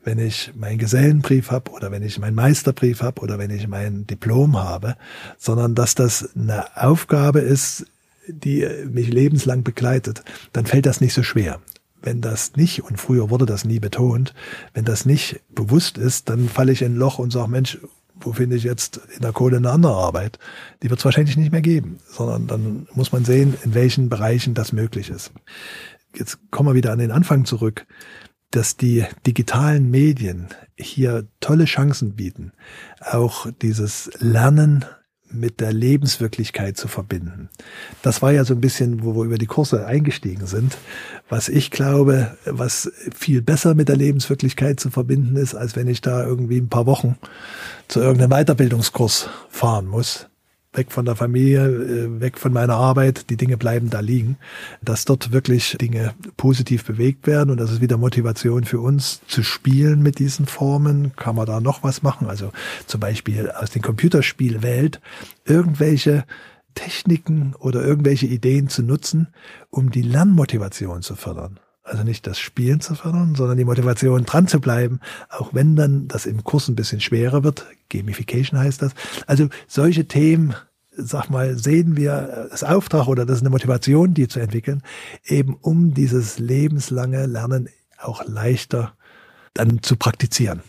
wenn 0.04 0.18
ich 0.18 0.52
meinen 0.54 0.78
Gesellenbrief 0.78 1.50
habe 1.50 1.70
oder 1.70 1.90
wenn 1.90 2.02
ich 2.02 2.18
meinen 2.18 2.34
Meisterbrief 2.34 3.02
habe 3.02 3.20
oder 3.20 3.38
wenn 3.38 3.50
ich 3.50 3.68
mein 3.68 4.06
Diplom 4.06 4.58
habe, 4.58 4.96
sondern 5.38 5.74
dass 5.74 5.94
das 5.94 6.30
eine 6.34 6.76
Aufgabe 6.76 7.40
ist, 7.40 7.86
die 8.26 8.66
mich 8.90 9.08
lebenslang 9.08 9.62
begleitet, 9.62 10.22
dann 10.52 10.66
fällt 10.66 10.86
das 10.86 11.00
nicht 11.00 11.14
so 11.14 11.22
schwer. 11.22 11.60
Wenn 12.02 12.20
das 12.20 12.56
nicht, 12.56 12.82
und 12.82 13.00
früher 13.00 13.30
wurde 13.30 13.46
das 13.46 13.64
nie 13.64 13.78
betont, 13.78 14.34
wenn 14.74 14.84
das 14.84 15.06
nicht 15.06 15.40
bewusst 15.54 15.98
ist, 15.98 16.28
dann 16.28 16.48
falle 16.48 16.72
ich 16.72 16.82
in 16.82 16.94
ein 16.94 16.98
Loch 16.98 17.18
und 17.18 17.32
sage, 17.32 17.50
Mensch, 17.50 17.78
wo 18.20 18.32
finde 18.32 18.56
ich 18.56 18.64
jetzt 18.64 19.00
in 19.14 19.22
der 19.22 19.32
Kohle 19.32 19.56
eine 19.56 19.70
andere 19.70 19.94
Arbeit? 19.94 20.38
Die 20.82 20.90
wird 20.90 20.98
es 20.98 21.04
wahrscheinlich 21.04 21.36
nicht 21.36 21.52
mehr 21.52 21.62
geben, 21.62 21.98
sondern 22.08 22.46
dann 22.46 22.88
muss 22.94 23.12
man 23.12 23.24
sehen, 23.24 23.54
in 23.64 23.74
welchen 23.74 24.08
Bereichen 24.08 24.54
das 24.54 24.72
möglich 24.72 25.10
ist. 25.10 25.32
Jetzt 26.14 26.38
kommen 26.50 26.68
wir 26.68 26.74
wieder 26.74 26.92
an 26.92 26.98
den 26.98 27.10
Anfang 27.10 27.44
zurück 27.44 27.86
dass 28.52 28.76
die 28.76 29.04
digitalen 29.26 29.90
Medien 29.90 30.48
hier 30.76 31.26
tolle 31.40 31.64
Chancen 31.64 32.14
bieten, 32.14 32.52
auch 33.00 33.46
dieses 33.60 34.10
Lernen 34.18 34.84
mit 35.34 35.60
der 35.60 35.72
Lebenswirklichkeit 35.72 36.76
zu 36.76 36.88
verbinden. 36.88 37.48
Das 38.02 38.20
war 38.20 38.32
ja 38.32 38.44
so 38.44 38.54
ein 38.54 38.60
bisschen, 38.60 39.02
wo 39.02 39.14
wir 39.16 39.24
über 39.24 39.38
die 39.38 39.46
Kurse 39.46 39.86
eingestiegen 39.86 40.46
sind, 40.46 40.76
was 41.28 41.48
ich 41.48 41.70
glaube, 41.70 42.36
was 42.44 42.92
viel 43.14 43.40
besser 43.40 43.74
mit 43.74 43.88
der 43.88 43.96
Lebenswirklichkeit 43.96 44.78
zu 44.78 44.90
verbinden 44.90 45.36
ist, 45.36 45.54
als 45.54 45.74
wenn 45.74 45.88
ich 45.88 46.02
da 46.02 46.24
irgendwie 46.24 46.58
ein 46.58 46.68
paar 46.68 46.86
Wochen 46.86 47.16
zu 47.88 48.00
irgendeinem 48.00 48.44
Weiterbildungskurs 48.44 49.30
fahren 49.48 49.86
muss 49.86 50.28
weg 50.72 50.90
von 50.90 51.04
der 51.04 51.16
Familie, 51.16 51.66
äh, 51.66 52.20
weg 52.20 52.38
von 52.38 52.52
meiner 52.52 52.74
Arbeit, 52.74 53.28
die 53.30 53.36
Dinge 53.36 53.56
bleiben 53.56 53.90
da 53.90 54.00
liegen, 54.00 54.36
dass 54.80 55.04
dort 55.04 55.32
wirklich 55.32 55.76
Dinge 55.80 56.14
positiv 56.36 56.84
bewegt 56.84 57.26
werden 57.26 57.50
und 57.50 57.58
das 57.58 57.70
ist 57.70 57.80
wieder 57.80 57.98
Motivation 57.98 58.64
für 58.64 58.80
uns 58.80 59.20
zu 59.26 59.42
spielen 59.42 60.02
mit 60.02 60.18
diesen 60.18 60.46
Formen. 60.46 61.14
Kann 61.16 61.36
man 61.36 61.46
da 61.46 61.60
noch 61.60 61.82
was 61.82 62.02
machen? 62.02 62.26
Also 62.28 62.52
zum 62.86 63.00
Beispiel 63.00 63.50
aus 63.50 63.70
den 63.70 63.82
Computerspielwelt 63.82 65.00
irgendwelche 65.44 66.24
Techniken 66.74 67.54
oder 67.58 67.84
irgendwelche 67.84 68.26
Ideen 68.26 68.68
zu 68.68 68.82
nutzen, 68.82 69.28
um 69.70 69.90
die 69.90 70.02
Lernmotivation 70.02 71.02
zu 71.02 71.16
fördern. 71.16 71.58
Also 71.92 72.04
nicht 72.04 72.26
das 72.26 72.38
Spielen 72.38 72.80
zu 72.80 72.94
fördern, 72.94 73.34
sondern 73.34 73.58
die 73.58 73.66
Motivation 73.66 74.24
dran 74.24 74.46
zu 74.46 74.62
bleiben, 74.62 75.00
auch 75.28 75.52
wenn 75.52 75.76
dann 75.76 76.08
das 76.08 76.24
im 76.24 76.42
Kurs 76.42 76.66
ein 76.68 76.74
bisschen 76.74 77.00
schwerer 77.00 77.44
wird. 77.44 77.66
Gamification 77.90 78.58
heißt 78.58 78.80
das. 78.80 78.92
Also 79.26 79.50
solche 79.68 80.06
Themen, 80.06 80.54
sag 80.96 81.28
mal, 81.28 81.58
sehen 81.58 81.94
wir 81.94 82.48
als 82.50 82.64
Auftrag 82.64 83.08
oder 83.08 83.26
das 83.26 83.36
ist 83.36 83.42
eine 83.42 83.50
Motivation, 83.50 84.14
die 84.14 84.26
zu 84.26 84.40
entwickeln, 84.40 84.82
eben 85.26 85.54
um 85.60 85.92
dieses 85.92 86.38
lebenslange 86.38 87.26
Lernen 87.26 87.68
auch 87.98 88.24
leichter 88.24 88.94
dann 89.52 89.82
zu 89.82 89.96
praktizieren. 89.96 90.62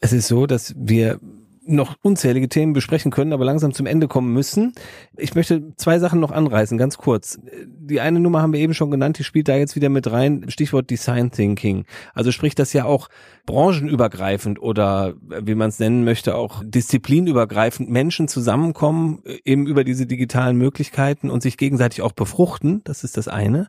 Es 0.00 0.14
ist 0.14 0.28
so, 0.28 0.46
dass 0.46 0.74
wir 0.78 1.20
noch 1.66 1.96
unzählige 2.02 2.48
Themen 2.48 2.72
besprechen 2.72 3.10
können, 3.10 3.32
aber 3.32 3.44
langsam 3.44 3.72
zum 3.72 3.86
Ende 3.86 4.08
kommen 4.08 4.32
müssen. 4.32 4.72
Ich 5.16 5.34
möchte 5.34 5.74
zwei 5.76 5.98
Sachen 5.98 6.20
noch 6.20 6.30
anreißen, 6.30 6.78
ganz 6.78 6.98
kurz. 6.98 7.38
Die 7.66 8.00
eine 8.00 8.20
Nummer 8.20 8.42
haben 8.42 8.52
wir 8.52 8.60
eben 8.60 8.74
schon 8.74 8.90
genannt, 8.90 9.18
die 9.18 9.24
spielt 9.24 9.48
da 9.48 9.56
jetzt 9.56 9.76
wieder 9.76 9.88
mit 9.88 10.10
rein, 10.10 10.46
Stichwort 10.48 10.90
Design 10.90 11.30
Thinking. 11.30 11.84
Also 12.12 12.32
sprich 12.32 12.54
das 12.54 12.72
ja 12.72 12.84
auch 12.84 13.08
branchenübergreifend 13.46 14.60
oder 14.60 15.14
wie 15.20 15.54
man 15.54 15.68
es 15.68 15.78
nennen 15.78 16.04
möchte, 16.04 16.34
auch 16.34 16.62
disziplinübergreifend 16.64 17.90
Menschen 17.90 18.28
zusammenkommen, 18.28 19.22
eben 19.44 19.66
über 19.66 19.84
diese 19.84 20.06
digitalen 20.06 20.56
Möglichkeiten 20.56 21.30
und 21.30 21.42
sich 21.42 21.56
gegenseitig 21.56 22.02
auch 22.02 22.12
befruchten. 22.12 22.82
Das 22.84 23.04
ist 23.04 23.16
das 23.16 23.28
eine. 23.28 23.68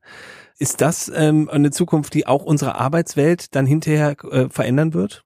Ist 0.57 0.79
das 0.79 1.11
ähm, 1.13 1.49
eine 1.49 1.71
Zukunft, 1.71 2.13
die 2.13 2.27
auch 2.27 2.43
unsere 2.45 2.75
Arbeitswelt 2.75 3.55
dann 3.55 3.65
hinterher 3.65 4.15
äh, 4.31 4.47
verändern 4.49 4.93
wird? 4.93 5.24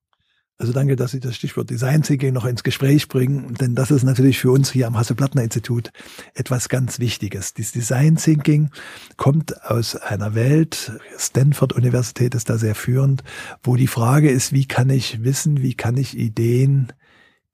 Also 0.62 0.74
danke, 0.74 0.98
dass 0.98 1.12
Sie 1.12 1.22
das 1.22 1.38
Stichwort 1.38 1.69
Design 1.69 2.04
Thinking 2.04 2.34
noch 2.34 2.43
ins 2.43 2.63
Gespräch 2.63 3.08
bringen, 3.08 3.54
denn 3.54 3.76
das 3.76 3.91
ist 3.91 4.04
natürlich 4.04 4.39
für 4.39 4.52
uns 4.52 4.69
hier 4.69 4.88
am 4.88 4.98
Hasse-Plattner-Institut 4.98 5.93
etwas 6.34 6.67
ganz 6.67 7.00
Wichtiges. 7.00 7.54
Dieses 7.54 7.72
Design 7.72 8.17
Thinking 8.17 8.69
kommt 9.15 9.63
aus 9.63 9.95
einer 9.95 10.36
Welt, 10.36 10.91
Stanford 11.17 11.72
Universität 11.72 12.36
ist 12.36 12.50
da 12.50 12.58
sehr 12.58 12.76
führend, 12.76 13.24
wo 13.63 13.78
die 13.78 13.88
Frage 13.88 14.30
ist, 14.30 14.52
wie 14.52 14.65
kann 14.65 14.89
ich 14.89 15.24
Wissen, 15.24 15.62
wie 15.62 15.76
kann 15.76 15.95
ich 15.95 16.17
Ideen 16.17 16.91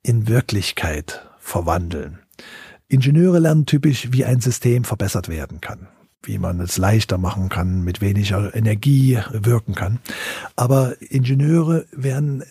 in 0.01 0.27
Wirklichkeit 0.27 1.29
verwandeln? 1.37 2.17
Ingenieure 2.87 3.37
lernen 3.37 3.67
typisch, 3.67 4.07
wie 4.13 4.25
ein 4.25 4.41
System 4.41 4.83
verbessert 4.83 5.29
werden 5.29 5.61
kann 5.61 5.89
wie 6.27 6.37
man 6.37 6.59
es 6.59 6.77
leichter 6.77 7.17
machen 7.17 7.49
kann, 7.49 7.83
mit 7.83 8.01
weniger 8.01 8.55
Energie 8.55 9.19
wirken 9.31 9.75
kann. 9.75 9.99
Aber 10.55 10.95
Ingenieure 11.01 11.85
werden 11.91 12.43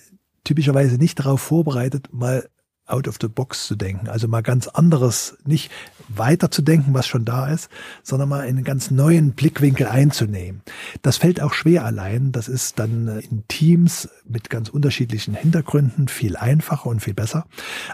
typischerweise 0.44 0.96
nicht 0.96 1.18
darauf 1.18 1.40
vorbereitet, 1.40 2.08
mal 2.12 2.48
out 2.86 3.08
of 3.08 3.16
the 3.20 3.28
box 3.28 3.66
zu 3.66 3.76
denken. 3.76 4.08
Also 4.08 4.28
mal 4.28 4.42
ganz 4.42 4.68
anderes, 4.68 5.38
nicht 5.46 5.70
weiter 6.08 6.50
zu 6.50 6.60
denken, 6.60 6.92
was 6.92 7.06
schon 7.06 7.24
da 7.24 7.48
ist, 7.48 7.70
sondern 8.02 8.28
mal 8.28 8.40
einen 8.42 8.62
ganz 8.62 8.90
neuen 8.90 9.32
Blickwinkel 9.32 9.86
einzunehmen. 9.86 10.62
Das 11.00 11.16
fällt 11.16 11.40
auch 11.40 11.54
schwer 11.54 11.84
allein. 11.84 12.30
Das 12.32 12.46
ist 12.46 12.78
dann 12.78 13.08
in 13.30 13.44
Teams 13.48 14.10
mit 14.28 14.50
ganz 14.50 14.68
unterschiedlichen 14.68 15.34
Hintergründen 15.34 16.08
viel 16.08 16.36
einfacher 16.36 16.90
und 16.90 17.00
viel 17.00 17.14
besser. 17.14 17.46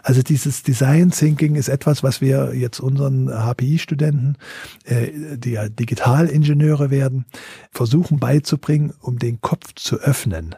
Also 0.03 0.23
dieses 0.23 0.65
Design 0.65 1.13
Thinking 1.13 1.55
ist 1.55 1.69
etwas, 1.69 2.03
was 2.03 2.21
wir 2.21 2.55
jetzt 2.57 2.81
unseren 2.81 3.29
HPI-Studenten, 3.29 4.39
äh, 4.85 5.37
die 5.37 5.53
ja 5.53 5.69
Digitalingenieure 5.69 6.91
werden, 6.91 7.27
versuchen 7.71 8.19
beizubringen, 8.19 8.93
um 9.01 9.21
den 9.21 9.41
Kopf 9.41 9.73
zu 9.77 10.01
öffnen 10.01 10.57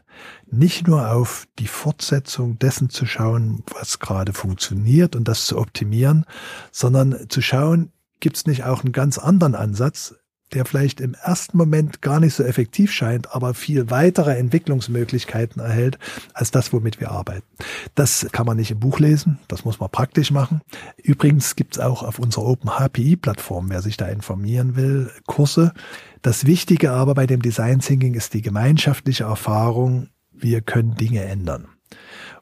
nicht 0.52 0.86
nur 0.86 1.10
auf 1.10 1.46
die 1.58 1.66
Fortsetzung 1.66 2.58
dessen 2.58 2.90
zu 2.90 3.06
schauen, 3.06 3.64
was 3.72 3.98
gerade 3.98 4.32
funktioniert 4.32 5.16
und 5.16 5.26
das 5.26 5.46
zu 5.46 5.58
optimieren, 5.58 6.26
sondern 6.70 7.28
zu 7.28 7.40
schauen, 7.40 7.90
gibt 8.20 8.36
es 8.36 8.46
nicht 8.46 8.64
auch 8.64 8.84
einen 8.84 8.92
ganz 8.92 9.18
anderen 9.18 9.54
Ansatz, 9.54 10.14
der 10.52 10.64
vielleicht 10.64 11.00
im 11.00 11.14
ersten 11.14 11.56
Moment 11.56 12.02
gar 12.02 12.20
nicht 12.20 12.34
so 12.34 12.42
effektiv 12.44 12.92
scheint, 12.92 13.34
aber 13.34 13.54
viel 13.54 13.90
weitere 13.90 14.36
Entwicklungsmöglichkeiten 14.36 15.62
erhält 15.62 15.98
als 16.34 16.50
das, 16.50 16.72
womit 16.72 17.00
wir 17.00 17.10
arbeiten. 17.10 17.46
Das 17.94 18.28
kann 18.32 18.46
man 18.46 18.58
nicht 18.58 18.70
im 18.70 18.80
Buch 18.80 18.98
lesen, 18.98 19.38
das 19.48 19.64
muss 19.64 19.80
man 19.80 19.90
praktisch 19.90 20.30
machen. 20.30 20.60
Übrigens 21.02 21.56
gibt 21.56 21.76
es 21.76 21.80
auch 21.80 22.02
auf 22.02 22.18
unserer 22.18 22.44
Open 22.44 22.70
HPI-Plattform, 22.70 23.70
wer 23.70 23.82
sich 23.82 23.96
da 23.96 24.06
informieren 24.08 24.76
will, 24.76 25.10
Kurse. 25.26 25.72
Das 26.20 26.46
Wichtige 26.46 26.92
aber 26.92 27.14
bei 27.14 27.26
dem 27.26 27.42
Design 27.42 27.80
Thinking 27.80 28.14
ist 28.14 28.34
die 28.34 28.42
gemeinschaftliche 28.42 29.24
Erfahrung, 29.24 30.08
wir 30.42 30.60
können 30.60 30.94
Dinge 30.94 31.24
ändern. 31.24 31.68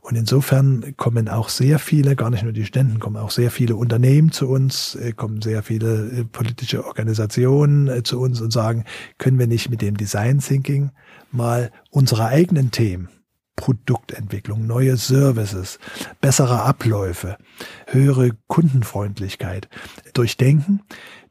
Und 0.00 0.16
insofern 0.16 0.94
kommen 0.96 1.28
auch 1.28 1.48
sehr 1.48 1.78
viele, 1.78 2.16
gar 2.16 2.30
nicht 2.30 2.42
nur 2.42 2.52
die 2.52 2.64
Studenten, 2.64 2.98
kommen 3.00 3.16
auch 3.16 3.30
sehr 3.30 3.50
viele 3.50 3.76
Unternehmen 3.76 4.32
zu 4.32 4.48
uns, 4.48 4.94
äh, 4.94 5.12
kommen 5.12 5.42
sehr 5.42 5.62
viele 5.62 6.10
äh, 6.10 6.24
politische 6.24 6.86
Organisationen 6.86 7.88
äh, 7.88 8.02
zu 8.02 8.18
uns 8.18 8.40
und 8.40 8.50
sagen, 8.50 8.84
können 9.18 9.38
wir 9.38 9.46
nicht 9.46 9.68
mit 9.68 9.82
dem 9.82 9.96
Design 9.96 10.38
Thinking 10.38 10.90
mal 11.30 11.70
unsere 11.90 12.26
eigenen 12.26 12.70
Themen, 12.70 13.10
Produktentwicklung, 13.56 14.66
neue 14.66 14.96
Services, 14.96 15.78
bessere 16.22 16.62
Abläufe, 16.62 17.36
höhere 17.86 18.30
Kundenfreundlichkeit 18.46 19.68
durchdenken. 20.14 20.80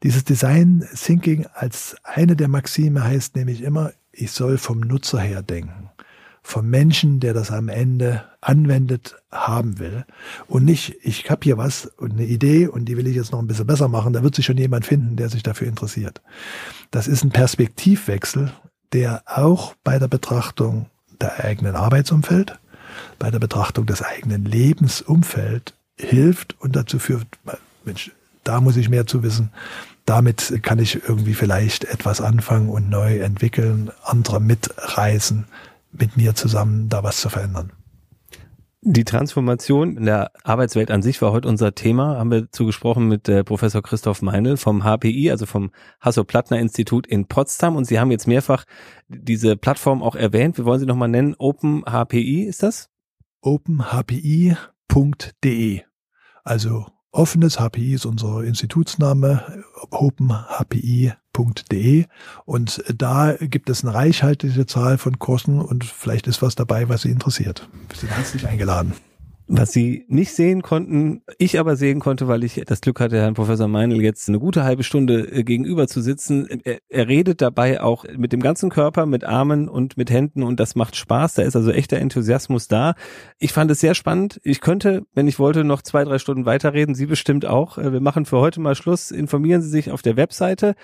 Dieses 0.04 0.24
Design 0.24 0.86
Thinking 0.94 1.46
als 1.52 1.96
eine 2.04 2.36
der 2.36 2.48
Maxime 2.48 3.02
heißt 3.02 3.34
nämlich 3.34 3.62
immer, 3.62 3.92
ich 4.12 4.30
soll 4.30 4.58
vom 4.58 4.80
Nutzer 4.80 5.18
her 5.18 5.42
denken 5.42 5.89
vom 6.42 6.68
Menschen, 6.68 7.20
der 7.20 7.34
das 7.34 7.50
am 7.50 7.68
Ende 7.68 8.24
anwendet, 8.40 9.16
haben 9.30 9.78
will. 9.78 10.04
Und 10.48 10.64
nicht, 10.64 10.96
ich 11.02 11.30
habe 11.30 11.40
hier 11.44 11.58
was 11.58 11.86
und 11.86 12.12
eine 12.12 12.24
Idee 12.24 12.66
und 12.66 12.86
die 12.86 12.96
will 12.96 13.06
ich 13.06 13.16
jetzt 13.16 13.32
noch 13.32 13.38
ein 13.38 13.46
bisschen 13.46 13.66
besser 13.66 13.88
machen. 13.88 14.12
Da 14.12 14.22
wird 14.22 14.34
sich 14.34 14.46
schon 14.46 14.56
jemand 14.56 14.86
finden, 14.86 15.16
der 15.16 15.28
sich 15.28 15.42
dafür 15.42 15.68
interessiert. 15.68 16.20
Das 16.90 17.06
ist 17.06 17.22
ein 17.22 17.30
Perspektivwechsel, 17.30 18.52
der 18.92 19.22
auch 19.26 19.74
bei 19.84 19.98
der 19.98 20.08
Betrachtung 20.08 20.86
der 21.20 21.44
eigenen 21.44 21.76
Arbeitsumfeld, 21.76 22.58
bei 23.18 23.30
der 23.30 23.38
Betrachtung 23.38 23.86
des 23.86 24.02
eigenen 24.02 24.44
Lebensumfeld 24.44 25.74
hilft 25.96 26.56
und 26.60 26.76
dazu 26.76 26.98
führt, 26.98 27.26
Mensch, 27.84 28.10
da 28.44 28.60
muss 28.60 28.76
ich 28.76 28.88
mehr 28.88 29.06
zu 29.06 29.22
wissen. 29.22 29.50
Damit 30.06 30.60
kann 30.62 30.78
ich 30.78 31.06
irgendwie 31.06 31.34
vielleicht 31.34 31.84
etwas 31.84 32.20
anfangen 32.20 32.68
und 32.68 32.88
neu 32.88 33.18
entwickeln, 33.18 33.90
andere 34.02 34.40
mitreißen, 34.40 35.44
mit 35.92 36.16
mir 36.16 36.34
zusammen 36.34 36.88
da 36.88 37.02
was 37.02 37.20
zu 37.20 37.28
verändern. 37.28 37.72
Die 38.82 39.04
Transformation 39.04 39.98
in 39.98 40.06
der 40.06 40.32
Arbeitswelt 40.42 40.90
an 40.90 41.02
sich 41.02 41.20
war 41.20 41.32
heute 41.32 41.48
unser 41.48 41.74
Thema. 41.74 42.16
Haben 42.16 42.30
wir 42.30 42.50
zugesprochen 42.50 43.08
mit 43.08 43.28
äh, 43.28 43.44
Professor 43.44 43.82
Christoph 43.82 44.22
Meinl 44.22 44.56
vom 44.56 44.84
HPI, 44.84 45.30
also 45.30 45.44
vom 45.44 45.70
Hasso-Plattner-Institut 46.00 47.06
in 47.06 47.26
Potsdam. 47.26 47.76
Und 47.76 47.84
Sie 47.84 48.00
haben 48.00 48.10
jetzt 48.10 48.26
mehrfach 48.26 48.64
diese 49.08 49.56
Plattform 49.56 50.02
auch 50.02 50.14
erwähnt. 50.14 50.56
Wir 50.56 50.64
wollen 50.64 50.80
sie 50.80 50.86
nochmal 50.86 51.08
nennen. 51.08 51.34
Open 51.36 51.84
HPI 51.84 52.44
ist 52.44 52.62
das? 52.62 52.88
openhpi.de. 53.42 54.52
Also 56.44 56.86
offenes 57.10 57.58
HPI 57.58 57.94
ist 57.94 58.06
unser 58.06 58.44
Institutsname, 58.44 59.62
openhpi.de 61.38 62.04
und 62.44 62.82
da 62.94 63.34
gibt 63.40 63.70
es 63.70 63.84
eine 63.84 63.94
reichhaltige 63.94 64.66
Zahl 64.66 64.98
von 64.98 65.18
Kursen 65.18 65.60
und 65.60 65.84
vielleicht 65.84 66.26
ist 66.26 66.42
was 66.42 66.54
dabei, 66.54 66.88
was 66.88 67.02
Sie 67.02 67.10
interessiert. 67.10 67.68
Sie 67.92 68.00
sind 68.00 68.16
herzlich 68.16 68.46
eingeladen. 68.46 68.94
Was 69.52 69.72
Sie 69.72 70.04
nicht 70.06 70.32
sehen 70.32 70.62
konnten, 70.62 71.22
ich 71.36 71.58
aber 71.58 71.74
sehen 71.74 71.98
konnte, 71.98 72.28
weil 72.28 72.44
ich 72.44 72.62
das 72.66 72.80
Glück 72.82 73.00
hatte, 73.00 73.16
Herrn 73.16 73.34
Professor 73.34 73.66
Meinl 73.66 74.00
jetzt 74.00 74.28
eine 74.28 74.38
gute 74.38 74.62
halbe 74.62 74.84
Stunde 74.84 75.26
äh, 75.28 75.42
gegenüber 75.42 75.88
zu 75.88 76.00
sitzen. 76.02 76.46
Er, 76.62 76.78
er, 76.88 77.08
redet 77.08 77.40
dabei 77.40 77.80
auch 77.80 78.04
mit 78.16 78.32
dem 78.32 78.42
ganzen 78.42 78.70
Körper, 78.70 79.06
mit 79.06 79.24
Armen 79.24 79.68
und 79.68 79.96
mit 79.96 80.08
Händen 80.08 80.44
und 80.44 80.60
das 80.60 80.76
macht 80.76 80.94
Spaß. 80.94 81.34
Da 81.34 81.42
ist 81.42 81.56
also 81.56 81.72
echter 81.72 81.96
Enthusiasmus 81.96 82.68
da. 82.68 82.94
Ich 83.40 83.52
fand 83.52 83.72
es 83.72 83.80
sehr 83.80 83.96
spannend. 83.96 84.40
Ich 84.44 84.60
könnte, 84.60 85.02
wenn 85.14 85.26
ich 85.26 85.40
wollte, 85.40 85.64
noch 85.64 85.82
zwei, 85.82 86.04
drei 86.04 86.20
Stunden 86.20 86.46
weiterreden. 86.46 86.94
Sie 86.94 87.06
bestimmt 87.06 87.44
auch. 87.44 87.76
Äh, 87.76 87.92
wir 87.92 88.00
machen 88.00 88.26
für 88.26 88.38
heute 88.38 88.60
mal 88.60 88.76
Schluss. 88.76 89.10
Informieren 89.10 89.62
Sie 89.62 89.68
sich 89.68 89.90
auf 89.90 90.02
der 90.02 90.16
Webseite 90.16 90.76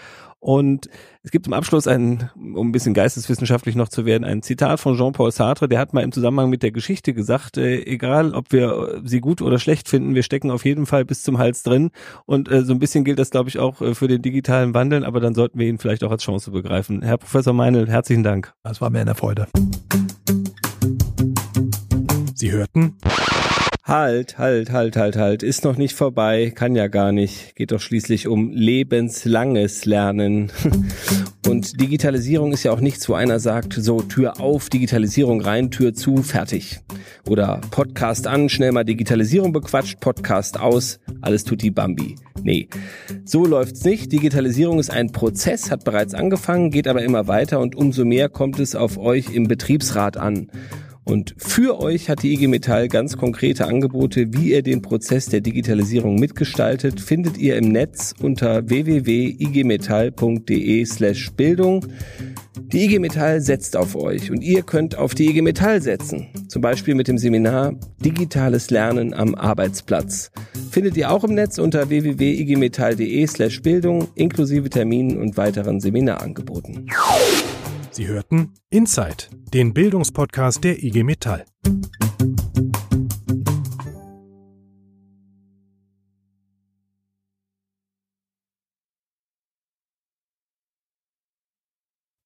und 0.47 0.88
es 1.24 1.32
gibt 1.32 1.47
zum 1.47 1.55
Abschluss 1.55 1.88
ein, 1.88 2.30
um 2.36 2.68
ein 2.68 2.70
bisschen 2.70 2.94
geisteswissenschaftlich 2.94 3.74
noch 3.74 3.88
zu 3.88 4.07
werden, 4.07 4.22
ein 4.22 4.42
Zitat 4.42 4.78
von 4.78 4.97
Jean-Paul 4.97 5.32
Sartre, 5.32 5.68
der 5.68 5.80
hat 5.80 5.92
mal 5.92 6.05
im 6.05 6.12
Zusammenhang 6.12 6.51
mit 6.51 6.62
der 6.62 6.70
Geschichte 6.70 7.14
gesagt, 7.14 7.57
äh, 7.57 7.82
egal 7.82 8.32
ob 8.32 8.53
wir 8.53 9.01
sie 9.03 9.18
gut 9.18 9.42
oder 9.42 9.59
schlecht 9.59 9.88
finden, 9.88 10.14
wir 10.14 10.22
stecken 10.22 10.53
auf 10.53 10.64
jeden 10.64 10.86
Fall 10.86 11.05
bis 11.05 11.24
zum 11.24 11.38
Hals 11.38 11.64
drin. 11.64 11.90
Und 12.26 12.49
äh, 12.49 12.62
so 12.62 12.72
ein 12.74 12.78
bisschen 12.78 13.03
gilt 13.03 13.18
das, 13.18 13.30
glaube 13.30 13.49
ich, 13.49 13.59
auch 13.59 13.80
äh, 13.80 13.97
für 13.97 14.07
den 14.07 14.22
digitalen 14.22 14.72
Wandel, 14.72 15.05
aber 15.05 15.18
dann 15.18 15.34
sollten 15.34 15.59
wir 15.59 15.66
ihn 15.66 15.78
vielleicht 15.78 16.05
auch 16.05 16.12
als 16.12 16.22
Chance 16.22 16.53
begreifen. 16.53 17.03
Herr 17.03 17.18
Professor 17.18 17.53
Meinl, 17.53 17.88
herzlichen 17.88 18.22
Dank. 18.22 18.55
Das 18.62 18.80
war 18.80 18.90
mir 18.90 19.01
eine 19.01 19.16
Freude. 19.16 19.49
Sie 22.36 22.53
hörten 22.53 22.97
Halt, 23.87 24.37
halt, 24.37 24.72
halt, 24.72 24.97
halt, 24.97 25.14
halt, 25.14 25.43
ist 25.45 25.62
noch 25.62 25.76
nicht 25.76 25.95
vorbei, 25.95 26.51
kann 26.53 26.74
ja 26.74 26.89
gar 26.89 27.12
nicht. 27.12 27.55
Geht 27.55 27.70
doch 27.70 27.78
schließlich 27.78 28.26
um 28.26 28.51
lebenslanges 28.51 29.84
Lernen. 29.84 30.51
Und 31.47 31.80
Digitalisierung 31.80 32.53
ist 32.53 32.64
ja 32.64 32.72
auch 32.72 32.80
nichts, 32.80 33.09
wo 33.09 33.14
einer 33.14 33.39
sagt, 33.39 33.74
so 33.74 34.03
Tür 34.03 34.41
auf, 34.41 34.70
Digitalisierung 34.70 35.41
rein, 35.41 35.70
Tür 35.70 35.95
zu, 35.95 36.16
fertig. 36.24 36.80
Oder 37.28 37.61
Podcast 37.70 38.26
an, 38.26 38.49
schnell 38.49 38.72
mal 38.72 38.82
Digitalisierung 38.82 39.53
bequatscht, 39.53 40.01
Podcast 40.01 40.59
aus, 40.59 40.99
alles 41.20 41.45
tut 41.45 41.62
die 41.62 41.70
Bambi. 41.70 42.16
Nee, 42.43 42.68
so 43.24 43.45
läuft's 43.45 43.84
nicht. 43.84 44.11
Digitalisierung 44.11 44.80
ist 44.80 44.91
ein 44.91 45.12
Prozess, 45.12 45.70
hat 45.70 45.84
bereits 45.84 46.12
angefangen, 46.12 46.72
geht 46.72 46.89
aber 46.89 47.03
immer 47.03 47.28
weiter 47.28 47.61
und 47.61 47.76
umso 47.76 48.05
mehr 48.05 48.30
kommt 48.30 48.59
es 48.59 48.74
auf 48.74 48.99
euch 48.99 49.32
im 49.32 49.47
Betriebsrat 49.47 50.16
an. 50.16 50.49
Und 51.07 51.34
für 51.38 51.80
euch 51.80 52.11
hat 52.11 52.24
die 52.24 52.34
IG 52.34 52.48
Metall 52.48 52.88
ganz 52.88 53.16
konkrete 53.16 53.68
Angebote, 53.68 54.32
wie 54.32 54.50
ihr 54.50 54.62
den 54.62 54.82
Prozess 54.82 55.26
der 55.26 55.40
Digitalisierung 55.40 56.16
mitgestaltet, 56.16 57.00
findet 57.00 57.38
ihr 57.38 57.54
im 57.57 57.68
Netz 57.68 58.12
unter 58.20 58.68
www.igmetall.de 58.68 60.84
slash 60.84 61.30
Bildung. 61.30 61.86
Die 62.72 62.86
IG 62.86 62.98
Metall 62.98 63.40
setzt 63.40 63.76
auf 63.76 63.94
euch 63.94 64.32
und 64.32 64.42
ihr 64.42 64.62
könnt 64.62 64.98
auf 64.98 65.14
die 65.14 65.28
IG 65.28 65.42
Metall 65.42 65.80
setzen. 65.80 66.26
Zum 66.48 66.61
Beispiel 66.61 66.96
mit 66.96 67.07
dem 67.07 67.18
Seminar 67.18 67.74
Digitales 68.04 68.70
Lernen 68.70 69.14
am 69.14 69.36
Arbeitsplatz. 69.36 70.32
Findet 70.72 70.96
ihr 70.96 71.12
auch 71.12 71.22
im 71.22 71.34
Netz 71.34 71.59
unter 71.59 71.88
www.igmetall.de 71.88 73.24
slash 73.28 73.62
Bildung 73.62 74.09
inklusive 74.16 74.68
Terminen 74.70 75.18
und 75.18 75.36
weiteren 75.36 75.78
Seminarangeboten. 75.78 76.88
Sie 77.97 78.09
hörten 78.09 78.53
Inside, 78.68 79.24
den 79.55 79.72
Bildungspodcast 79.72 80.62
der 80.62 80.82
IG 80.82 81.03
Metall. 81.03 81.47